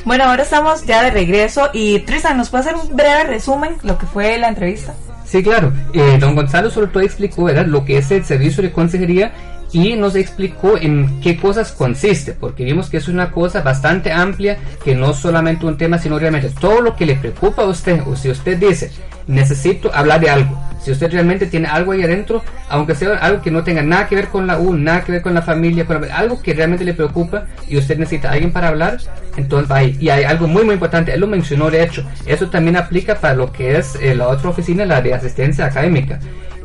Bueno, 0.04 0.24
ahora 0.24 0.42
estamos 0.42 0.84
ya 0.84 1.02
de 1.02 1.10
regreso 1.10 1.70
y 1.72 2.00
Tristan, 2.00 2.36
¿nos 2.36 2.50
puede 2.50 2.64
hacer 2.64 2.74
un 2.74 2.94
breve 2.94 3.24
resumen 3.24 3.76
lo 3.82 3.96
que 3.96 4.06
fue 4.06 4.36
la 4.38 4.48
entrevista? 4.48 4.94
Sí, 5.24 5.42
claro. 5.42 5.72
Eh, 5.94 6.18
don 6.20 6.34
Gonzalo 6.34 6.70
sobre 6.70 6.88
todo 6.88 7.02
explicó 7.02 7.44
¿verdad? 7.44 7.66
lo 7.66 7.84
que 7.84 7.98
es 7.98 8.10
el 8.10 8.24
servicio 8.24 8.62
de 8.62 8.70
consejería 8.70 9.32
y 9.74 9.96
nos 9.96 10.14
explicó 10.14 10.78
en 10.78 11.20
qué 11.20 11.36
cosas 11.36 11.72
consiste, 11.72 12.32
porque 12.32 12.64
vimos 12.64 12.88
que 12.88 12.96
es 12.98 13.08
una 13.08 13.32
cosa 13.32 13.60
bastante 13.60 14.12
amplia, 14.12 14.56
que 14.84 14.94
no 14.94 15.12
solamente 15.12 15.66
un 15.66 15.76
tema, 15.76 15.98
sino 15.98 16.16
realmente 16.18 16.48
todo 16.60 16.80
lo 16.80 16.94
que 16.94 17.04
le 17.04 17.16
preocupa 17.16 17.62
a 17.62 17.66
usted, 17.66 18.00
o 18.06 18.14
si 18.14 18.30
usted 18.30 18.56
dice, 18.56 18.92
necesito 19.26 19.90
hablar 19.92 20.20
de 20.20 20.30
algo, 20.30 20.56
si 20.80 20.92
usted 20.92 21.10
realmente 21.10 21.46
tiene 21.46 21.66
algo 21.66 21.90
ahí 21.90 22.02
adentro, 22.04 22.42
aunque 22.68 22.94
sea 22.94 23.16
algo 23.16 23.42
que 23.42 23.50
no 23.50 23.64
tenga 23.64 23.82
nada 23.82 24.06
que 24.06 24.14
ver 24.14 24.28
con 24.28 24.46
la 24.46 24.58
U, 24.60 24.74
nada 24.74 25.02
que 25.02 25.10
ver 25.10 25.22
con 25.22 25.34
la 25.34 25.42
familia, 25.42 25.86
con 25.86 26.00
la- 26.00 26.16
algo 26.16 26.40
que 26.40 26.54
realmente 26.54 26.84
le 26.84 26.94
preocupa 26.94 27.46
y 27.66 27.76
usted 27.76 27.98
necesita 27.98 28.28
a 28.28 28.32
alguien 28.34 28.52
para 28.52 28.68
hablar, 28.68 28.98
entonces 29.36 29.68
va 29.68 29.78
ahí. 29.78 29.96
Y 29.98 30.08
hay 30.10 30.22
algo 30.22 30.46
muy 30.46 30.62
muy 30.62 30.74
importante, 30.74 31.12
él 31.12 31.20
lo 31.20 31.26
mencionó 31.26 31.68
de 31.68 31.82
hecho, 31.82 32.04
eso 32.26 32.48
también 32.48 32.76
aplica 32.76 33.16
para 33.16 33.34
lo 33.34 33.50
que 33.50 33.76
es 33.76 33.96
eh, 34.00 34.14
la 34.14 34.28
otra 34.28 34.50
oficina, 34.50 34.84
la 34.86 35.02
de 35.02 35.14
asistencia 35.14 35.64
académica. 35.66 36.20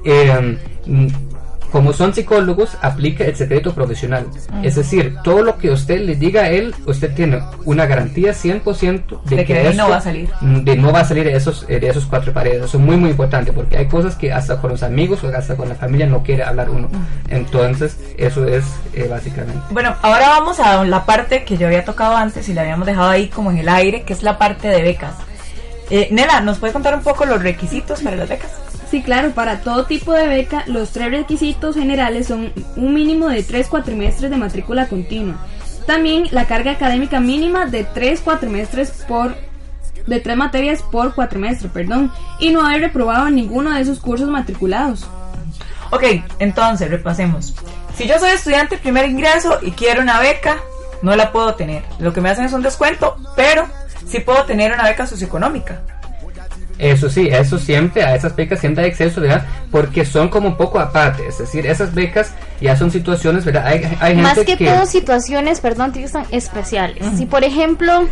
Eh, 0.05 0.57
como 1.71 1.93
son 1.93 2.13
psicólogos, 2.13 2.77
aplica 2.81 3.23
el 3.25 3.35
secreto 3.35 3.73
profesional. 3.73 4.25
Es 4.63 4.75
decir, 4.75 5.17
todo 5.23 5.43
lo 5.43 5.57
que 5.57 5.69
usted 5.71 6.01
le 6.01 6.15
diga 6.15 6.43
a 6.43 6.49
él, 6.49 6.73
usted 6.85 7.13
tiene 7.13 7.41
una 7.65 7.85
garantía 7.85 8.33
100% 8.33 9.21
de, 9.25 9.35
De 9.35 9.45
que 9.45 9.53
de 9.53 9.59
ahí 9.59 9.75
no 9.77 9.83
eso- 9.83 9.89
va 9.91 9.97
a 9.97 10.01
salir. 10.01 10.29
mm, 10.41 10.59
De 10.63 10.75
no 10.77 10.91
va 10.91 11.01
a 11.01 11.05
salir 11.05 11.25
de 11.25 11.33
esos, 11.35 11.67
de 11.67 11.87
esos 11.87 12.05
cuatro 12.05 12.33
paredes. 12.33 12.63
Eso 12.65 12.77
es 12.77 12.83
muy, 12.83 12.97
muy 12.97 13.11
importante 13.11 13.51
porque 13.53 13.77
hay 13.77 13.87
cosas 13.87 14.15
que 14.15 14.31
hasta 14.33 14.59
con 14.59 14.71
los 14.71 14.81
amigos 14.83 15.23
o 15.23 15.27
hasta 15.35 15.55
con 15.55 15.69
la 15.69 15.75
familia 15.75 16.07
no 16.07 16.23
quiere 16.23 16.43
hablar 16.43 16.69
uno. 16.69 16.89
Entonces, 17.29 17.97
eso 18.17 18.45
es 18.47 18.63
eh, 18.93 19.07
básicamente. 19.09 19.59
Bueno, 19.71 19.95
ahora 20.01 20.29
vamos 20.29 20.59
a 20.59 20.83
la 20.85 21.05
parte 21.05 21.43
que 21.43 21.57
yo 21.57 21.67
había 21.67 21.85
tocado 21.85 22.15
antes 22.15 22.49
y 22.49 22.53
la 22.53 22.61
habíamos 22.61 22.87
dejado 22.87 23.09
ahí 23.09 23.27
como 23.27 23.51
en 23.51 23.57
el 23.59 23.69
aire, 23.69 24.03
que 24.03 24.13
es 24.13 24.23
la 24.23 24.37
parte 24.37 24.67
de 24.67 24.81
becas. 24.81 25.13
Eh, 25.91 26.07
Nela, 26.11 26.41
¿nos 26.41 26.59
puede 26.59 26.73
contar 26.73 26.93
un 26.95 27.01
poco 27.01 27.25
los 27.25 27.41
requisitos 27.41 28.01
para 28.01 28.15
las 28.15 28.29
becas? 28.29 28.51
Sí, 28.89 29.03
claro, 29.03 29.31
para 29.31 29.61
todo 29.61 29.85
tipo 29.85 30.13
de 30.13 30.27
beca, 30.27 30.63
los 30.65 30.89
tres 30.89 31.11
requisitos 31.11 31.75
generales 31.75 32.27
son 32.27 32.51
un 32.75 32.93
mínimo 32.93 33.27
de 33.27 33.43
tres 33.43 33.67
cuatrimestres 33.67 34.31
de 34.31 34.37
matrícula 34.37 34.87
continua. 34.87 35.35
También 35.85 36.27
la 36.31 36.45
carga 36.45 36.71
académica 36.71 37.19
mínima 37.19 37.67
de 37.67 37.83
tres 37.83 38.21
cuatrimestres 38.21 38.89
por 39.07 39.35
de 40.07 40.19
tres 40.19 40.37
materias 40.37 40.81
por 40.81 41.13
cuatrimestre, 41.13 41.69
perdón, 41.69 42.11
y 42.39 42.49
no 42.49 42.65
haber 42.65 42.81
reprobado 42.81 43.29
ninguno 43.29 43.71
de 43.71 43.81
esos 43.81 43.99
cursos 43.99 44.27
matriculados. 44.27 45.07
Ok, 45.91 46.03
entonces 46.39 46.89
repasemos. 46.89 47.53
Si 47.95 48.07
yo 48.07 48.17
soy 48.17 48.31
estudiante 48.31 48.77
primer 48.77 49.07
ingreso 49.07 49.59
y 49.61 49.71
quiero 49.71 50.01
una 50.01 50.19
beca, 50.19 50.57
no 51.03 51.15
la 51.15 51.31
puedo 51.31 51.53
tener. 51.53 51.83
Lo 51.99 52.11
que 52.11 52.21
me 52.21 52.29
hacen 52.29 52.45
es 52.45 52.53
un 52.53 52.63
descuento, 52.63 53.17
pero 53.35 53.67
sí 54.07 54.19
puedo 54.19 54.45
tener 54.45 54.73
una 54.73 54.83
beca 54.83 55.05
socioeconómica. 55.05 55.81
Eso 56.79 57.09
sí, 57.09 57.27
eso 57.29 57.59
siempre, 57.59 58.03
a 58.03 58.15
esas 58.15 58.33
becas 58.33 58.61
siempre 58.61 58.85
hay 58.85 58.91
acceso, 58.91 59.19
¿verdad? 59.19 59.45
Porque 59.69 60.05
son 60.05 60.29
como 60.29 60.47
un 60.47 60.55
poco 60.55 60.79
aparte, 60.79 61.27
es 61.27 61.37
decir, 61.37 61.67
esas 61.67 61.93
becas 61.93 62.31
ya 62.61 62.77
son 62.77 62.89
situaciones, 62.89 63.43
¿verdad? 63.43 63.67
Hay, 63.67 63.83
hay 63.99 64.15
gente 64.15 64.21
Más 64.21 64.39
que, 64.39 64.55
todo 64.55 64.85
situaciones, 64.85 65.59
perdón, 65.59 65.91
Tristan, 65.91 66.25
especiales. 66.31 67.03
Si 67.17 67.25
por 67.25 67.43
ejemplo 67.43 68.07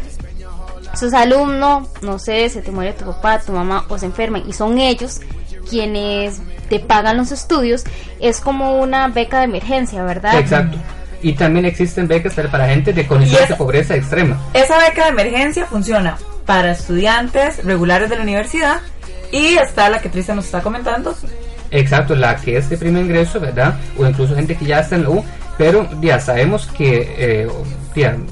sos 0.93 1.13
alumno, 1.13 1.87
no 2.01 2.19
sé, 2.19 2.49
se 2.49 2.61
te 2.61 2.71
muere 2.71 2.91
tu 2.91 3.05
papá, 3.05 3.39
tu 3.39 3.53
mamá 3.53 3.85
o 3.87 3.97
se 3.97 4.07
enferman 4.07 4.43
y 4.45 4.51
son 4.51 4.77
ellos 4.79 5.21
quienes 5.69 6.41
te 6.69 6.79
pagan 6.79 7.15
los 7.15 7.31
estudios, 7.31 7.85
es 8.19 8.41
como 8.41 8.79
una 8.81 9.07
beca 9.07 9.39
de 9.39 9.45
emergencia, 9.45 10.03
¿verdad? 10.03 10.37
Exacto. 10.37 10.77
Y 11.21 11.33
también 11.33 11.65
existen 11.65 12.07
becas 12.07 12.33
para 12.33 12.67
gente 12.67 12.91
de 12.91 13.07
condiciones 13.07 13.47
de 13.47 13.55
pobreza 13.55 13.95
extrema. 13.95 14.37
Esa 14.53 14.77
beca 14.77 15.05
de 15.05 15.09
emergencia 15.09 15.65
funciona 15.65 16.17
para 16.47 16.71
estudiantes 16.71 17.63
regulares 17.63 18.09
de 18.09 18.15
la 18.15 18.23
universidad 18.23 18.79
y 19.31 19.57
está 19.57 19.89
la 19.89 20.01
que 20.01 20.09
Tristan 20.09 20.37
nos 20.37 20.45
está 20.45 20.61
comentando. 20.61 21.15
Exacto, 21.69 22.15
la 22.15 22.37
que 22.37 22.57
es 22.57 22.69
de 22.69 22.77
primer 22.77 23.03
ingreso, 23.03 23.39
¿verdad? 23.39 23.75
O 23.97 24.07
incluso 24.07 24.33
gente 24.33 24.55
que 24.55 24.65
ya 24.65 24.79
está 24.79 24.95
en 24.95 25.03
la 25.03 25.09
U, 25.09 25.25
pero 25.57 25.87
ya 26.01 26.19
sabemos 26.19 26.65
que 26.67 27.15
eh, 27.17 27.47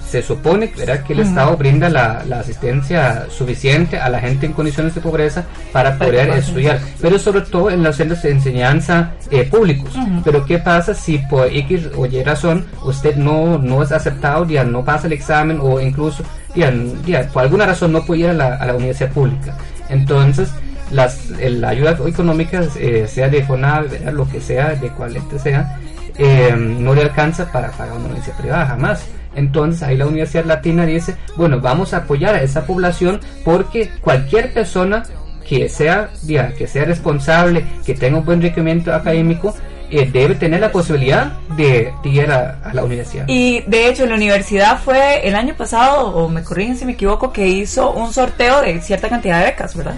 se 0.08 0.22
supone 0.22 0.72
¿verdad? 0.78 1.04
que 1.04 1.14
el. 1.14 1.20
Estado 1.26 1.58
brinda 1.58 1.90
la, 1.90 2.24
la 2.28 2.40
asistencia 2.42 3.26
suficiente 3.30 3.98
a 3.98 4.10
la 4.10 4.20
gente 4.20 4.46
en 4.46 4.54
condiciones 4.54 4.94
de 4.94 5.02
pobreza 5.02 5.44
para 5.72 5.98
poder 5.98 6.30
estudiar, 6.30 6.80
pero 7.02 7.18
sobre 7.18 7.42
todo 7.42 7.72
en 7.72 7.84
los 7.84 7.96
centros 7.96 8.22
de 8.22 8.32
enseñanza 8.32 9.14
eh, 9.32 9.44
públicos. 9.44 9.90
Pero 10.24 10.46
¿qué 10.46 10.60
pasa 10.60 10.94
si 10.94 11.18
por 11.18 11.48
X 11.48 11.90
o 11.96 12.06
Y 12.06 12.24
razón 12.24 12.66
usted 12.84 13.16
no, 13.16 13.58
no 13.58 13.82
es 13.82 13.92
aceptado, 13.92 14.46
ya 14.48 14.64
no 14.64 14.86
pasa 14.86 15.08
el 15.08 15.14
examen 15.14 15.60
o 15.62 15.80
incluso 15.80 16.24
ya, 16.56 16.72
ya, 17.06 17.28
por 17.28 17.44
alguna 17.44 17.66
razón 17.66 17.92
no 17.92 18.06
puede 18.06 18.22
ir 18.22 18.28
a 18.28 18.34
la, 18.34 18.56
a 18.56 18.66
la 18.68 18.76
universidad 18.76 19.12
pública? 19.12 19.58
Entonces, 19.90 20.52
las, 20.92 21.30
la 21.30 21.70
ayuda 21.70 21.98
económica, 22.08 22.64
eh, 22.78 23.08
sea 23.08 23.30
de 23.30 23.44
FONAV, 23.44 24.12
lo 24.14 24.28
que 24.28 24.40
sea, 24.40 24.76
de 24.76 24.90
cual 24.90 25.16
este 25.16 25.40
sea, 25.40 25.80
eh, 26.18 26.56
no 26.56 26.94
le 26.94 27.02
alcanza 27.02 27.52
para 27.52 27.72
pagar 27.72 27.96
una 27.96 28.06
universidad 28.06 28.38
privada, 28.38 28.66
jamás. 28.68 29.06
Entonces 29.36 29.84
ahí 29.84 29.98
la 29.98 30.08
Universidad 30.08 30.46
Latina 30.46 30.86
dice, 30.86 31.16
bueno, 31.36 31.60
vamos 31.60 31.94
a 31.94 31.98
apoyar 31.98 32.36
a 32.36 32.42
esa 32.42 32.66
población 32.66 33.20
porque 33.44 33.92
cualquier 34.02 34.54
persona 34.54 35.04
que 35.48 35.70
sea, 35.70 36.10
ya, 36.24 36.54
que 36.54 36.68
sea 36.68 36.86
responsable, 36.86 37.66
que 37.86 37.94
tenga 37.94 38.18
un 38.18 38.26
buen 38.26 38.42
requerimiento 38.42 38.94
académico, 38.94 39.54
eh, 39.92 40.10
debe 40.12 40.34
tener 40.36 40.60
la 40.62 40.72
posibilidad 40.72 41.34
de, 41.56 41.94
de 42.04 42.10
ir 42.10 42.32
a, 42.32 42.60
a 42.64 42.74
la 42.74 42.84
universidad. 42.84 43.26
Y 43.28 43.62
de 43.68 43.88
hecho, 43.88 44.06
la 44.08 44.16
universidad 44.16 44.80
fue 44.80 45.28
el 45.28 45.36
año 45.36 45.54
pasado, 45.56 46.08
o 46.08 46.28
me 46.28 46.44
corrigen 46.44 46.76
si 46.76 46.86
me 46.86 46.94
equivoco, 46.94 47.32
que 47.32 47.48
hizo 47.48 47.92
un 47.92 48.12
sorteo 48.12 48.62
de 48.62 48.82
cierta 48.82 49.10
cantidad 49.10 49.40
de 49.40 49.46
becas, 49.46 49.76
¿verdad? 49.76 49.96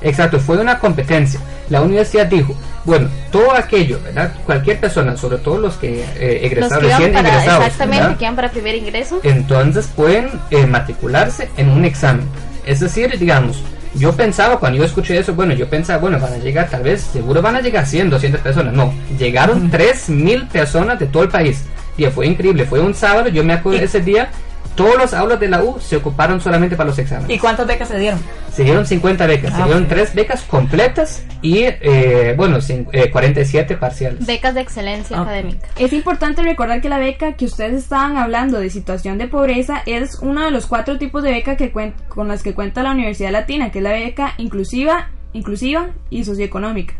Exacto, 0.00 0.40
fue 0.40 0.58
una 0.58 0.80
competencia. 0.80 1.38
La 1.70 1.80
universidad 1.80 2.26
dijo, 2.26 2.56
bueno, 2.84 3.08
todo 3.30 3.52
aquello, 3.52 4.00
¿verdad? 4.02 4.32
Cualquier 4.44 4.80
persona, 4.80 5.16
sobre 5.16 5.38
todo 5.38 5.58
los 5.58 5.76
que 5.76 6.04
eh, 6.16 6.40
Los 6.42 6.52
egresados, 6.52 6.78
que 6.78 6.88
recién 6.88 7.12
para, 7.12 7.28
egresados, 7.28 7.64
exactamente, 7.64 8.02
¿verdad? 8.02 8.18
que 8.18 8.24
iban 8.24 8.36
para 8.36 8.50
primer 8.50 8.74
ingreso. 8.74 9.20
entonces 9.22 9.88
pueden 9.94 10.30
eh, 10.50 10.66
matricularse 10.66 11.48
en 11.56 11.70
un 11.70 11.84
examen. 11.84 12.26
Es 12.66 12.80
decir, 12.80 13.18
digamos, 13.18 13.62
yo 13.94 14.12
pensaba 14.12 14.58
cuando 14.58 14.78
yo 14.78 14.84
escuché 14.84 15.18
eso, 15.18 15.34
bueno, 15.34 15.52
yo 15.54 15.68
pensaba, 15.68 15.98
bueno, 15.98 16.18
van 16.18 16.32
a 16.32 16.38
llegar 16.38 16.68
tal 16.70 16.82
vez, 16.82 17.02
seguro 17.02 17.42
van 17.42 17.56
a 17.56 17.60
llegar 17.60 17.86
100, 17.86 18.10
200 18.10 18.40
personas. 18.40 18.72
No, 18.72 18.92
llegaron 19.18 19.70
3.000 19.70 20.48
personas 20.48 20.98
de 20.98 21.06
todo 21.06 21.22
el 21.22 21.28
país. 21.28 21.64
Y 21.96 22.06
fue 22.06 22.26
increíble, 22.26 22.64
fue 22.64 22.80
un 22.80 22.94
sábado, 22.94 23.28
yo 23.28 23.44
me 23.44 23.52
acuerdo 23.52 23.80
de 23.80 23.84
ese 23.84 24.00
día, 24.00 24.30
todos 24.74 24.96
los 24.96 25.12
aulas 25.14 25.38
de 25.38 25.48
la 25.48 25.62
U 25.62 25.78
se 25.80 25.96
ocuparon 25.96 26.40
solamente 26.40 26.76
para 26.76 26.88
los 26.90 26.98
exámenes. 26.98 27.30
¿Y 27.36 27.38
cuántas 27.38 27.66
becas 27.66 27.88
se 27.88 27.98
dieron? 27.98 28.18
Se 28.52 28.64
dieron 28.64 28.86
50 28.86 29.26
becas, 29.26 29.54
se 29.54 29.62
Ah, 29.62 29.64
dieron 29.66 29.82
ok. 29.84 29.88
3 29.88 30.14
becas 30.14 30.42
completas 30.42 31.24
y, 31.42 31.60
eh, 31.64 32.34
bueno, 32.36 32.58
cin- 32.58 32.86
eh, 32.92 33.10
47 33.10 33.76
parciales. 33.76 34.26
Becas 34.26 34.54
de 34.54 34.60
excelencia 34.60 35.20
académica. 35.20 35.68
Es 35.78 35.92
importante 35.92 36.42
recordar 36.42 36.80
que 36.80 36.88
la 36.88 36.98
beca 36.98 37.32
que 37.34 37.44
ustedes 37.46 37.82
estaban 37.82 38.16
hablando 38.16 38.58
de 38.60 38.70
situación 38.70 39.18
de 39.18 39.28
pobreza 39.28 39.82
es 39.86 40.18
uno 40.20 40.44
de 40.44 40.50
los 40.50 40.66
cuatro 40.66 40.98
tipos 40.98 41.22
de 41.22 41.30
beca 41.32 41.56
que 41.56 41.72
con 42.08 42.28
las 42.28 42.42
que 42.42 42.54
cuenta 42.54 42.82
la 42.82 42.92
Universidad 42.92 43.30
Latina, 43.32 43.70
que 43.70 43.78
es 43.78 43.84
la 43.84 43.92
beca 43.92 44.34
inclusiva, 44.38 45.10
inclusiva 45.32 45.90
y 46.10 46.24
socioeconómica, 46.24 46.94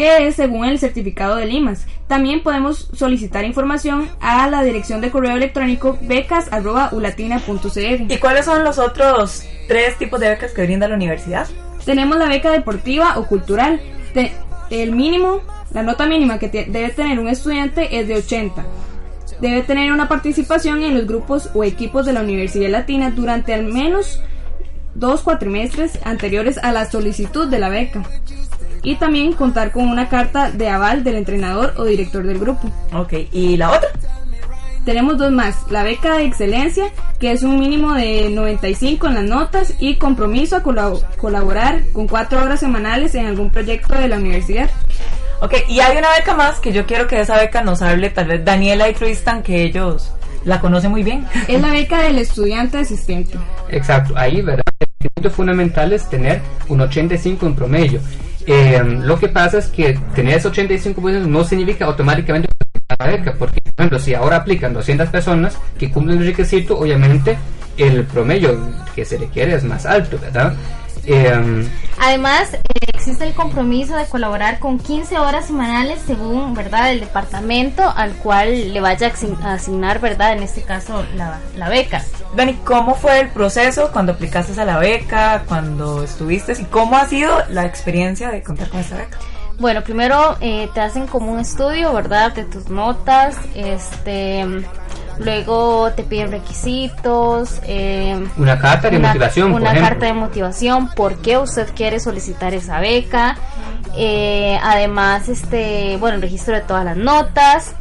que 0.00 0.26
es 0.28 0.36
según 0.36 0.64
el 0.64 0.78
certificado 0.78 1.36
de 1.36 1.44
Limas. 1.44 1.84
También 2.06 2.42
podemos 2.42 2.88
solicitar 2.94 3.44
información 3.44 4.08
a 4.20 4.48
la 4.48 4.62
dirección 4.62 5.02
de 5.02 5.10
correo 5.10 5.36
electrónico 5.36 5.98
becas@ulatina.cr. 6.00 8.10
¿Y 8.12 8.16
cuáles 8.18 8.46
son 8.46 8.64
los 8.64 8.78
otros 8.78 9.44
tres 9.68 9.98
tipos 9.98 10.18
de 10.18 10.30
becas 10.30 10.52
que 10.52 10.62
brinda 10.62 10.88
la 10.88 10.94
universidad? 10.94 11.46
Tenemos 11.84 12.16
la 12.16 12.28
beca 12.28 12.50
deportiva 12.50 13.18
o 13.18 13.26
cultural. 13.26 13.78
El 14.70 14.92
mínimo, 14.92 15.42
la 15.74 15.82
nota 15.82 16.06
mínima 16.06 16.38
que 16.38 16.48
te- 16.48 16.64
debe 16.64 16.88
tener 16.90 17.18
un 17.18 17.28
estudiante 17.28 18.00
es 18.00 18.08
de 18.08 18.14
80. 18.16 18.64
Debe 19.42 19.60
tener 19.62 19.92
una 19.92 20.08
participación 20.08 20.82
en 20.82 20.94
los 20.96 21.06
grupos 21.06 21.50
o 21.52 21.62
equipos 21.62 22.06
de 22.06 22.14
la 22.14 22.22
Universidad 22.22 22.70
Latina 22.70 23.10
durante 23.10 23.52
al 23.52 23.64
menos 23.64 24.22
dos 24.94 25.20
cuatrimestres 25.20 25.98
anteriores 26.04 26.56
a 26.58 26.72
la 26.72 26.90
solicitud 26.90 27.48
de 27.48 27.58
la 27.58 27.68
beca. 27.68 28.02
Y 28.82 28.96
también 28.96 29.32
contar 29.34 29.72
con 29.72 29.88
una 29.88 30.08
carta 30.08 30.50
de 30.50 30.68
aval 30.68 31.04
del 31.04 31.16
entrenador 31.16 31.74
o 31.76 31.84
director 31.84 32.24
del 32.24 32.38
grupo. 32.38 32.70
Ok, 32.94 33.12
¿y 33.32 33.56
la 33.56 33.70
otra? 33.70 33.88
Tenemos 34.84 35.18
dos 35.18 35.30
más. 35.30 35.56
La 35.70 35.82
beca 35.82 36.16
de 36.16 36.24
excelencia, 36.24 36.86
que 37.18 37.32
es 37.32 37.42
un 37.42 37.60
mínimo 37.60 37.92
de 37.92 38.30
95 38.30 39.08
en 39.08 39.14
las 39.14 39.24
notas 39.24 39.74
y 39.78 39.96
compromiso 39.96 40.56
a 40.56 40.62
colab- 40.62 41.04
colaborar 41.16 41.82
con 41.92 42.08
cuatro 42.08 42.42
horas 42.42 42.60
semanales 42.60 43.14
en 43.14 43.26
algún 43.26 43.50
proyecto 43.50 43.94
de 43.94 44.08
la 44.08 44.16
universidad. 44.16 44.70
Ok, 45.42 45.54
y 45.68 45.80
hay 45.80 45.96
una 45.98 46.08
beca 46.18 46.34
más 46.34 46.60
que 46.60 46.72
yo 46.72 46.86
quiero 46.86 47.06
que 47.06 47.16
de 47.16 47.22
esa 47.22 47.36
beca 47.36 47.62
nos 47.62 47.82
hable 47.82 48.08
tal 48.10 48.26
vez 48.28 48.44
Daniela 48.44 48.88
y 48.88 48.94
Tristan, 48.94 49.42
que 49.42 49.62
ellos 49.64 50.12
la 50.44 50.60
conocen 50.60 50.90
muy 50.90 51.02
bien. 51.02 51.26
Es 51.46 51.60
la 51.60 51.70
beca 51.70 52.00
del 52.02 52.18
estudiante 52.18 52.78
asistente. 52.78 53.36
Exacto, 53.68 54.14
ahí, 54.16 54.40
¿verdad? 54.40 54.64
El 55.00 55.10
punto 55.10 55.30
fundamental 55.30 55.92
es 55.92 56.08
tener 56.08 56.40
un 56.68 56.80
85 56.80 57.46
en 57.46 57.54
promedio. 57.54 58.00
Eh, 58.52 58.82
lo 59.02 59.16
que 59.18 59.28
pasa 59.28 59.58
es 59.58 59.66
que 59.66 59.96
tener 60.14 60.38
ese 60.38 60.48
85% 60.50 61.26
no 61.26 61.44
significa 61.44 61.84
automáticamente 61.84 62.48
la 62.98 63.06
beca, 63.06 63.34
porque, 63.38 63.60
por 63.60 63.76
ejemplo, 63.78 64.00
si 64.00 64.14
ahora 64.14 64.36
aplican 64.38 64.72
200 64.74 65.08
personas 65.08 65.56
que 65.78 65.90
cumplen 65.90 66.18
el 66.18 66.26
requisito, 66.26 66.76
obviamente 66.78 67.38
el 67.76 68.04
promedio 68.04 68.58
que 68.94 69.04
se 69.04 69.18
requiere 69.18 69.54
es 69.54 69.62
más 69.64 69.86
alto, 69.86 70.18
¿verdad? 70.20 70.54
Eh, 71.06 71.68
Además, 71.98 72.54
eh, 72.54 72.58
existe 72.92 73.24
el 73.26 73.34
compromiso 73.34 73.94
de 73.96 74.04
colaborar 74.06 74.58
con 74.58 74.78
15 74.78 75.18
horas 75.18 75.46
semanales 75.46 76.00
según, 76.06 76.52
¿verdad?, 76.54 76.90
el 76.92 77.00
departamento 77.00 77.82
al 77.96 78.12
cual 78.14 78.72
le 78.74 78.80
vaya 78.80 79.06
a 79.06 79.12
asign- 79.12 79.40
a 79.42 79.54
asignar, 79.54 80.00
¿verdad?, 80.00 80.32
en 80.32 80.42
este 80.42 80.62
caso 80.62 81.04
la 81.16 81.68
beca. 81.68 82.02
Dani, 82.36 82.54
¿cómo 82.64 82.94
fue 82.94 83.20
el 83.20 83.28
proceso 83.30 83.90
cuando 83.92 84.12
aplicaste 84.12 84.58
a 84.60 84.64
la 84.64 84.78
beca, 84.78 85.42
cuando 85.48 86.02
estuviste 86.04 86.52
y 86.60 86.64
cómo 86.64 86.96
ha 86.96 87.06
sido 87.06 87.30
la 87.48 87.64
experiencia 87.66 88.30
de 88.30 88.42
contar 88.42 88.68
con 88.68 88.80
esta 88.80 88.96
beca? 88.98 89.18
Bueno, 89.58 89.82
primero 89.82 90.36
eh, 90.40 90.68
te 90.72 90.80
hacen 90.80 91.06
como 91.06 91.32
un 91.32 91.40
estudio, 91.40 91.92
¿verdad? 91.92 92.32
De 92.32 92.44
tus 92.44 92.70
notas, 92.70 93.36
este, 93.54 94.46
luego 95.18 95.90
te 95.92 96.02
piden 96.04 96.30
requisitos, 96.30 97.60
eh, 97.64 98.24
Una 98.38 98.58
carta 98.58 98.88
de 98.88 98.96
una- 98.96 99.08
motivación, 99.08 99.50
por 99.52 99.60
una 99.60 99.70
ejemplo. 99.72 99.88
carta 99.90 100.06
de 100.06 100.12
motivación, 100.14 100.88
por 100.92 101.16
qué 101.18 101.36
usted 101.36 101.68
quiere 101.74 102.00
solicitar 102.00 102.54
esa 102.54 102.80
beca, 102.80 103.36
eh, 103.96 104.58
además, 104.62 105.28
este, 105.28 105.96
bueno, 105.98 106.14
el 106.16 106.22
registro 106.22 106.54
de 106.54 106.60
todas 106.62 106.84
las 106.84 106.96
notas, 106.96 107.74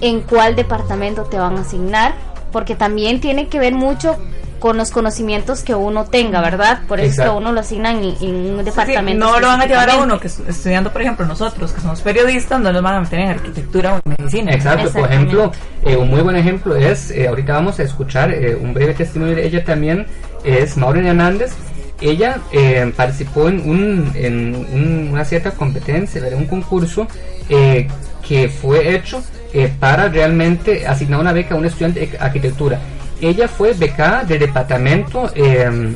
en 0.00 0.20
cuál 0.20 0.54
departamento 0.54 1.22
te 1.24 1.38
van 1.38 1.56
a 1.56 1.62
asignar, 1.62 2.12
porque 2.54 2.76
también 2.76 3.20
tiene 3.20 3.48
que 3.48 3.58
ver 3.58 3.74
mucho 3.74 4.16
con 4.60 4.78
los 4.78 4.90
conocimientos 4.92 5.62
que 5.62 5.74
uno 5.74 6.04
tenga, 6.06 6.40
¿verdad? 6.40 6.80
Por 6.88 6.98
eso 7.00 7.20
es 7.22 7.28
que 7.28 7.36
uno 7.36 7.52
lo 7.52 7.60
asignan 7.60 7.96
en, 7.98 8.14
en 8.22 8.34
un 8.52 8.58
Sí, 8.60 8.64
departamento. 8.64 9.26
no 9.26 9.38
lo 9.40 9.48
van 9.48 9.60
a 9.60 9.66
llevar 9.66 9.90
a 9.90 9.96
uno 9.98 10.18
que 10.18 10.28
est- 10.28 10.48
estudiando, 10.48 10.90
por 10.90 11.02
ejemplo, 11.02 11.26
nosotros 11.26 11.72
que 11.72 11.80
somos 11.82 12.00
periodistas, 12.00 12.60
no 12.60 12.72
nos 12.72 12.80
van 12.82 12.94
a 12.94 13.00
meter 13.00 13.18
en 13.20 13.28
arquitectura 13.30 13.94
o 13.94 13.96
en 13.96 14.14
medicina. 14.16 14.52
Exacto, 14.54 14.90
por 14.90 15.10
ejemplo, 15.12 15.52
eh, 15.84 15.96
un 15.96 16.08
muy 16.08 16.22
buen 16.22 16.36
ejemplo 16.36 16.76
es, 16.76 17.10
eh, 17.10 17.28
ahorita 17.28 17.52
vamos 17.52 17.78
a 17.78 17.82
escuchar 17.82 18.30
eh, 18.32 18.54
un 18.58 18.72
breve 18.72 18.94
testimonio 18.94 19.34
de 19.36 19.44
ella 19.46 19.62
también, 19.64 20.06
es 20.44 20.76
Maureen 20.78 21.06
Hernández. 21.08 21.52
Ella 22.00 22.38
eh, 22.52 22.90
participó 22.96 23.48
en, 23.48 23.68
un, 23.68 24.12
en 24.14 24.54
un- 24.54 25.08
una 25.12 25.24
cierta 25.26 25.50
competencia, 25.50 26.22
¿verdad? 26.22 26.38
un 26.38 26.46
concurso 26.46 27.06
eh, 27.50 27.86
que 28.26 28.48
fue 28.48 28.94
hecho 28.94 29.22
eh, 29.54 29.72
para 29.78 30.08
realmente 30.08 30.84
asignar 30.84 31.20
una 31.20 31.32
beca 31.32 31.54
a 31.54 31.58
un 31.58 31.64
estudiante 31.64 32.00
de 32.00 32.18
arquitectura. 32.18 32.80
Ella 33.20 33.46
fue 33.46 33.72
becada 33.72 34.24
del 34.24 34.40
departamento 34.40 35.30
eh, 35.34 35.94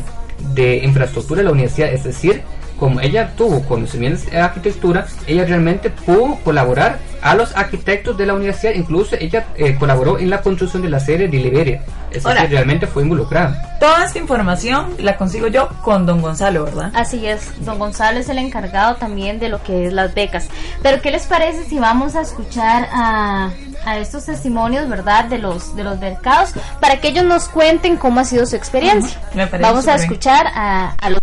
de 0.54 0.76
infraestructura 0.76 1.38
de 1.38 1.44
la 1.44 1.50
universidad, 1.50 1.92
es 1.92 2.04
decir, 2.04 2.42
como 2.78 3.00
ella 3.00 3.32
tuvo 3.36 3.62
conocimientos 3.64 4.26
de 4.26 4.38
arquitectura, 4.38 5.06
ella 5.26 5.44
realmente 5.44 5.90
pudo 5.90 6.36
colaborar 6.44 6.98
a 7.20 7.34
los 7.34 7.56
arquitectos 7.56 8.16
de 8.16 8.26
la 8.26 8.34
universidad, 8.34 8.74
incluso 8.74 9.16
ella 9.18 9.46
eh, 9.56 9.74
colaboró 9.76 10.18
en 10.20 10.30
la 10.30 10.40
construcción 10.40 10.82
de 10.82 10.88
la 10.88 11.00
sede 11.00 11.26
de 11.26 11.38
Liberia, 11.38 11.82
es 12.12 12.24
Ahora- 12.24 12.42
decir, 12.42 12.54
realmente 12.54 12.86
fue 12.86 13.02
involucrada. 13.02 13.76
Toda 13.80 14.04
esta 14.04 14.18
información 14.20 14.94
la 15.00 15.16
consigo 15.16 15.48
yo 15.48 15.68
con 15.82 16.06
don 16.06 16.20
Gonzalo, 16.22 16.64
¿verdad? 16.64 16.92
Así 16.94 17.26
es, 17.26 17.64
don 17.64 17.78
Gonzalo 17.80 18.20
es 18.20 18.28
el 18.28 18.38
encargado 18.38 18.94
también 18.96 19.40
de 19.40 19.48
lo 19.48 19.60
que 19.62 19.86
es 19.86 19.92
las 19.92 20.14
becas. 20.14 20.48
Pero 20.82 21.02
¿qué 21.02 21.10
les 21.10 21.26
parece 21.26 21.64
si 21.64 21.78
vamos 21.80 22.14
a 22.14 22.20
escuchar 22.20 22.88
a, 22.92 23.50
a 23.84 23.98
estos 23.98 24.26
testimonios, 24.26 24.88
verdad, 24.88 25.24
de 25.24 25.38
los 25.38 25.74
de 25.74 25.82
los 25.84 25.98
mercados 25.98 26.52
para 26.80 27.00
que 27.00 27.08
ellos 27.08 27.24
nos 27.24 27.48
cuenten 27.48 27.96
cómo 27.96 28.20
ha 28.20 28.24
sido 28.24 28.46
su 28.46 28.54
experiencia? 28.54 29.20
Me 29.34 29.46
parece 29.48 29.68
Vamos 29.68 29.88
a 29.88 29.96
escuchar 29.96 30.46
a, 30.54 30.94
a 31.00 31.10
los 31.10 31.18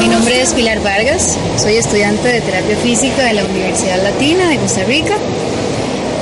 Mi 0.00 0.08
nombre 0.08 0.40
es 0.40 0.52
Pilar 0.52 0.82
Vargas, 0.82 1.38
soy 1.58 1.76
estudiante 1.76 2.26
de 2.26 2.40
terapia 2.40 2.76
física 2.78 3.22
de 3.24 3.34
la 3.34 3.44
Universidad 3.44 4.02
Latina 4.02 4.48
de 4.48 4.56
Costa 4.58 4.82
Rica. 4.84 5.16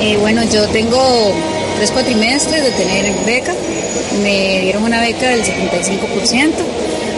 Eh, 0.00 0.18
bueno, 0.18 0.42
yo 0.44 0.68
tengo 0.68 1.32
tres 1.76 1.90
cuatrimestres 1.92 2.62
de 2.62 2.70
tener 2.72 3.10
beca. 3.24 3.54
Me 4.22 4.60
dieron 4.60 4.84
una 4.84 5.00
beca 5.00 5.30
del 5.30 5.42
75%, 5.44 6.52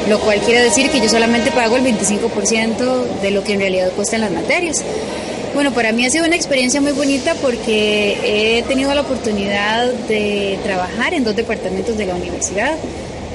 lo 0.09 0.21
cual 0.21 0.39
quiere 0.41 0.63
decir 0.63 0.89
que 0.91 1.01
yo 1.01 1.09
solamente 1.09 1.51
pago 1.51 1.77
el 1.77 1.83
25% 1.83 3.21
de 3.23 3.31
lo 3.33 3.43
que 3.43 3.55
en 3.55 3.61
realidad 3.61 3.91
cuestan 3.97 4.21
las 4.21 4.31
materias. 4.31 4.85
Bueno, 5.55 5.73
para 5.73 5.93
mí 5.93 6.05
ha 6.05 6.11
sido 6.11 6.27
una 6.27 6.35
experiencia 6.35 6.81
muy 6.81 6.91
bonita 6.91 7.37
porque 7.37 8.59
he 8.59 8.63
tenido 8.65 8.93
la 8.93 9.03
oportunidad 9.03 9.87
de 10.09 10.59
trabajar 10.65 11.15
en 11.15 11.23
dos 11.23 11.37
departamentos 11.37 11.97
de 11.97 12.07
la 12.07 12.17
universidad, 12.17 12.77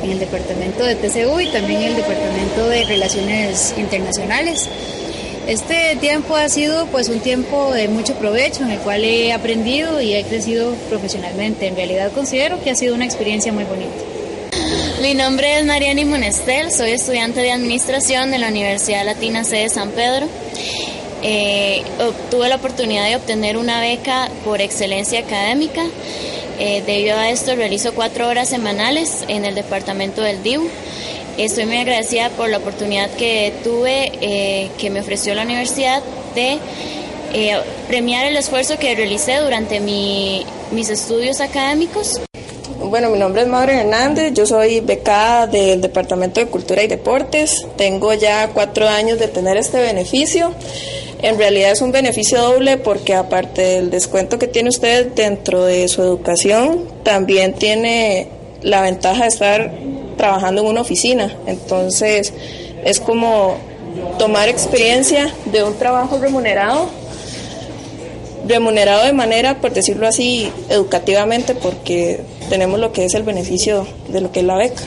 en 0.04 0.12
el 0.12 0.20
departamento 0.20 0.84
de 0.84 0.96
TCU 0.96 1.40
y 1.40 1.48
también 1.48 1.82
en 1.82 1.88
el 1.88 1.96
departamento 1.96 2.68
de 2.68 2.84
Relaciones 2.84 3.74
Internacionales. 3.78 4.68
Este 5.48 5.96
tiempo 6.02 6.36
ha 6.36 6.50
sido 6.50 6.88
pues 6.88 7.08
un 7.08 7.22
tiempo 7.22 7.72
de 7.72 7.88
mucho 7.88 8.14
provecho 8.16 8.64
en 8.64 8.72
el 8.72 8.80
cual 8.80 9.06
he 9.06 9.32
aprendido 9.32 10.02
y 10.02 10.14
he 10.14 10.24
crecido 10.26 10.74
profesionalmente. 10.90 11.68
En 11.68 11.78
realidad 11.78 12.12
considero 12.12 12.62
que 12.62 12.70
ha 12.70 12.76
sido 12.76 12.96
una 12.96 13.06
experiencia 13.06 13.54
muy 13.54 13.64
bonita. 13.64 13.96
Mi 15.02 15.14
nombre 15.14 15.58
es 15.58 15.66
Mariani 15.66 16.04
Monestel, 16.04 16.70
soy 16.70 16.92
estudiante 16.92 17.40
de 17.40 17.54
Administración 17.54 18.30
de 18.30 18.40
la 18.40 18.50
Universidad 18.50 19.06
Latina 19.06 19.46
C 19.46 19.56
de 19.56 19.70
San 19.70 19.92
Pedro. 19.92 20.28
Eh, 21.22 21.84
la 22.48 22.56
oportunidad 22.56 23.06
de 23.08 23.16
obtener 23.16 23.58
una 23.58 23.82
beca 23.82 24.30
por 24.46 24.62
excelencia 24.62 25.20
académica. 25.20 25.84
Eh, 26.60 26.84
debido 26.86 27.18
a 27.18 27.30
esto 27.30 27.56
realizo 27.56 27.94
cuatro 27.94 28.28
horas 28.28 28.50
semanales 28.50 29.24
en 29.28 29.46
el 29.46 29.56
departamento 29.56 30.22
del 30.22 30.44
DIU. 30.44 30.68
Estoy 31.38 31.66
muy 31.66 31.78
agradecida 31.78 32.30
por 32.32 32.50
la 32.50 32.58
oportunidad 32.58 33.10
que 33.12 33.54
tuve, 33.64 34.12
eh, 34.22 34.70
que 34.78 34.90
me 34.90 35.00
ofreció 35.00 35.34
la 35.36 35.44
universidad 35.44 36.04
de 36.36 36.58
eh, 37.34 37.58
premiar 37.88 38.26
el 38.26 38.36
esfuerzo 38.36 38.78
que 38.78 38.94
realicé 38.96 39.38
durante 39.38 39.80
mi- 39.80 40.46
mis 40.72 40.90
estudios 40.90 41.40
académicos. 41.40 42.20
Bueno, 42.82 43.10
mi 43.10 43.20
nombre 43.20 43.44
es 43.44 43.48
Mauro 43.48 43.72
Hernández, 43.72 44.34
yo 44.34 44.46
soy 44.48 44.80
becada 44.80 45.46
del 45.48 45.80
Departamento 45.80 46.40
de 46.40 46.48
Cultura 46.48 46.82
y 46.84 46.88
Deportes, 46.88 47.68
tengo 47.78 48.14
ya 48.16 48.50
cuatro 48.50 48.88
años 48.90 49.20
de 49.20 49.28
tener 49.28 49.58
este 49.58 49.80
beneficio. 49.80 50.54
En 51.22 51.38
realidad 51.38 51.72
es 51.72 51.82
un 51.82 51.92
beneficio 51.92 52.42
doble 52.42 52.78
porque 52.78 53.14
aparte 53.14 53.62
del 53.62 53.90
descuento 53.90 54.40
que 54.40 54.48
tiene 54.48 54.70
usted 54.70 55.08
dentro 55.14 55.66
de 55.66 55.88
su 55.88 56.02
educación, 56.02 56.86
también 57.04 57.54
tiene 57.54 58.30
la 58.62 58.82
ventaja 58.82 59.24
de 59.24 59.28
estar 59.28 59.74
trabajando 60.18 60.62
en 60.62 60.68
una 60.68 60.82
oficina. 60.82 61.34
Entonces 61.46 62.34
es 62.84 63.00
como 63.00 63.58
tomar 64.18 64.48
experiencia 64.48 65.34
de 65.52 65.64
un 65.64 65.78
trabajo 65.78 66.20
remunerado 66.20 66.90
remunerado 68.48 69.06
de 69.06 69.14
manera, 69.14 69.62
por 69.62 69.74
decirlo 69.74 70.08
así, 70.08 70.52
educativamente, 70.70 71.56
porque 71.56 72.22
tenemos 72.50 72.80
lo 72.80 72.92
que 72.92 73.06
es 73.06 73.14
el 73.14 73.24
beneficio 73.24 73.88
de 74.10 74.22
lo 74.22 74.32
que 74.32 74.40
es 74.40 74.46
la 74.46 74.58
beca. 74.58 74.82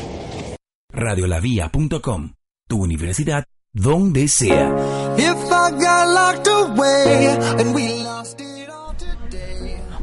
Radiolavia.com, 0.91 2.33
tu 2.69 2.83
universidad 2.83 3.45
donde 3.73 4.29
sea. 4.29 4.75
If 5.19 5.37
I 5.51 5.71
got 5.71 6.09
locked 6.09 6.49
away 6.49 7.37
and 7.59 7.75
we 7.75 8.03
lost 8.03 8.41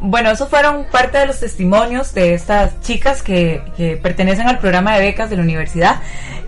Bueno, 0.01 0.32
esos 0.32 0.47
fueron 0.47 0.86
parte 0.91 1.18
de 1.18 1.28
los 1.28 1.39
testimonios 1.39 2.14
de 2.14 2.34
estas 2.34 2.80
chicas 2.82 3.22
que, 3.22 3.62
que 3.76 3.97
pertenecen 3.97 4.47
al 4.47 4.60
programa 4.60 4.95
de 4.95 5.01
becas 5.01 5.30
de 5.30 5.36
la 5.36 5.43
universidad. 5.43 6.01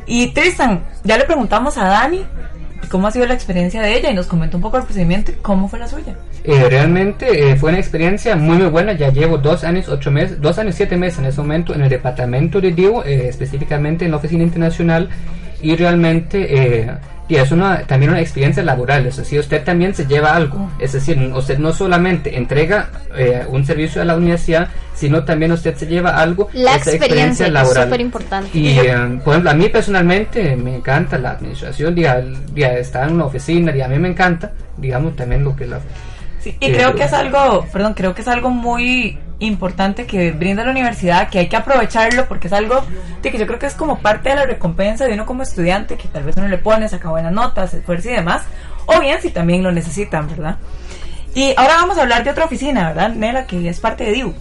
Y 0.05 0.27
Tristan, 0.27 0.85
ya 1.03 1.17
le 1.17 1.25
preguntamos 1.25 1.77
a 1.77 1.85
Dani 1.85 2.25
cómo 2.89 3.07
ha 3.07 3.11
sido 3.11 3.25
la 3.25 3.33
experiencia 3.33 3.81
de 3.81 3.97
ella 3.97 4.09
y 4.11 4.13
nos 4.13 4.27
comentó 4.27 4.57
un 4.57 4.63
poco 4.63 4.77
el 4.77 4.83
procedimiento 4.83 5.31
y 5.31 5.35
cómo 5.35 5.67
fue 5.67 5.79
la 5.79 5.87
suya. 5.87 6.15
Eh, 6.43 6.67
realmente 6.69 7.51
eh, 7.51 7.55
fue 7.55 7.69
una 7.69 7.79
experiencia 7.79 8.35
muy 8.35 8.57
muy 8.57 8.67
buena. 8.67 8.93
Ya 8.93 9.09
llevo 9.09 9.37
dos 9.37 9.63
años, 9.63 9.89
ocho 9.89 10.11
meses, 10.11 10.39
dos 10.41 10.57
años, 10.57 10.75
siete 10.75 10.97
meses 10.97 11.19
en 11.19 11.25
ese 11.25 11.41
momento 11.41 11.73
en 11.73 11.81
el 11.81 11.89
departamento 11.89 12.61
de 12.61 12.71
DIU, 12.71 13.01
eh, 13.01 13.27
específicamente 13.27 14.05
en 14.05 14.11
la 14.11 14.17
oficina 14.17 14.43
internacional. 14.43 15.09
Y 15.61 15.75
realmente 15.75 16.83
eh, 16.83 16.91
y 17.31 17.37
es 17.37 17.49
una, 17.49 17.83
también 17.83 18.11
una 18.11 18.19
experiencia 18.19 18.61
laboral, 18.61 19.05
es 19.05 19.15
decir, 19.15 19.39
usted 19.39 19.63
también 19.63 19.95
se 19.95 20.05
lleva 20.05 20.35
algo, 20.35 20.69
es 20.79 20.91
decir, 20.91 21.17
usted 21.33 21.59
no 21.59 21.71
solamente 21.71 22.37
entrega 22.37 22.89
eh, 23.15 23.45
un 23.47 23.65
servicio 23.65 24.01
a 24.01 24.05
la 24.05 24.17
universidad, 24.17 24.67
sino 24.93 25.23
también 25.23 25.53
usted 25.53 25.73
se 25.77 25.87
lleva 25.87 26.17
algo, 26.17 26.49
La 26.51 26.75
esa 26.75 26.91
experiencia, 26.91 27.49
que 27.49 27.57
es 27.57 27.69
súper 27.69 28.01
importante. 28.01 28.49
y, 28.53 28.77
eh, 28.77 28.93
por 29.23 29.31
ejemplo, 29.31 29.49
a 29.49 29.53
mí 29.53 29.69
personalmente 29.69 30.57
me 30.57 30.75
encanta 30.75 31.17
la 31.17 31.31
administración, 31.31 31.95
diga, 31.95 32.21
diga, 32.51 32.73
estar 32.73 33.07
en 33.07 33.15
una 33.15 33.27
oficina, 33.27 33.73
y 33.73 33.79
a 33.79 33.87
mí 33.87 33.97
me 33.97 34.09
encanta, 34.09 34.51
digamos, 34.75 35.15
también 35.15 35.45
lo 35.45 35.55
que 35.55 35.67
la... 35.67 35.79
Sí, 36.41 36.57
y 36.59 36.69
creo 36.73 36.93
que 36.95 37.03
es 37.03 37.13
algo, 37.13 37.65
perdón, 37.71 37.93
creo 37.93 38.13
que 38.13 38.23
es 38.23 38.27
algo 38.27 38.49
muy 38.49 39.17
importante 39.41 40.05
que 40.05 40.31
brinda 40.31 40.63
la 40.63 40.71
universidad, 40.71 41.29
que 41.29 41.39
hay 41.39 41.49
que 41.49 41.55
aprovecharlo 41.55 42.27
porque 42.27 42.47
es 42.47 42.53
algo 42.53 42.83
de 43.21 43.31
que 43.31 43.37
yo 43.37 43.47
creo 43.47 43.59
que 43.59 43.65
es 43.65 43.73
como 43.73 43.99
parte 43.99 44.29
de 44.29 44.35
la 44.35 44.45
recompensa 44.45 45.05
de 45.05 45.13
uno 45.13 45.25
como 45.25 45.43
estudiante, 45.43 45.97
que 45.97 46.07
tal 46.07 46.23
vez 46.23 46.37
uno 46.37 46.47
le 46.47 46.57
pone, 46.57 46.87
saca 46.87 47.09
buenas 47.09 47.33
notas, 47.33 47.73
esfuerzo 47.73 48.09
y 48.09 48.13
demás, 48.13 48.43
o 48.85 48.99
bien 48.99 49.21
si 49.21 49.29
también 49.29 49.63
lo 49.63 49.71
necesitan, 49.71 50.27
¿verdad? 50.27 50.57
Y 51.33 51.53
ahora 51.57 51.75
vamos 51.75 51.97
a 51.97 52.03
hablar 52.03 52.23
de 52.23 52.29
otra 52.29 52.45
oficina, 52.45 52.89
¿verdad, 52.89 53.09
Nela, 53.09 53.45
que 53.47 53.67
es 53.67 53.79
parte 53.79 54.03
de 54.03 54.11
DIU? 54.11 54.33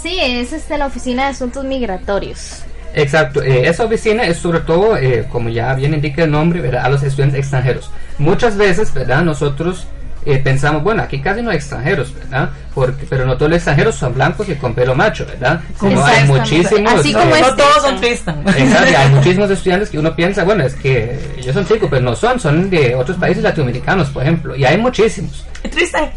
Sí, 0.00 0.18
es 0.20 0.52
este, 0.52 0.76
la 0.76 0.86
Oficina 0.86 1.24
de 1.24 1.28
Asuntos 1.30 1.64
Migratorios. 1.64 2.62
Exacto, 2.94 3.42
eh, 3.42 3.66
esa 3.68 3.84
oficina 3.84 4.24
es 4.24 4.36
sobre 4.36 4.60
todo, 4.60 4.96
eh, 4.96 5.26
como 5.30 5.48
ya 5.48 5.74
bien 5.74 5.94
indica 5.94 6.24
el 6.24 6.30
nombre, 6.30 6.60
¿verdad? 6.60 6.84
a 6.84 6.88
los 6.90 7.02
estudiantes 7.02 7.40
extranjeros. 7.40 7.90
Muchas 8.18 8.56
veces, 8.56 8.92
¿verdad? 8.92 9.22
Nosotros 9.22 9.86
eh, 10.26 10.38
pensamos, 10.38 10.82
bueno, 10.82 11.02
aquí 11.02 11.20
casi 11.20 11.42
no 11.42 11.50
hay 11.50 11.56
extranjeros, 11.56 12.14
¿verdad? 12.14 12.50
Porque, 12.74 13.06
pero 13.08 13.26
no 13.26 13.36
todos 13.36 13.50
los 13.50 13.56
extranjeros 13.58 13.94
son 13.94 14.14
blancos 14.14 14.48
y 14.48 14.54
con 14.54 14.74
pelo 14.74 14.94
macho, 14.94 15.26
¿verdad? 15.26 15.60
Como 15.78 16.04
hay 16.04 16.24
muchísimos. 16.24 16.92
Así 16.94 17.12
como 17.12 17.36
no 17.36 17.54
todos 17.54 17.82
son 17.82 18.00
Tristan. 18.00 18.42
Exacto, 18.46 18.90
y 18.90 18.94
hay 18.94 19.08
muchísimos 19.14 19.50
estudiantes 19.50 19.90
que 19.90 19.98
uno 19.98 20.14
piensa, 20.16 20.44
bueno, 20.44 20.64
es 20.64 20.74
que 20.74 21.18
ellos 21.36 21.54
son 21.54 21.66
chicos, 21.66 21.88
pero 21.90 22.02
no 22.02 22.16
son, 22.16 22.40
son 22.40 22.70
de 22.70 22.94
otros 22.94 23.18
países 23.18 23.42
latinoamericanos, 23.42 24.10
por 24.10 24.22
ejemplo, 24.22 24.56
y 24.56 24.64
hay 24.64 24.78
muchísimos. 24.78 25.44
Tristan, 25.70 26.10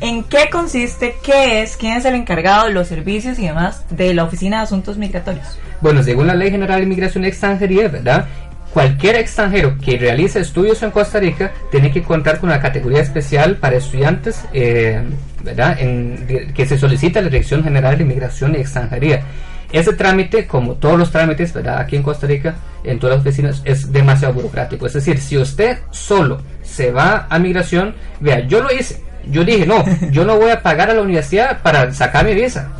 ¿en 0.00 0.24
qué 0.24 0.48
consiste, 0.50 1.16
qué 1.22 1.62
es, 1.62 1.76
quién 1.76 1.96
es 1.96 2.04
el 2.04 2.14
encargado 2.14 2.66
de 2.66 2.72
los 2.72 2.88
servicios 2.88 3.38
y 3.38 3.46
demás 3.46 3.84
de 3.90 4.14
la 4.14 4.24
Oficina 4.24 4.58
de 4.58 4.62
Asuntos 4.64 4.98
Migratorios? 4.98 5.58
Bueno, 5.80 6.02
según 6.02 6.26
la 6.26 6.34
Ley 6.34 6.50
General 6.50 6.78
de 6.78 6.84
Inmigración 6.84 7.24
y 7.24 7.28
Extranjería, 7.28 7.88
¿verdad? 7.88 8.26
Cualquier 8.74 9.14
extranjero 9.14 9.76
que 9.78 9.96
realice 9.96 10.40
estudios 10.40 10.82
en 10.82 10.90
Costa 10.90 11.20
Rica 11.20 11.52
tiene 11.70 11.92
que 11.92 12.02
contar 12.02 12.40
con 12.40 12.50
una 12.50 12.60
categoría 12.60 13.00
especial 13.00 13.56
para 13.56 13.76
estudiantes, 13.76 14.44
eh, 14.52 15.00
¿verdad? 15.44 15.76
En- 15.80 16.52
que 16.52 16.66
se 16.66 16.76
solicita 16.76 17.20
a 17.20 17.22
la 17.22 17.28
Dirección 17.28 17.62
General 17.62 17.96
de 17.96 18.02
Inmigración 18.02 18.52
y 18.56 18.58
Extranjería. 18.58 19.22
Ese 19.70 19.92
trámite, 19.92 20.48
como 20.48 20.74
todos 20.74 20.98
los 20.98 21.12
trámites, 21.12 21.52
¿verdad? 21.52 21.78
Aquí 21.78 21.94
en 21.94 22.02
Costa 22.02 22.26
Rica, 22.26 22.56
en 22.82 22.98
todas 22.98 23.16
las 23.16 23.24
oficinas, 23.24 23.62
es 23.64 23.92
demasiado 23.92 24.34
burocrático. 24.34 24.86
Es 24.86 24.92
decir, 24.94 25.18
si 25.18 25.38
usted 25.38 25.78
solo 25.92 26.42
se 26.62 26.90
va 26.90 27.28
a 27.30 27.38
migración, 27.38 27.94
vea, 28.18 28.40
yo 28.40 28.60
lo 28.60 28.72
hice. 28.72 29.02
Yo 29.30 29.44
dije, 29.44 29.66
no, 29.66 29.84
yo 30.10 30.24
no 30.24 30.36
voy 30.36 30.50
a 30.50 30.62
pagar 30.62 30.90
a 30.90 30.94
la 30.94 31.00
universidad 31.02 31.62
para 31.62 31.94
sacar 31.94 32.24
mi 32.26 32.34
visa. 32.34 32.70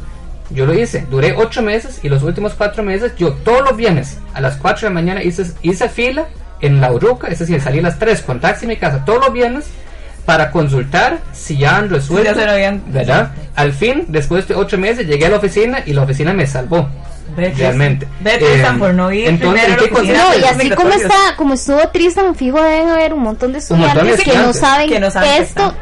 Yo 0.54 0.66
lo 0.66 0.74
hice, 0.74 1.04
duré 1.10 1.34
ocho 1.36 1.62
meses 1.62 1.98
y 2.02 2.08
los 2.08 2.22
últimos 2.22 2.54
cuatro 2.54 2.82
meses 2.82 3.12
yo 3.18 3.32
todos 3.32 3.62
los 3.62 3.76
viernes 3.76 4.18
a 4.34 4.40
las 4.40 4.56
4 4.56 4.82
de 4.88 4.94
la 4.94 4.94
mañana 5.00 5.22
hice, 5.22 5.44
hice 5.62 5.88
fila 5.88 6.26
en 6.60 6.80
la 6.80 6.92
Uruca, 6.92 7.26
es 7.28 7.40
decir, 7.40 7.60
salí 7.60 7.80
a 7.80 7.82
las 7.82 7.98
3 7.98 8.22
con 8.22 8.40
taxi 8.40 8.64
a 8.64 8.68
mi 8.68 8.76
casa 8.76 9.04
todos 9.04 9.20
los 9.24 9.32
viernes 9.32 9.66
para 10.24 10.50
consultar 10.50 11.18
si 11.32 11.58
ya 11.58 11.76
han 11.76 11.90
resuelto, 11.90 12.30
Ya 12.30 12.34
se 12.34 12.46
lo 12.46 12.52
habían- 12.52 12.82
¿verdad? 12.86 13.32
Al 13.56 13.72
fin, 13.72 14.04
después 14.08 14.46
de 14.48 14.54
ocho 14.54 14.78
meses, 14.78 15.06
llegué 15.06 15.26
a 15.26 15.30
la 15.30 15.36
oficina 15.36 15.82
y 15.84 15.92
la 15.92 16.02
oficina 16.02 16.32
me 16.32 16.46
salvó. 16.46 16.88
Ve, 17.36 17.52
Realmente. 17.56 18.06
Ve, 18.20 18.38
Tristan, 18.38 18.76
Eh, 18.76 18.78
por 18.78 18.94
no 18.94 19.10
ir 19.12 19.28
entonces, 19.28 19.64
primero 19.64 19.82
a 19.82 19.86
¿en 19.86 19.92
la 19.92 20.00
qué 20.02 20.12
No, 20.18 20.34
y 20.36 20.40
los 20.40 20.50
así 20.50 20.70
como 20.70 20.88
está, 20.90 21.36
como 21.36 21.54
estuvo 21.54 21.88
Tristan, 21.88 22.34
fijo 22.36 22.62
deben 22.62 22.88
haber 22.90 23.12
un 23.12 23.22
montón 23.22 23.52
de 23.52 23.60
Un 23.70 23.80
montón 23.80 24.06
de 24.06 24.12
estudiantes 24.14 24.24
que 24.24 24.38
no 24.38 24.50
estudiantes. 24.50 24.60
saben 24.60 24.88
Que 24.88 25.00
no 25.00 25.10
saben 25.10 25.30
que 25.30 25.42
esto. 25.42 25.74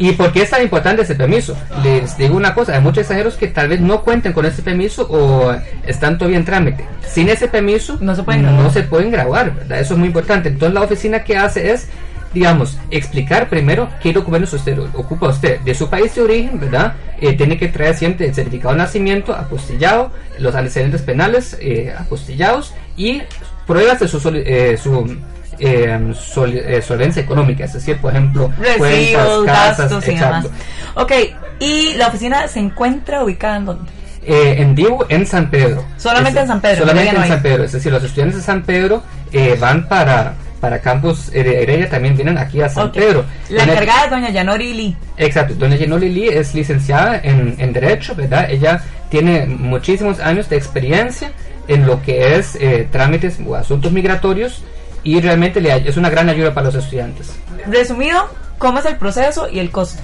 ¿Y 0.00 0.12
por 0.12 0.32
qué 0.32 0.42
es 0.42 0.50
tan 0.50 0.62
importante 0.62 1.02
ese 1.02 1.14
permiso? 1.14 1.54
Les 1.84 2.16
digo 2.16 2.34
una 2.34 2.54
cosa, 2.54 2.74
hay 2.74 2.80
muchos 2.80 3.00
extranjeros 3.00 3.36
que 3.36 3.48
tal 3.48 3.68
vez 3.68 3.82
no 3.82 4.00
cuenten 4.00 4.32
con 4.32 4.46
ese 4.46 4.62
permiso 4.62 5.06
o 5.10 5.54
están 5.86 6.16
todavía 6.16 6.38
en 6.38 6.46
trámite. 6.46 6.86
Sin 7.06 7.28
ese 7.28 7.48
permiso 7.48 7.98
no 8.00 8.16
se 8.16 8.22
pueden 8.22 8.44
no 8.44 8.70
se 8.70 8.82
pueden 8.82 9.10
graduar, 9.10 9.54
¿verdad? 9.54 9.78
Eso 9.78 9.92
es 9.92 9.98
muy 9.98 10.08
importante. 10.08 10.48
Entonces 10.48 10.72
la 10.72 10.80
oficina 10.80 11.22
que 11.22 11.36
hace 11.36 11.72
es, 11.72 11.86
digamos, 12.32 12.78
explicar 12.90 13.50
primero 13.50 13.90
qué 14.02 14.14
documentos 14.14 14.54
usted 14.54 14.78
ocupa 14.94 15.28
usted. 15.28 15.60
De 15.60 15.74
su 15.74 15.90
país 15.90 16.14
de 16.14 16.22
origen, 16.22 16.58
¿verdad? 16.58 16.94
Eh, 17.20 17.34
tiene 17.34 17.58
que 17.58 17.68
traer 17.68 17.94
siempre 17.94 18.26
el 18.26 18.34
certificado 18.34 18.72
de 18.72 18.78
nacimiento 18.78 19.34
apostillado, 19.34 20.12
los 20.38 20.54
antecedentes 20.54 21.02
penales 21.02 21.58
eh, 21.60 21.94
apostillados 21.94 22.72
y 22.96 23.20
pruebas 23.66 24.00
de 24.00 24.08
su, 24.08 24.30
eh, 24.34 24.78
su 24.82 25.18
eh, 25.60 26.12
sol- 26.18 26.54
eh, 26.56 26.82
solvencia 26.82 27.22
económica, 27.22 27.64
es 27.64 27.72
decir, 27.74 27.98
por 27.98 28.12
ejemplo, 28.12 28.50
Recibos, 28.58 29.44
cuentas, 29.44 29.76
casas, 29.76 30.08
y 30.08 30.14
demás. 30.14 30.46
Ok, 30.94 31.12
y 31.60 31.94
la 31.94 32.08
oficina 32.08 32.48
se 32.48 32.58
encuentra 32.60 33.22
ubicada 33.22 33.56
en 33.58 33.64
dónde? 33.66 33.90
Eh, 34.22 34.56
en 34.58 34.74
Divo, 34.74 35.06
en 35.08 35.26
San 35.26 35.48
Pedro. 35.50 35.84
Solamente 35.96 36.38
Es- 36.40 36.42
en 36.44 36.48
San 36.48 36.60
Pedro, 36.60 36.78
Solamente 36.80 37.16
en. 37.16 37.28
San 37.28 37.42
Pedro. 37.42 37.64
Es 37.64 37.72
decir, 37.72 37.90
los 37.92 38.02
estudiantes 38.04 38.38
de 38.38 38.42
San 38.44 38.62
Pedro 38.62 39.02
eh, 39.32 39.56
van 39.58 39.88
para, 39.88 40.34
para 40.60 40.78
Campus 40.80 41.32
Here- 41.32 41.62
Heredia, 41.62 41.88
también 41.88 42.16
vienen 42.16 42.36
aquí 42.36 42.60
a 42.60 42.68
San. 42.68 42.92
Pedro. 42.92 43.24
La 43.48 43.62
Doña- 43.64 43.72
encargada 43.72 44.04
es 44.04 44.10
doña 44.10 44.30
Yanori 44.30 44.74
Lee. 44.74 44.96
Exacto, 45.16 45.54
doña 45.54 45.76
Genoli 45.78 46.10
Lee 46.10 46.28
es 46.28 46.54
licenciada 46.54 47.18
en, 47.22 47.54
en 47.58 47.72
Derecho, 47.72 48.14
¿verdad? 48.14 48.50
Ella 48.50 48.82
tiene 49.08 49.46
muchísimos 49.46 50.20
años 50.20 50.48
de 50.50 50.56
experiencia 50.56 51.32
en 51.66 51.86
lo 51.86 52.02
que 52.02 52.36
es 52.36 52.56
eh, 52.60 52.88
trámites 52.92 53.38
o 53.46 53.54
asuntos 53.54 53.90
migratorios 53.92 54.62
y 55.04 55.20
realmente 55.20 55.60
le 55.60 55.88
es 55.88 55.96
una 55.96 56.10
gran 56.10 56.28
ayuda 56.28 56.52
para 56.54 56.66
los 56.66 56.74
estudiantes. 56.76 57.32
Resumido, 57.66 58.18
¿cómo 58.58 58.78
es 58.78 58.86
el 58.86 58.96
proceso 58.96 59.48
y 59.48 59.58
el 59.58 59.70
costo? 59.70 60.02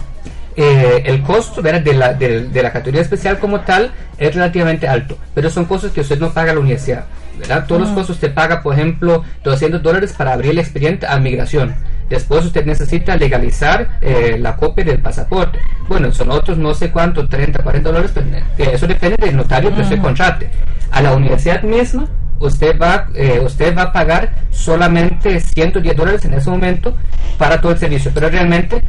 Eh, 0.57 1.03
el 1.05 1.23
costo. 1.23 1.61
De, 1.61 1.93
la, 1.95 2.15
de, 2.15 2.49
de 2.49 2.63
la 2.63 2.73
categoría 2.73 3.03
especial 3.03 3.39
como 3.39 3.61
tal 3.61 3.93
es 4.19 4.35
relativamente 4.35 4.89
alto, 4.89 5.19
pero 5.35 5.51
son 5.51 5.67
cosas 5.67 5.93
que 5.93 6.01
usted 6.01 6.19
no 6.19 6.31
paga 6.33 6.53
a 6.53 6.55
la 6.55 6.61
universidad. 6.61 7.05
¿verdad? 7.39 7.67
Todos 7.67 7.83
los 7.83 7.91
Mm. 7.91 7.95
costos 7.95 8.17
usted 8.17 8.33
paga, 8.33 8.63
por 8.63 8.73
ejemplo, 8.73 9.23
200 9.45 9.83
dólares 9.83 10.15
para 10.17 10.33
abrir 10.33 10.53
el 10.53 10.59
expediente 10.59 11.07
a 11.07 11.19
migración. 11.19 11.75
Después 12.09 12.47
usted 12.47 12.65
necesita 12.65 13.15
legalizar 13.17 13.99
eh, 14.01 14.39
la 14.41 14.57
copia 14.57 14.85
del 14.85 15.01
pasaporte. 15.01 15.59
Bueno, 15.87 16.11
son 16.15 16.31
otros 16.31 16.57
no 16.57 16.73
sé 16.73 16.91
cuánto, 16.91 17.27
30, 17.29 17.63
40 17.63 17.91
dólares, 17.91 18.13
pero, 18.15 18.27
eh, 18.37 18.71
eso 18.73 18.87
depende 18.87 19.17
del 19.19 19.37
notario 19.37 19.75
que 19.75 19.83
usted 19.83 19.97
Ujú. 19.97 20.05
contrate. 20.07 20.49
A 20.91 21.03
la 21.03 21.13
universidad 21.13 21.61
misma 21.63 22.09
usted 22.39 22.79
va 22.81 23.09
eh, 23.15 23.41
usted 23.45 23.77
va 23.77 23.83
a 23.83 23.93
pagar 23.93 24.35
solamente 24.51 25.41
110 25.41 25.97
dólares 25.97 26.25
en 26.25 26.35
ese 26.35 26.51
momento 26.51 26.95
para 27.39 27.61
todo 27.61 27.73
el 27.73 27.79
servicio, 27.79 28.11
pero 28.15 28.29
realmente 28.29 28.83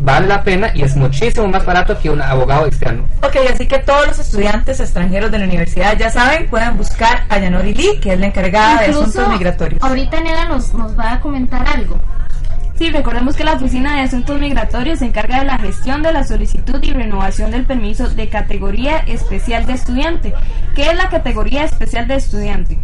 vale 0.00 0.26
la 0.26 0.42
pena 0.42 0.70
y 0.74 0.82
es 0.82 0.96
muchísimo 0.96 1.46
más 1.46 1.64
barato 1.64 1.98
que 1.98 2.10
un 2.10 2.22
abogado 2.22 2.66
externo. 2.66 3.04
Ok, 3.22 3.36
así 3.52 3.66
que 3.66 3.78
todos 3.80 4.08
los 4.08 4.18
estudiantes 4.18 4.80
extranjeros 4.80 5.30
de 5.30 5.38
la 5.38 5.44
universidad 5.44 5.96
ya 5.96 6.10
saben, 6.10 6.48
pueden 6.48 6.76
buscar 6.76 7.24
a 7.28 7.38
Yanori 7.38 7.74
Lee, 7.74 7.98
que 8.00 8.14
es 8.14 8.20
la 8.20 8.26
encargada 8.26 8.80
de 8.80 8.86
asuntos 8.86 9.28
migratorios. 9.28 9.82
ahorita 9.82 10.20
Nela 10.20 10.46
nos, 10.46 10.72
nos 10.74 10.98
va 10.98 11.14
a 11.14 11.20
comentar 11.20 11.66
algo. 11.68 12.00
Sí, 12.80 12.88
recordemos 12.88 13.36
que 13.36 13.44
la 13.44 13.52
Oficina 13.52 13.96
de 13.96 14.00
Asuntos 14.00 14.40
Migratorios 14.40 15.00
se 15.00 15.04
encarga 15.04 15.40
de 15.40 15.44
la 15.44 15.58
gestión 15.58 16.02
de 16.02 16.14
la 16.14 16.24
solicitud 16.24 16.82
y 16.82 16.94
renovación 16.94 17.50
del 17.50 17.66
permiso 17.66 18.08
de 18.08 18.30
categoría 18.30 19.00
especial 19.00 19.66
de 19.66 19.74
estudiante. 19.74 20.32
¿Qué 20.74 20.88
es 20.88 20.96
la 20.96 21.10
categoría 21.10 21.64
especial 21.64 22.08
de 22.08 22.14
estudiante? 22.14 22.78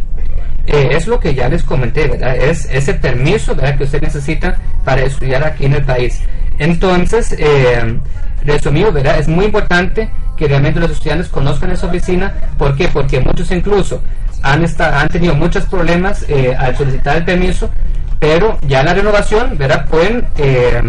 Eh, 0.67 0.89
es 0.91 1.07
lo 1.07 1.19
que 1.19 1.33
ya 1.33 1.49
les 1.49 1.63
comenté, 1.63 2.07
¿verdad? 2.09 2.35
Es 2.35 2.65
ese 2.65 2.93
permiso 2.93 3.55
¿verdad? 3.55 3.75
que 3.75 3.85
usted 3.85 3.99
necesita 3.99 4.59
para 4.85 5.01
estudiar 5.01 5.43
aquí 5.43 5.65
en 5.65 5.73
el 5.73 5.83
país. 5.83 6.21
Entonces, 6.59 7.35
eh, 7.39 7.99
resumido, 8.45 8.91
¿verdad? 8.91 9.17
Es 9.17 9.27
muy 9.27 9.45
importante 9.45 10.11
que 10.37 10.47
realmente 10.47 10.79
los 10.79 10.91
estudiantes 10.91 11.27
conozcan 11.27 11.71
esa 11.71 11.87
oficina. 11.87 12.31
¿Por 12.59 12.75
qué? 12.75 12.87
Porque 12.87 13.19
muchos 13.19 13.49
incluso 13.49 14.03
han, 14.43 14.63
han 14.79 15.09
tenido 15.09 15.33
muchos 15.33 15.65
problemas 15.65 16.23
eh, 16.29 16.55
al 16.55 16.77
solicitar 16.77 17.17
el 17.17 17.25
permiso, 17.25 17.71
pero 18.19 18.57
ya 18.67 18.79
en 18.81 18.85
la 18.87 18.93
renovación, 18.93 19.57
¿verdad? 19.57 19.85
Pueden 19.87 20.25
eh, 20.37 20.81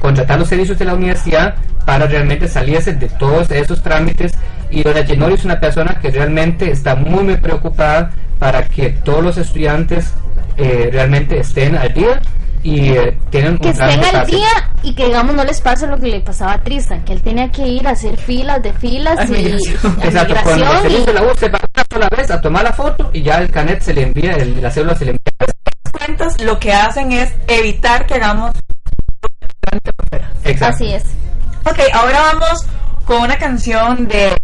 contratar 0.00 0.38
los 0.38 0.48
servicios 0.48 0.78
de 0.78 0.84
la 0.84 0.94
universidad 0.94 1.54
para 1.86 2.06
realmente 2.06 2.46
salirse 2.48 2.92
de 2.94 3.08
todos 3.08 3.50
esos 3.50 3.82
trámites 3.82 4.32
y 4.70 4.82
doña 4.82 5.04
Genori 5.04 5.34
es 5.34 5.44
una 5.44 5.58
persona 5.60 5.98
que 6.00 6.10
realmente 6.10 6.70
está 6.70 6.94
muy 6.94 7.24
muy 7.24 7.36
preocupada 7.36 8.10
para 8.38 8.64
que 8.64 8.90
todos 8.90 9.22
los 9.22 9.36
estudiantes 9.38 10.12
eh, 10.56 10.90
realmente 10.92 11.38
estén 11.40 11.76
al 11.76 11.92
día 11.92 12.20
y 12.62 12.90
eh, 12.90 13.18
tienen 13.30 13.58
Que 13.58 13.66
un 13.68 13.72
estén 13.72 13.90
al 14.04 14.04
fácil. 14.04 14.36
día 14.36 14.48
y 14.84 14.94
que 14.94 15.06
digamos 15.06 15.34
no 15.34 15.44
les 15.44 15.60
pase 15.60 15.86
lo 15.88 15.98
que 15.98 16.06
le 16.08 16.20
pasaba 16.20 16.52
a 16.52 16.58
Tristan, 16.62 17.04
que 17.04 17.12
él 17.14 17.22
tenía 17.22 17.50
que 17.50 17.66
ir 17.66 17.86
a 17.88 17.90
hacer 17.90 18.16
filas 18.16 18.62
de 18.62 18.72
filas 18.74 19.28
y 19.28 19.34
a 19.34 19.46
Exacto, 20.04 20.34
migración 20.34 20.82
servicio 20.82 21.02
y 21.02 21.06
de 21.06 21.12
la 21.14 21.22
U 21.24 21.28
se 21.36 21.48
va 21.48 21.58
una 21.74 21.84
sola 21.92 22.08
vez 22.16 22.30
a 22.30 22.40
tomar 22.40 22.62
la 22.64 22.72
foto 22.72 23.10
y 23.12 23.22
ya 23.22 23.38
el 23.38 23.50
canet 23.50 23.80
se 23.82 23.92
le 23.94 24.02
envía, 24.02 24.32
el- 24.36 24.60
la 24.62 24.70
cédula 24.70 24.94
se 24.94 25.04
le 25.06 25.10
envía. 25.12 25.22
Cuentas 25.92 26.40
lo 26.40 26.58
que 26.58 26.72
hacen 26.72 27.12
es 27.12 27.32
evitar 27.46 28.06
que 28.06 28.14
hagamos 28.14 28.52
Exacto. 30.44 30.74
Así 30.74 30.92
es. 30.92 31.04
Ok, 31.64 31.78
ahora 31.92 32.20
vamos 32.34 32.66
con 33.04 33.22
una 33.22 33.38
canción 33.38 34.08
de 34.08 34.34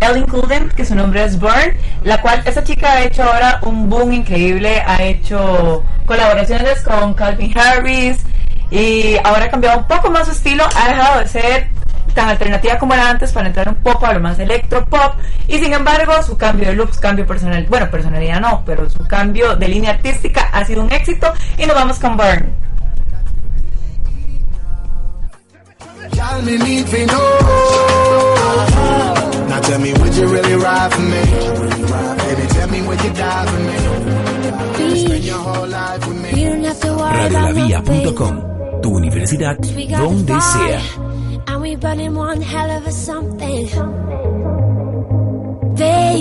Ellen 0.00 0.26
Cullen, 0.26 0.68
que 0.70 0.84
su 0.84 0.94
nombre 0.94 1.24
es 1.24 1.38
Byrne, 1.38 1.78
la 2.02 2.20
cual 2.20 2.42
esta 2.44 2.62
chica 2.62 2.92
ha 2.92 3.02
hecho 3.04 3.22
ahora 3.22 3.60
un 3.62 3.88
boom 3.88 4.12
increíble, 4.12 4.82
ha 4.84 5.02
hecho 5.02 5.84
colaboraciones 6.04 6.82
con 6.82 7.14
Calvin 7.14 7.56
Harris 7.56 8.18
y 8.70 9.16
ahora 9.24 9.44
ha 9.44 9.50
cambiado 9.50 9.78
un 9.78 9.86
poco 9.86 10.10
más 10.10 10.26
su 10.26 10.32
estilo, 10.32 10.64
ha 10.74 10.88
dejado 10.88 11.20
de 11.20 11.28
ser 11.28 11.68
tan 12.16 12.30
alternativa 12.30 12.78
como 12.78 12.94
era 12.94 13.10
antes 13.10 13.30
para 13.30 13.46
entrar 13.46 13.68
un 13.68 13.76
poco 13.76 14.06
a 14.06 14.14
lo 14.14 14.20
más 14.20 14.38
electropop 14.38 15.14
y 15.46 15.58
sin 15.58 15.72
embargo 15.74 16.14
su 16.22 16.36
cambio 16.36 16.68
de 16.68 16.74
looks, 16.74 16.98
cambio 16.98 17.26
personal, 17.26 17.64
bueno 17.68 17.90
personalidad 17.90 18.40
no, 18.40 18.62
pero 18.64 18.88
su 18.88 19.06
cambio 19.06 19.54
de 19.54 19.68
línea 19.68 19.90
artística 19.92 20.48
ha 20.52 20.64
sido 20.64 20.82
un 20.82 20.90
éxito. 20.90 21.32
Y 21.58 21.66
nos 21.66 21.76
vamos 21.76 21.98
con 21.98 22.16
Burn. 22.16 22.66
Radiolavia.com, 37.12 38.80
tu 38.82 38.96
universidad 38.96 39.56
donde 39.58 40.40
sea. 40.40 40.80
We 41.66 41.74
burning 41.74 42.14
one 42.14 42.40
hell 42.40 42.70
of 42.70 42.86
a 42.86 42.92
something. 42.92 43.66
They, 45.74 46.12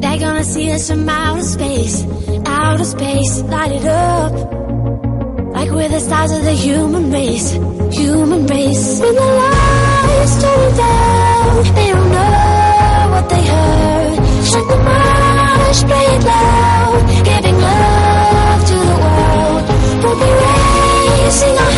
they're 0.00 0.18
gonna 0.18 0.42
see 0.42 0.72
us 0.72 0.90
from 0.90 1.08
outer 1.08 1.42
space, 1.42 2.04
outer 2.44 2.84
space, 2.84 3.42
light 3.42 3.72
it 3.78 3.84
up. 3.84 4.32
Like 5.54 5.70
we're 5.70 5.88
the 5.88 6.00
stars 6.00 6.32
of 6.32 6.42
the 6.42 6.56
human 6.66 7.12
race, 7.12 7.52
human 8.00 8.46
race. 8.48 9.00
When 9.00 9.14
the 9.14 9.28
lights 9.42 10.34
turn 10.42 10.76
down, 10.76 11.74
they 11.76 11.88
don't 11.94 12.10
know 12.10 13.08
what 13.12 13.26
they 13.32 13.44
heard. 13.52 14.16
Shut 14.50 14.66
the 14.72 14.78
marsh, 14.88 15.80
play 15.90 16.06
it 16.16 16.24
loud, 16.32 17.00
giving 17.30 17.58
love 17.68 18.60
to 18.70 18.78
the 18.90 18.98
world. 19.04 19.64
We'll 20.02 20.18
be 20.24 20.30
raising 20.42 21.56
our 21.64 21.77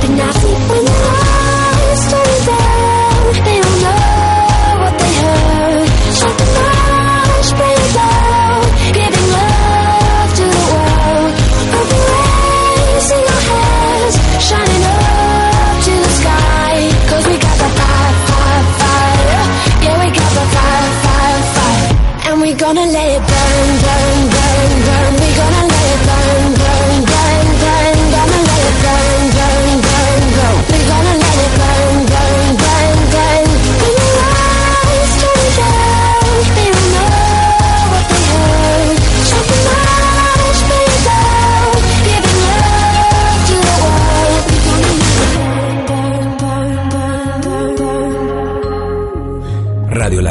burn, 0.00 0.68
burn. 0.68 0.79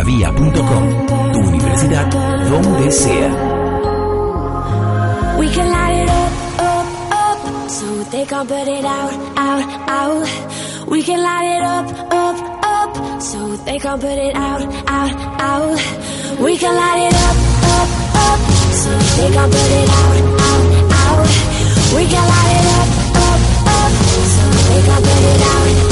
Radiolavia.com, 0.10 1.32
tu 1.32 1.40
universidad 1.40 2.10
donde 2.50 2.92
sea. 2.92 3.30
We 5.38 5.48
can 5.50 5.70
light 5.70 6.04
it 6.04 6.10
up, 6.10 6.34
up, 6.58 6.88
up, 7.12 7.70
so 7.70 8.04
they 8.10 8.26
can't 8.26 8.50
put 8.50 8.68
it 8.68 8.86
out, 8.86 9.14
out, 9.38 9.64
out. 9.88 10.28
We 10.88 11.04
can 11.04 11.22
light 11.22 11.58
it 11.58 11.62
up, 11.62 11.86
up, 12.12 12.36
up, 12.64 13.22
so 13.22 13.56
they 13.66 13.78
can't 13.78 14.02
put 14.02 14.18
it 14.18 14.36
out, 14.36 14.62
out, 14.88 15.14
out. 15.40 15.78
We 16.40 16.58
can 16.58 16.76
light 16.76 17.08
it 17.08 17.14
up, 17.14 17.38
up, 17.78 17.90
up, 18.26 18.40
so 18.74 18.90
they 19.18 19.30
can't 19.32 19.52
put 19.52 19.72
it 19.82 19.90
out, 19.90 20.18
out, 20.50 20.66
out. 21.06 21.28
We 21.96 22.04
can 22.08 22.26
light 22.34 22.56
it 22.58 22.66
up, 22.80 22.90
up, 23.28 23.42
up, 23.78 23.92
so 24.34 24.44
they 24.70 24.82
can't 24.88 25.04
put 25.06 25.24
it 25.24 25.42
out. 25.42 25.89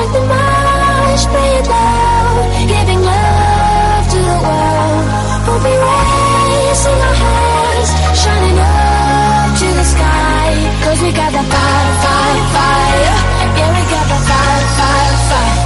Strike 0.00 0.16
the 0.16 0.26
marsh, 0.32 1.24
play 1.28 1.60
loud, 1.68 2.48
giving 2.72 3.02
love 3.04 4.04
to 4.08 4.16
the 4.16 4.38
world. 4.48 5.04
We'll 5.44 5.60
be 5.60 5.76
raising 5.76 7.00
our 7.04 7.16
hands, 7.20 7.90
shining 8.16 8.58
up 8.64 9.60
to 9.60 9.68
the 9.76 9.84
sky. 9.84 10.48
Cause 10.84 10.98
we 11.04 11.12
got 11.12 11.30
the 11.36 11.44
fire, 11.52 11.92
fire, 12.00 12.40
fire. 12.56 13.12
Yeah, 13.60 13.70
we 13.76 13.82
got 13.92 14.06
the 14.08 14.20
fire, 14.24 14.64
fire, 14.80 15.16
fire. 15.28 15.60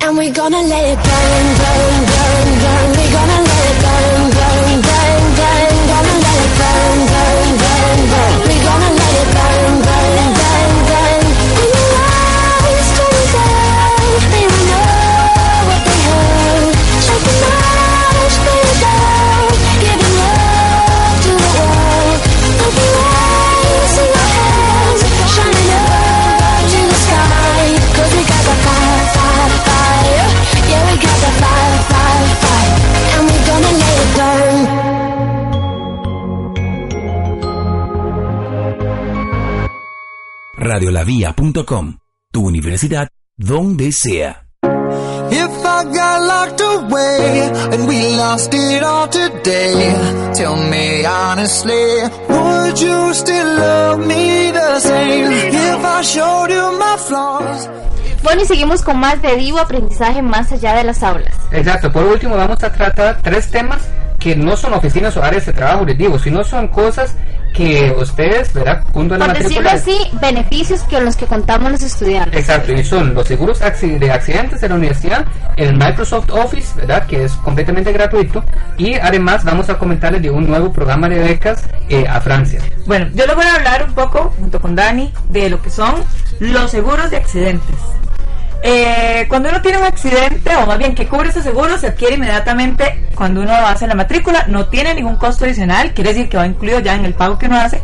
And 0.00 0.16
we're 0.16 0.32
gonna 0.32 0.62
let 0.64 0.84
it 0.88 1.00
burn, 1.04 1.46
burn, 1.60 1.94
burn, 2.12 2.48
burn. 2.64 2.88
We're 2.96 3.12
gonna 3.12 3.40
let 3.44 3.60
it 3.68 3.76
burn, 3.84 4.24
burn, 4.40 4.72
burn, 4.88 5.24
burn. 5.36 5.72
Gonna 5.92 6.16
let 6.24 6.38
it 6.44 6.52
burn, 6.60 6.96
burn, 7.12 7.44
burn, 7.60 7.98
burn. 8.08 8.32
We're 8.48 8.64
gonna 8.64 8.90
let 9.00 9.12
it 9.20 9.28
burn, 9.36 9.53
Radiolavia.com, 40.74 41.98
tu 42.32 42.48
universidad 42.48 43.06
donde 43.36 43.92
sea. 43.92 44.34
If 45.30 45.64
I 45.64 45.84
got 45.84 46.20
locked 46.26 46.60
away 46.60 47.48
and 47.70 47.86
we 47.86 48.16
lost 48.16 48.52
it 48.52 48.82
all 48.82 49.08
today, 49.08 49.94
tell 50.34 50.56
me 50.56 51.06
honestly, 51.06 52.02
would 52.28 52.76
you 52.80 53.14
still 53.14 53.56
love 53.56 54.04
me 54.04 54.50
the 54.50 54.80
same? 54.80 55.30
If 55.30 55.84
I 55.84 56.02
showed 56.02 56.50
you 56.50 56.76
my 56.76 56.96
flaws. 56.98 57.70
Bueno, 58.24 58.42
y 58.42 58.46
seguimos 58.46 58.82
con 58.82 58.98
más 58.98 59.22
de 59.22 59.36
Divo 59.36 59.60
Aprendizaje 59.60 60.22
más 60.22 60.50
allá 60.50 60.74
de 60.74 60.82
las 60.82 61.04
aulas. 61.04 61.36
Exacto, 61.52 61.92
por 61.92 62.02
último 62.04 62.36
vamos 62.36 62.64
a 62.64 62.72
tratar 62.72 63.22
tres 63.22 63.48
temas 63.48 63.80
que 64.24 64.34
no 64.34 64.56
son 64.56 64.72
oficinas 64.72 65.14
o 65.18 65.22
áreas 65.22 65.44
de 65.44 65.52
trabajo, 65.52 65.84
les 65.84 65.98
digo, 65.98 66.18
sino 66.18 66.42
son 66.42 66.68
cosas 66.68 67.14
que 67.52 67.94
ustedes, 67.98 68.54
¿verdad? 68.54 68.82
Junto 68.94 69.16
a 69.16 69.18
la 69.18 69.26
Por 69.26 69.38
decirlo 69.38 69.68
así, 69.68 69.98
beneficios 70.18 70.80
con 70.84 71.04
los 71.04 71.14
que 71.14 71.26
contamos 71.26 71.70
los 71.70 71.82
estudiantes. 71.82 72.40
Exacto, 72.40 72.72
y 72.72 72.82
son 72.82 73.12
los 73.12 73.28
seguros 73.28 73.60
de 73.60 74.10
accidentes 74.10 74.62
de 74.62 74.68
la 74.70 74.76
universidad, 74.76 75.26
el 75.58 75.74
Microsoft 75.76 76.30
Office, 76.30 76.74
¿verdad? 76.74 77.06
Que 77.06 77.24
es 77.24 77.32
completamente 77.34 77.92
gratuito. 77.92 78.42
Y 78.78 78.94
además 78.94 79.44
vamos 79.44 79.68
a 79.68 79.76
comentarles 79.76 80.22
de 80.22 80.30
un 80.30 80.46
nuevo 80.46 80.72
programa 80.72 81.06
de 81.06 81.18
becas 81.18 81.62
eh, 81.90 82.06
a 82.08 82.18
Francia. 82.22 82.62
Bueno, 82.86 83.08
yo 83.14 83.26
les 83.26 83.36
voy 83.36 83.44
a 83.44 83.56
hablar 83.56 83.84
un 83.86 83.94
poco, 83.94 84.32
junto 84.40 84.58
con 84.58 84.74
Dani, 84.74 85.12
de 85.28 85.50
lo 85.50 85.60
que 85.60 85.68
son 85.68 85.96
los 86.40 86.70
seguros 86.70 87.10
de 87.10 87.18
accidentes. 87.18 87.76
Eh, 88.66 89.26
cuando 89.28 89.50
uno 89.50 89.60
tiene 89.60 89.76
un 89.76 89.84
accidente, 89.84 90.56
o 90.56 90.64
más 90.64 90.78
bien 90.78 90.94
que 90.94 91.06
cubre 91.06 91.28
ese 91.28 91.42
seguro, 91.42 91.76
se 91.76 91.88
adquiere 91.88 92.14
inmediatamente 92.14 93.08
cuando 93.14 93.42
uno 93.42 93.52
hace 93.52 93.86
la 93.86 93.94
matrícula. 93.94 94.46
No 94.48 94.68
tiene 94.68 94.94
ningún 94.94 95.16
costo 95.16 95.44
adicional, 95.44 95.92
quiere 95.92 96.14
decir 96.14 96.30
que 96.30 96.38
va 96.38 96.46
incluido 96.46 96.80
ya 96.80 96.94
en 96.94 97.04
el 97.04 97.12
pago 97.12 97.38
que 97.38 97.44
uno 97.44 97.58
hace. 97.58 97.82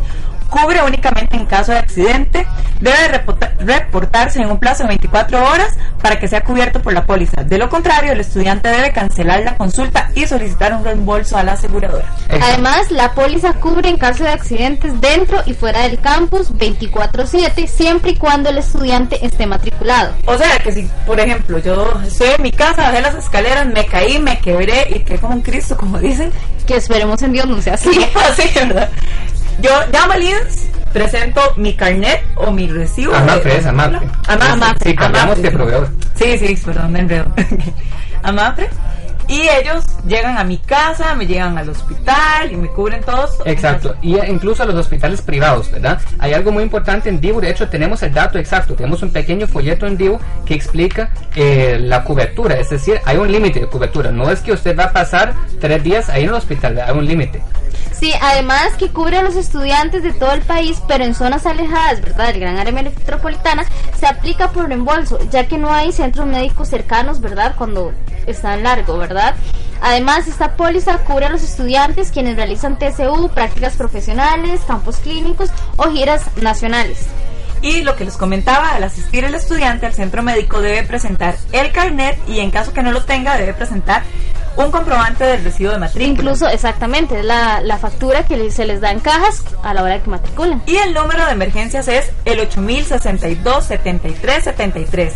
Cubre 0.51 0.83
únicamente 0.83 1.35
en 1.37 1.45
caso 1.47 1.71
de 1.71 1.79
accidente. 1.79 2.45
Debe 2.81 3.07
reporta- 3.07 3.53
reportarse 3.59 4.41
en 4.41 4.49
un 4.51 4.59
plazo 4.59 4.83
de 4.83 4.89
24 4.89 5.43
horas 5.43 5.77
para 6.01 6.19
que 6.19 6.27
sea 6.27 6.43
cubierto 6.43 6.81
por 6.81 6.93
la 6.93 7.05
póliza. 7.05 7.43
De 7.43 7.57
lo 7.57 7.69
contrario, 7.69 8.11
el 8.11 8.19
estudiante 8.19 8.69
debe 8.69 8.91
cancelar 8.91 9.39
la 9.41 9.55
consulta 9.55 10.09
y 10.15 10.25
solicitar 10.27 10.73
un 10.73 10.83
reembolso 10.83 11.37
a 11.37 11.43
la 11.43 11.53
aseguradora. 11.53 12.05
Además, 12.29 12.91
la 12.91 13.13
póliza 13.13 13.53
cubre 13.53 13.89
en 13.89 13.97
caso 13.97 14.23
de 14.23 14.29
accidentes 14.31 14.99
dentro 14.99 15.41
y 15.45 15.53
fuera 15.53 15.81
del 15.83 15.99
campus 15.99 16.51
24/7, 16.57 17.67
siempre 17.67 18.11
y 18.11 18.15
cuando 18.17 18.49
el 18.49 18.57
estudiante 18.57 19.25
esté 19.25 19.45
matriculado. 19.45 20.13
O 20.25 20.37
sea, 20.37 20.57
que 20.59 20.71
si, 20.71 20.89
por 21.05 21.19
ejemplo, 21.19 21.59
yo 21.59 21.93
estoy 22.05 22.29
en 22.35 22.41
mi 22.43 22.51
casa, 22.51 22.83
bajé 22.89 23.01
las 23.01 23.15
escaleras, 23.15 23.67
me 23.67 23.85
caí, 23.85 24.19
me 24.19 24.39
quebré 24.39 24.87
y 24.89 24.99
quedé 25.03 25.19
como 25.19 25.35
un 25.35 25.41
Cristo, 25.41 25.77
como 25.77 25.97
dicen. 25.99 26.31
Que 26.67 26.75
esperemos 26.77 27.21
en 27.21 27.31
Dios 27.33 27.47
no 27.47 27.61
sea 27.61 27.73
así. 27.75 27.89
así, 28.29 28.49
¿verdad? 28.55 28.89
Yo 29.59 29.71
llamo 29.91 30.13
INS, 30.15 30.67
presento 30.93 31.41
mi 31.57 31.75
carnet 31.75 32.21
o 32.35 32.51
mi 32.51 32.67
recibo. 32.67 33.13
Amapre 33.15 33.53
de- 33.53 33.59
es. 33.59 33.65
Amapre. 33.65 33.99
Sí, 34.83 34.95
cambiamos 34.95 35.31
Amapre. 35.33 35.41
de 35.43 35.51
proveedor. 35.51 35.87
Sí, 36.15 36.37
sí, 36.37 36.55
perdón, 36.65 36.91
me 36.91 36.99
enredo. 36.99 37.25
Amapre. 38.23 38.69
Y 39.27 39.43
ellos 39.47 39.85
llegan 40.05 40.37
a 40.37 40.43
mi 40.43 40.57
casa, 40.57 41.13
me 41.15 41.25
llegan 41.25 41.57
al 41.57 41.69
hospital 41.69 42.51
y 42.51 42.55
me 42.57 42.67
cubren 42.67 43.01
todos. 43.01 43.37
Exacto, 43.45 43.95
y 44.01 44.17
incluso 44.25 44.63
a 44.63 44.65
los 44.65 44.75
hospitales 44.75 45.21
privados, 45.21 45.71
¿verdad? 45.71 46.01
Hay 46.19 46.33
algo 46.33 46.51
muy 46.51 46.63
importante 46.63 47.07
en 47.07 47.21
Divo, 47.21 47.39
de 47.39 47.49
hecho 47.49 47.69
tenemos 47.69 48.03
el 48.03 48.11
dato 48.13 48.37
exacto, 48.39 48.73
tenemos 48.73 49.01
un 49.03 49.13
pequeño 49.13 49.47
folleto 49.47 49.85
en 49.87 49.95
Divo 49.95 50.19
que 50.45 50.53
explica 50.53 51.11
eh, 51.35 51.77
la 51.79 52.03
cobertura, 52.03 52.55
es 52.55 52.71
decir, 52.71 52.99
hay 53.05 53.15
un 53.17 53.31
límite 53.31 53.61
de 53.61 53.67
cobertura, 53.67 54.11
no 54.11 54.29
es 54.29 54.41
que 54.41 54.51
usted 54.51 54.77
va 54.77 54.85
a 54.85 54.91
pasar 54.91 55.33
tres 55.61 55.81
días 55.81 56.09
ahí 56.09 56.23
en 56.23 56.29
el 56.29 56.35
hospital, 56.35 56.77
hay 56.85 56.91
un 56.97 57.05
límite. 57.05 57.41
Sí, 58.01 58.11
además 58.19 58.73
que 58.79 58.89
cubre 58.89 59.17
a 59.17 59.21
los 59.21 59.35
estudiantes 59.35 60.01
de 60.01 60.11
todo 60.11 60.31
el 60.31 60.41
país, 60.41 60.81
pero 60.87 61.03
en 61.03 61.13
zonas 61.13 61.45
alejadas, 61.45 62.01
¿verdad? 62.01 62.29
Del 62.29 62.39
gran 62.39 62.57
área 62.57 62.73
metropolitana, 62.73 63.63
se 63.99 64.07
aplica 64.07 64.49
por 64.49 64.69
reembolso, 64.69 65.19
ya 65.29 65.47
que 65.47 65.59
no 65.59 65.71
hay 65.71 65.91
centros 65.91 66.25
médicos 66.25 66.67
cercanos, 66.67 67.21
¿verdad? 67.21 67.53
Cuando 67.55 67.93
están 68.25 68.63
largo, 68.63 68.97
¿verdad? 68.97 69.35
Además, 69.83 70.27
esta 70.27 70.55
póliza 70.55 70.97
cubre 71.03 71.27
a 71.27 71.29
los 71.29 71.43
estudiantes 71.43 72.09
quienes 72.09 72.37
realizan 72.37 72.79
TCU, 72.79 73.29
prácticas 73.29 73.75
profesionales, 73.75 74.61
campos 74.65 74.97
clínicos 74.97 75.51
o 75.75 75.83
giras 75.91 76.23
nacionales. 76.41 77.05
Y 77.61 77.83
lo 77.83 77.95
que 77.95 78.05
les 78.05 78.17
comentaba, 78.17 78.69
al 78.71 78.83
asistir 78.83 79.25
el 79.25 79.35
estudiante 79.35 79.85
al 79.85 79.93
centro 79.93 80.23
médico 80.23 80.59
debe 80.59 80.81
presentar 80.81 81.35
el 81.51 81.71
carnet 81.71 82.17
y 82.27 82.39
en 82.39 82.49
caso 82.49 82.73
que 82.73 82.81
no 82.81 82.91
lo 82.91 83.03
tenga 83.03 83.37
debe 83.37 83.53
presentar 83.53 84.01
un 84.57 84.71
comprobante 84.71 85.23
del 85.23 85.43
recibo 85.43 85.71
de 85.71 85.77
matrícula. 85.77 86.05
Incluso, 86.07 86.47
exactamente, 86.47 87.19
es 87.19 87.25
la, 87.25 87.61
la 87.61 87.77
factura 87.77 88.23
que 88.23 88.51
se 88.51 88.65
les 88.65 88.81
da 88.81 88.91
en 88.91 88.99
cajas 88.99 89.43
a 89.63 89.73
la 89.73 89.83
hora 89.83 89.95
de 89.95 90.01
que 90.01 90.09
matriculan. 90.09 90.61
Y 90.65 90.75
el 90.75 90.93
número 90.93 91.25
de 91.25 91.31
emergencias 91.31 91.87
es 91.87 92.11
el 92.25 92.39
8062 92.39 93.65
73 93.65 94.43
73. 94.43 95.13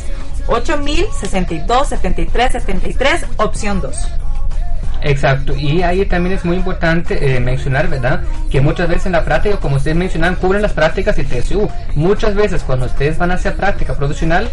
8062 0.48 1.88
73 1.88 2.52
73, 2.52 3.26
opción 3.38 3.82
2. 3.82 4.08
Exacto, 5.02 5.56
y 5.56 5.84
ahí 5.84 6.04
también 6.06 6.36
es 6.36 6.46
muy 6.46 6.58
importante 6.58 7.36
eh, 7.36 7.40
mencionar, 7.40 7.88
¿verdad? 7.88 8.22
Que 8.50 8.60
muchas 8.60 8.90
veces 8.90 9.06
en 9.06 9.12
la 9.12 9.24
práctica, 9.24 9.58
como 9.58 9.76
ustedes 9.76 9.96
mencionan, 9.96 10.36
cubren 10.36 10.64
las 10.64 10.74
prácticas 10.74 11.18
y 11.20 11.24
TSU. 11.24 11.70
Muchas 11.94 12.34
veces 12.34 12.64
cuando 12.64 12.88
ustedes 12.88 13.18
van 13.18 13.30
a 13.30 13.36
hacer 13.36 13.56
práctica 13.56 13.94
profesional, 13.96 14.50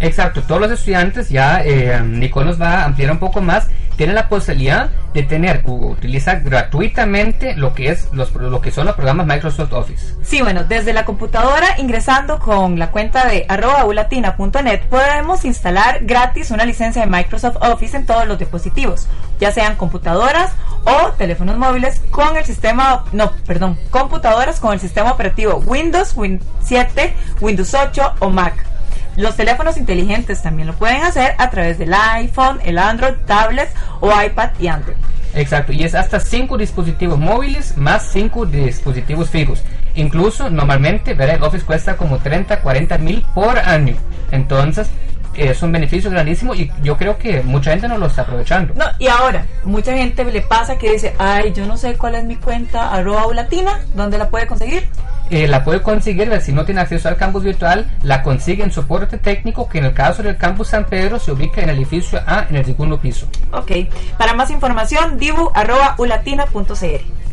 Exacto, 0.00 0.42
todos 0.42 0.60
los 0.60 0.70
estudiantes, 0.70 1.28
ya 1.28 1.62
eh, 1.64 2.00
Nicole 2.04 2.46
nos 2.46 2.60
va 2.60 2.82
a 2.82 2.84
ampliar 2.84 3.12
un 3.12 3.18
poco 3.18 3.40
más, 3.40 3.68
tienen 3.96 4.16
la 4.16 4.28
posibilidad 4.28 4.90
de 5.14 5.22
tener, 5.22 5.62
utilizar 5.64 6.40
gratuitamente 6.40 7.54
lo 7.54 7.74
que 7.74 7.90
es 7.90 8.08
los, 8.12 8.34
lo 8.34 8.60
que 8.60 8.72
son 8.72 8.86
los 8.86 8.96
programas 8.96 9.26
Microsoft 9.26 9.72
Office. 9.72 10.14
Sí, 10.22 10.42
bueno, 10.42 10.64
desde 10.64 10.92
la 10.92 11.04
computadora 11.04 11.78
ingresando 11.78 12.40
con 12.40 12.78
la 12.78 12.90
cuenta 12.90 13.28
de 13.28 13.46
ulatina.net 13.86 14.82
podemos 14.90 15.44
instalar 15.44 16.00
gratis 16.04 16.50
una 16.50 16.64
licencia 16.64 17.02
de 17.02 17.10
Microsoft 17.10 17.56
Office 17.60 17.96
en 17.96 18.06
todos 18.06 18.26
los 18.26 18.38
dispositivos, 18.38 19.06
ya 19.38 19.52
sean 19.52 19.76
computadoras 19.76 20.52
o 20.84 21.12
teléfonos 21.12 21.56
móviles 21.56 22.00
con 22.10 22.36
el 22.36 22.44
sistema, 22.44 23.04
no, 23.12 23.32
perdón, 23.46 23.78
computadoras 23.90 24.58
con 24.58 24.72
el 24.72 24.80
sistema 24.80 25.12
operativo 25.12 25.62
Windows, 25.64 26.16
Win 26.16 26.40
7, 26.62 27.14
Windows 27.40 27.72
8 27.72 28.14
o 28.18 28.30
Mac. 28.30 28.73
Los 29.16 29.36
teléfonos 29.36 29.76
inteligentes 29.76 30.42
también 30.42 30.68
lo 30.68 30.74
pueden 30.74 31.02
hacer 31.02 31.34
a 31.38 31.50
través 31.50 31.78
del 31.78 31.94
iPhone, 31.94 32.60
el 32.64 32.78
Android, 32.78 33.14
tablets 33.26 33.72
o 34.00 34.10
iPad 34.20 34.50
y 34.58 34.66
Android. 34.68 34.96
Exacto, 35.34 35.72
y 35.72 35.82
es 35.82 35.94
hasta 35.94 36.20
5 36.20 36.56
dispositivos 36.56 37.18
móviles 37.18 37.76
más 37.76 38.08
5 38.12 38.46
dispositivos 38.46 39.30
fijos. 39.30 39.62
Incluso 39.94 40.50
normalmente 40.50 41.14
ver 41.14 41.30
el 41.30 41.42
Office 41.42 41.64
cuesta 41.64 41.96
como 41.96 42.18
30, 42.18 42.60
40 42.60 42.98
mil 42.98 43.24
por 43.34 43.58
año. 43.58 43.96
Entonces 44.30 44.88
es 45.34 45.62
un 45.62 45.72
beneficio 45.72 46.10
grandísimo 46.10 46.54
y 46.54 46.70
yo 46.82 46.96
creo 46.96 47.18
que 47.18 47.42
mucha 47.42 47.72
gente 47.72 47.88
no 47.88 47.98
lo 47.98 48.06
está 48.06 48.22
aprovechando. 48.22 48.74
No, 48.74 48.84
y 48.98 49.08
ahora, 49.08 49.46
mucha 49.64 49.92
gente 49.92 50.24
le 50.24 50.42
pasa 50.42 50.78
que 50.78 50.92
dice, 50.92 51.14
ay, 51.18 51.52
yo 51.52 51.66
no 51.66 51.76
sé 51.76 51.96
cuál 51.96 52.14
es 52.14 52.24
mi 52.24 52.36
cuenta 52.36 52.92
arroba 52.92 53.26
ulatina, 53.26 53.80
¿dónde 53.94 54.18
la 54.18 54.28
puede 54.28 54.46
conseguir? 54.46 54.88
Eh, 55.30 55.48
la 55.48 55.64
puede 55.64 55.82
conseguir, 55.82 56.30
si 56.40 56.52
no 56.52 56.64
tiene 56.64 56.82
acceso 56.82 57.08
al 57.08 57.16
campus 57.16 57.44
virtual, 57.44 57.86
la 58.02 58.22
consigue 58.22 58.62
en 58.62 58.72
soporte 58.72 59.18
técnico 59.18 59.68
que 59.68 59.78
en 59.78 59.86
el 59.86 59.94
caso 59.94 60.22
del 60.22 60.36
campus 60.36 60.68
San 60.68 60.84
Pedro 60.84 61.18
se 61.18 61.32
ubica 61.32 61.62
en 61.62 61.70
el 61.70 61.76
edificio 61.76 62.20
A 62.26 62.46
en 62.48 62.56
el 62.56 62.64
segundo 62.64 63.00
piso. 63.00 63.26
Ok, 63.52 63.72
para 64.18 64.34
más 64.34 64.50
información, 64.50 65.18
dibu 65.18 65.50
arroba 65.54 65.94
ulatina.cr. 65.98 67.23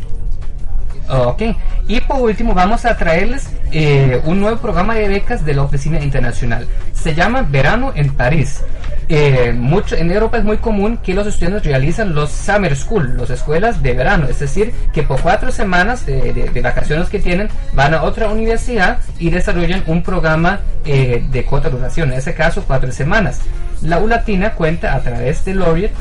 Ok, 1.14 1.42
y 1.88 2.00
por 2.00 2.22
último 2.22 2.54
vamos 2.54 2.86
a 2.86 2.96
traerles 2.96 3.46
eh, 3.70 4.22
un 4.24 4.40
nuevo 4.40 4.56
programa 4.56 4.94
de 4.94 5.08
becas 5.08 5.44
de 5.44 5.52
la 5.52 5.62
Oficina 5.62 6.00
Internacional. 6.00 6.66
Se 6.94 7.14
llama 7.14 7.42
Verano 7.42 7.92
en 7.94 8.14
París. 8.14 8.62
Eh, 9.10 9.52
mucho, 9.54 9.94
en 9.94 10.10
Europa 10.10 10.38
es 10.38 10.44
muy 10.44 10.56
común 10.56 10.96
que 11.02 11.12
los 11.12 11.26
estudiantes 11.26 11.64
realizan 11.66 12.14
los 12.14 12.30
Summer 12.30 12.74
School, 12.74 13.18
las 13.18 13.28
escuelas 13.28 13.82
de 13.82 13.92
verano, 13.92 14.26
es 14.26 14.38
decir, 14.38 14.72
que 14.94 15.02
por 15.02 15.20
cuatro 15.20 15.52
semanas 15.52 16.06
de, 16.06 16.32
de- 16.32 16.48
de 16.48 16.60
vacaciones 16.62 17.10
que 17.10 17.18
tienen 17.18 17.48
van 17.74 17.92
a 17.92 18.04
otra 18.04 18.28
universidad 18.30 18.96
y 19.18 19.28
desarrollan 19.28 19.82
un 19.86 20.02
programa 20.02 20.60
eh, 20.86 21.22
de 21.30 21.44
corta 21.44 21.68
duración, 21.68 22.10
en 22.12 22.18
ese 22.20 22.32
caso 22.32 22.64
cuatro 22.66 22.90
semanas. 22.90 23.40
La 23.82 23.98
U 23.98 24.06
Latina 24.06 24.52
cuenta 24.52 24.94
a 24.94 25.00
través 25.00 25.44
de 25.44 25.54
Laureate. 25.54 25.92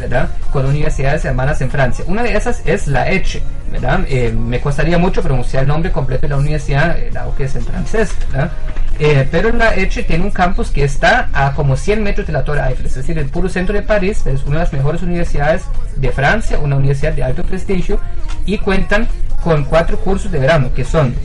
Con 0.52 0.66
universidades 0.66 1.26
hermanas 1.26 1.62
en 1.62 1.72
Francia. 1.72 2.06
Una 2.08 2.24
de 2.24 2.36
esas 2.36 2.62
es 2.66 2.88
la 2.88 3.10
ECHE. 3.10 3.42
Eh, 4.08 4.32
me 4.32 4.60
costaría 4.60 4.98
mucho 4.98 5.22
pronunciar 5.22 5.64
el 5.64 5.70
nombre 5.70 5.92
completo 5.92 6.24
de 6.24 6.30
la 6.30 6.38
universidad, 6.38 6.98
eh, 6.98 7.10
dado 7.12 7.36
que 7.36 7.46
es 7.46 7.56
en 7.56 7.64
francés. 7.64 8.12
Eh, 9.00 9.28
pero 9.32 9.52
la 9.52 9.74
ECHE 9.76 10.04
tiene 10.04 10.26
un 10.26 10.32
campus 10.32 10.70
que 10.70 10.84
está 10.84 11.30
a 11.34 11.54
como 11.54 11.76
100 11.76 12.04
metros 12.04 12.28
de 12.28 12.34
la 12.34 12.44
Torre 12.44 12.62
Eiffel, 12.68 12.86
es 12.86 12.96
decir, 12.96 13.18
el 13.18 13.30
puro 13.30 13.50
centro 13.50 13.74
de 13.74 13.82
París, 13.82 14.26
es 14.28 14.44
una 14.44 14.58
de 14.58 14.64
las 14.66 14.74
mejores 14.74 15.02
universidades 15.02 15.64
de 15.96 16.12
Francia, 16.12 16.60
una 16.60 16.76
universidad 16.76 17.14
de 17.14 17.24
alto 17.24 17.44
prestigio, 17.44 18.00
y 18.46 18.58
cuentan 18.60 19.08
con 19.44 19.64
cuatro 19.64 19.98
cursos 19.98 20.32
de 20.32 20.40
verano, 20.40 20.72
que 20.76 20.84
son 20.84 21.16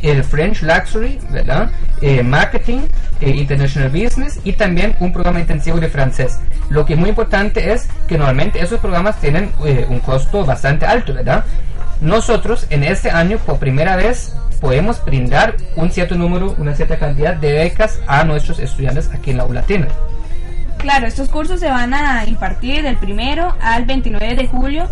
el 0.00 0.24
French 0.24 0.62
Luxury, 0.62 1.18
¿verdad? 1.30 1.70
Eh, 2.04 2.24
marketing, 2.24 2.80
eh, 3.20 3.30
International 3.30 3.88
Business 3.88 4.40
y 4.42 4.54
también 4.54 4.96
un 4.98 5.12
programa 5.12 5.38
intensivo 5.38 5.78
de 5.78 5.88
francés. 5.88 6.40
Lo 6.68 6.84
que 6.84 6.94
es 6.94 6.98
muy 6.98 7.10
importante 7.10 7.72
es 7.72 7.88
que 8.08 8.18
normalmente 8.18 8.60
esos 8.60 8.80
programas 8.80 9.20
tienen 9.20 9.52
eh, 9.64 9.86
un 9.88 10.00
costo 10.00 10.44
bastante 10.44 10.84
alto, 10.84 11.14
¿verdad? 11.14 11.44
Nosotros 12.00 12.66
en 12.70 12.82
este 12.82 13.12
año 13.12 13.38
por 13.38 13.60
primera 13.60 13.94
vez 13.94 14.34
podemos 14.60 15.04
brindar 15.04 15.54
un 15.76 15.92
cierto 15.92 16.16
número, 16.16 16.56
una 16.58 16.74
cierta 16.74 16.98
cantidad 16.98 17.36
de 17.36 17.52
becas 17.52 18.00
a 18.08 18.24
nuestros 18.24 18.58
estudiantes 18.58 19.08
aquí 19.14 19.30
en 19.30 19.36
la 19.36 19.44
ULATINA. 19.44 19.86
Claro, 20.78 21.06
estos 21.06 21.28
cursos 21.28 21.60
se 21.60 21.68
van 21.68 21.94
a 21.94 22.24
impartir 22.26 22.82
del 22.82 22.96
primero 22.96 23.56
al 23.60 23.84
29 23.84 24.34
de 24.34 24.48
julio 24.48 24.88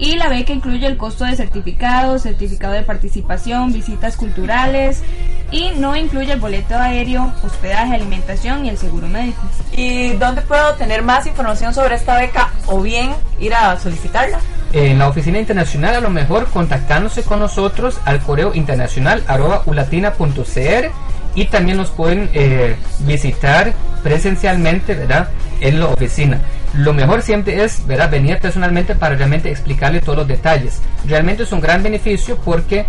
y 0.00 0.16
la 0.16 0.28
beca 0.28 0.52
incluye 0.52 0.86
el 0.86 0.96
costo 0.96 1.26
de 1.26 1.36
certificado, 1.36 2.18
certificado 2.18 2.72
de 2.72 2.82
participación, 2.82 3.72
visitas 3.72 4.16
culturales 4.16 5.02
y 5.50 5.72
no 5.76 5.94
incluye 5.94 6.32
el 6.32 6.40
boleto 6.40 6.74
aéreo, 6.74 7.32
hospedaje, 7.42 7.94
alimentación 7.94 8.64
y 8.64 8.70
el 8.70 8.78
seguro 8.78 9.08
médico. 9.08 9.42
¿Y 9.76 10.12
dónde 10.14 10.40
puedo 10.40 10.74
tener 10.76 11.02
más 11.02 11.26
información 11.26 11.74
sobre 11.74 11.96
esta 11.96 12.16
beca 12.16 12.50
o 12.66 12.80
bien 12.80 13.10
ir 13.40 13.52
a 13.52 13.78
solicitarla? 13.78 14.40
En 14.72 14.98
la 14.98 15.08
oficina 15.08 15.38
internacional 15.38 15.94
a 15.96 16.00
lo 16.00 16.10
mejor 16.10 16.46
contactándose 16.46 17.22
con 17.22 17.40
nosotros 17.40 18.00
al 18.06 18.20
correo 18.20 18.54
internacional 18.54 19.22
arroba 19.26 19.62
ulatina.cr 19.66 20.90
y 21.34 21.44
también 21.46 21.76
nos 21.76 21.90
pueden 21.90 22.30
eh, 22.32 22.76
visitar 23.00 23.74
presencialmente, 24.02 24.94
¿verdad? 24.94 25.28
En 25.60 25.78
la 25.78 25.86
oficina. 25.86 26.40
Lo 26.74 26.92
mejor 26.92 27.22
siempre 27.22 27.64
es, 27.64 27.86
¿verdad? 27.86 28.10
Venir 28.10 28.38
personalmente 28.38 28.94
para 28.94 29.16
realmente 29.16 29.50
explicarle 29.50 30.00
todos 30.00 30.18
los 30.18 30.28
detalles. 30.28 30.80
Realmente 31.06 31.42
es 31.42 31.52
un 31.52 31.60
gran 31.60 31.82
beneficio 31.82 32.36
porque 32.36 32.86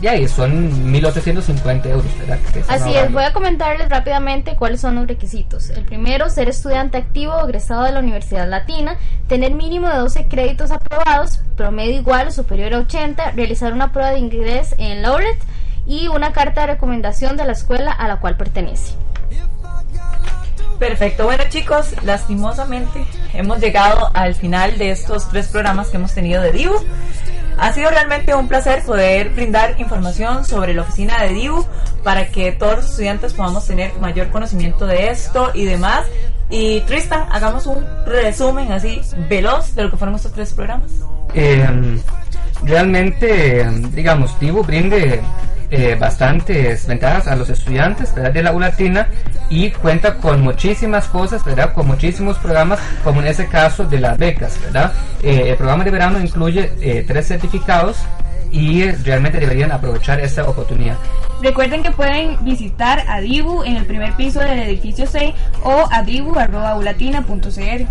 ya 0.00 0.12
ahí 0.12 0.28
son 0.28 0.90
1850 0.90 1.88
euros, 1.88 2.06
¿verdad? 2.18 2.38
Así 2.68 2.94
es, 2.94 3.12
voy 3.12 3.24
a 3.24 3.32
comentarles 3.32 3.88
rápidamente 3.88 4.54
cuáles 4.54 4.80
son 4.80 4.94
los 4.94 5.06
requisitos. 5.06 5.70
El 5.70 5.84
primero, 5.84 6.30
ser 6.30 6.48
estudiante 6.48 6.98
activo 6.98 7.32
o 7.32 7.44
egresado 7.44 7.84
de 7.84 7.92
la 7.92 8.00
Universidad 8.00 8.48
Latina, 8.48 8.96
tener 9.26 9.54
mínimo 9.54 9.88
de 9.88 9.96
12 9.96 10.26
créditos 10.26 10.70
aprobados, 10.70 11.40
promedio 11.56 11.96
igual 11.96 12.28
o 12.28 12.30
superior 12.30 12.74
a 12.74 12.78
80, 12.80 13.32
realizar 13.32 13.72
una 13.72 13.92
prueba 13.92 14.10
de 14.10 14.18
inglés 14.18 14.74
en 14.78 15.02
Laureate 15.02 15.40
y 15.86 16.06
una 16.08 16.32
carta 16.32 16.60
de 16.60 16.74
recomendación 16.74 17.36
de 17.36 17.46
la 17.46 17.52
escuela 17.52 17.90
a 17.90 18.06
la 18.06 18.16
cual 18.16 18.36
pertenece. 18.36 18.94
Perfecto, 20.78 21.24
bueno 21.24 21.42
chicos, 21.48 21.94
lastimosamente 22.04 23.04
hemos 23.34 23.58
llegado 23.58 24.10
al 24.14 24.36
final 24.36 24.78
de 24.78 24.92
estos 24.92 25.28
tres 25.28 25.48
programas 25.48 25.88
que 25.88 25.96
hemos 25.96 26.14
tenido 26.14 26.40
de 26.40 26.52
Dibu. 26.52 26.74
Ha 27.58 27.72
sido 27.72 27.90
realmente 27.90 28.32
un 28.36 28.46
placer 28.46 28.84
poder 28.84 29.30
brindar 29.30 29.74
información 29.80 30.44
sobre 30.44 30.74
la 30.74 30.82
oficina 30.82 31.20
de 31.24 31.30
Dibu 31.30 31.66
para 32.04 32.28
que 32.28 32.52
todos 32.52 32.76
los 32.76 32.90
estudiantes 32.90 33.32
podamos 33.32 33.66
tener 33.66 33.92
mayor 33.98 34.30
conocimiento 34.30 34.86
de 34.86 35.08
esto 35.10 35.50
y 35.52 35.64
demás. 35.64 36.06
Y 36.48 36.80
Tristan, 36.82 37.26
hagamos 37.32 37.66
un 37.66 37.84
resumen 38.06 38.70
así 38.70 39.00
veloz 39.28 39.74
de 39.74 39.82
lo 39.82 39.90
que 39.90 39.96
fueron 39.96 40.14
estos 40.14 40.32
tres 40.32 40.52
programas. 40.52 40.92
Eh, 41.34 41.66
realmente, 42.62 43.66
digamos, 43.92 44.38
Dibu 44.38 44.62
brinde 44.62 45.20
eh, 45.70 45.96
bastantes 45.98 46.86
ventajas 46.86 47.26
a 47.26 47.36
los 47.36 47.48
estudiantes 47.50 48.14
¿verdad? 48.14 48.32
de 48.32 48.42
la 48.42 48.52
ULATINA 48.52 49.08
y 49.50 49.70
cuenta 49.70 50.16
con 50.16 50.42
muchísimas 50.42 51.06
cosas, 51.08 51.44
¿verdad? 51.44 51.72
con 51.72 51.86
muchísimos 51.86 52.38
programas, 52.38 52.78
como 53.04 53.20
en 53.20 53.28
ese 53.28 53.46
caso 53.46 53.84
de 53.84 54.00
las 54.00 54.18
becas. 54.18 54.60
¿verdad? 54.62 54.92
Eh, 55.22 55.50
el 55.50 55.56
programa 55.56 55.84
de 55.84 55.90
verano 55.90 56.20
incluye 56.20 56.72
eh, 56.80 57.04
tres 57.06 57.28
certificados 57.28 57.98
y 58.50 58.90
realmente 58.90 59.38
deberían 59.38 59.72
aprovechar 59.72 60.20
esta 60.20 60.48
oportunidad. 60.48 60.96
Recuerden 61.42 61.82
que 61.82 61.90
pueden 61.90 62.36
visitar 62.44 63.04
a 63.08 63.20
Dibu 63.20 63.62
en 63.62 63.76
el 63.76 63.86
primer 63.86 64.14
piso 64.14 64.40
del 64.40 64.58
edificio 64.60 65.06
6 65.06 65.34
o 65.62 65.86
a 65.90 66.02
dibu.ulatina.cr. 66.02 67.86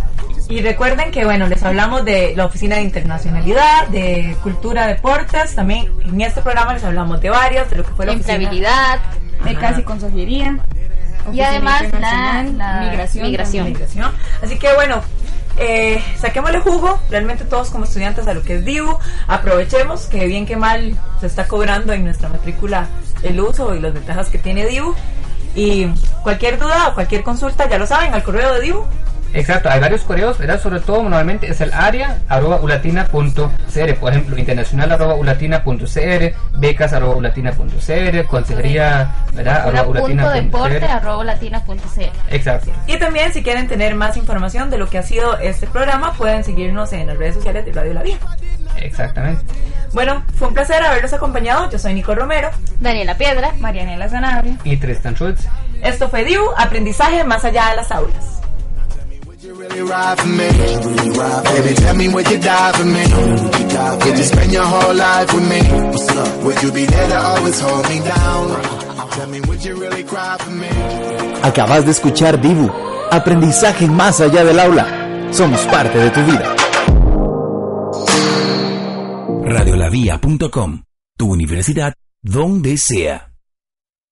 Y 0.49 0.61
recuerden 0.61 1.11
que, 1.11 1.25
bueno, 1.25 1.47
les 1.47 1.61
hablamos 1.63 2.05
de 2.05 2.33
la 2.35 2.45
Oficina 2.45 2.77
de 2.77 2.83
Internacionalidad, 2.83 3.87
de 3.87 4.35
Cultura, 4.43 4.87
Deportes. 4.87 5.55
También 5.55 5.89
en 6.05 6.21
este 6.21 6.41
programa 6.41 6.73
les 6.73 6.83
hablamos 6.83 7.21
de 7.21 7.29
varias, 7.29 7.69
de 7.69 7.77
lo 7.77 7.83
que 7.83 7.91
fue 7.91 8.05
la 8.05 8.13
oficina. 8.13 8.33
Empleabilidad, 8.35 8.99
becas 9.43 9.79
y 9.79 9.83
consejería. 9.83 10.57
Y 11.33 11.41
además 11.41 11.83
la, 11.99 12.45
la 12.55 12.79
migración. 12.81 13.25
migración. 13.27 13.65
Migración. 13.67 14.11
Así 14.41 14.57
que, 14.57 14.73
bueno, 14.75 15.01
eh, 15.57 16.01
saquémosle 16.19 16.59
jugo, 16.59 16.99
realmente 17.09 17.43
todos 17.43 17.69
como 17.69 17.85
estudiantes 17.85 18.27
a 18.27 18.33
lo 18.33 18.43
que 18.43 18.55
es 18.55 18.65
Dibu. 18.65 18.97
Aprovechemos 19.27 20.05
que 20.05 20.25
bien 20.27 20.45
que 20.45 20.55
mal 20.55 20.95
se 21.19 21.27
está 21.27 21.47
cobrando 21.47 21.93
en 21.93 22.03
nuestra 22.03 22.29
matrícula 22.29 22.87
el 23.23 23.39
uso 23.39 23.73
y 23.73 23.79
las 23.79 23.93
ventajas 23.93 24.29
que 24.29 24.37
tiene 24.37 24.65
Dibu. 24.67 24.93
Y 25.55 25.87
cualquier 26.21 26.59
duda 26.59 26.89
o 26.89 26.93
cualquier 26.93 27.23
consulta, 27.23 27.67
ya 27.67 27.79
lo 27.79 27.87
saben, 27.87 28.13
al 28.13 28.23
correo 28.23 28.53
de 28.53 28.61
Dibu. 28.61 28.85
Exacto, 29.37 29.69
hay 29.69 29.79
varios 29.79 30.01
correos, 30.01 30.37
¿verdad? 30.37 30.59
Sobre 30.59 30.79
todo 30.79 31.03
normalmente 31.03 31.47
es 31.47 31.61
el 31.61 31.71
área 31.71 32.17
arroba 32.27 32.59
ulatina.cr, 32.59 33.95
por 33.99 34.11
ejemplo, 34.11 34.37
internacional 34.37 34.91
arroba 34.91 35.13
ulatina.cr, 35.13 36.59
becas 36.59 36.93
arroba 36.93 37.15
ulatina.cr, 37.15 38.25
consejería, 38.27 39.11
¿verdad? 39.33 39.67
Arroba 39.67 41.17
ulatina.cr. 41.17 42.11
Exacto. 42.31 42.71
Y 42.87 42.97
también 42.97 43.31
si 43.31 43.43
quieren 43.43 43.67
tener 43.67 43.93
más 43.93 44.17
información 44.17 44.71
de 44.71 44.79
lo 44.79 44.89
que 44.89 44.97
ha 44.97 45.03
sido 45.03 45.37
este 45.37 45.67
programa, 45.67 46.13
pueden 46.13 46.43
seguirnos 46.43 46.91
en 46.93 47.07
las 47.07 47.17
redes 47.17 47.35
sociales 47.35 47.63
de 47.63 47.73
Radio 47.73 47.93
La 47.93 48.01
Vía. 48.01 48.17
Exactamente. 48.77 49.43
Bueno, 49.93 50.23
fue 50.35 50.47
un 50.47 50.53
placer 50.53 50.83
haberlos 50.83 51.13
acompañado. 51.13 51.69
Yo 51.69 51.79
soy 51.79 51.93
Nico 51.93 52.13
Romero. 52.13 52.49
Daniela 52.79 53.15
Piedra. 53.15 53.53
Marianela 53.59 54.09
Zanabria. 54.09 54.57
Y 54.63 54.77
Tristan 54.77 55.15
Schultz. 55.15 55.47
Esto 55.81 56.09
fue 56.09 56.25
Diu, 56.25 56.41
aprendizaje 56.57 57.23
más 57.23 57.45
allá 57.45 57.69
de 57.69 57.75
las 57.77 57.91
aulas. 57.91 58.41
Really 59.53 59.81
ride 59.81 60.17
for 60.19 60.27
me? 60.27 60.49
Baby, 60.49 61.73
tell 61.75 61.95
me 61.95 62.07
would 62.09 62.27
you 62.29 62.39
die 62.39 62.71
for 62.73 62.85
me? 62.85 63.03
Would 64.05 64.17
you 64.17 64.23
spend 64.23 64.51
your 64.51 64.65
whole 64.65 64.93
life 64.93 65.33
with 65.33 65.47
me? 65.49 65.61
Would 66.45 66.63
you 66.63 66.71
be 66.71 66.85
there 66.85 67.07
to 67.09 67.17
always 67.17 67.59
hold 67.59 67.89
me 67.89 67.99
down? 67.99 68.61
Tell 69.11 69.27
me, 69.27 69.41
would 69.41 69.63
you 69.63 69.75
really 69.75 70.03
cry 70.03 70.37
for 70.39 70.51
me? 70.51 70.69
Acabas 71.43 71.85
de 71.85 71.91
escuchar 71.91 72.39
Dibu, 72.39 72.69
aprendizaje 73.11 73.87
más 73.87 74.19
allá 74.21 74.43
del 74.43 74.59
aula. 74.59 74.85
Somos 75.31 75.61
parte 75.67 75.97
de 75.97 76.09
tu 76.09 76.21
vida. 76.23 76.55
Radiolavía.com, 79.43 80.83
tu 81.17 81.31
universidad 81.31 81.93
donde 82.21 82.77
sea. 82.77 83.26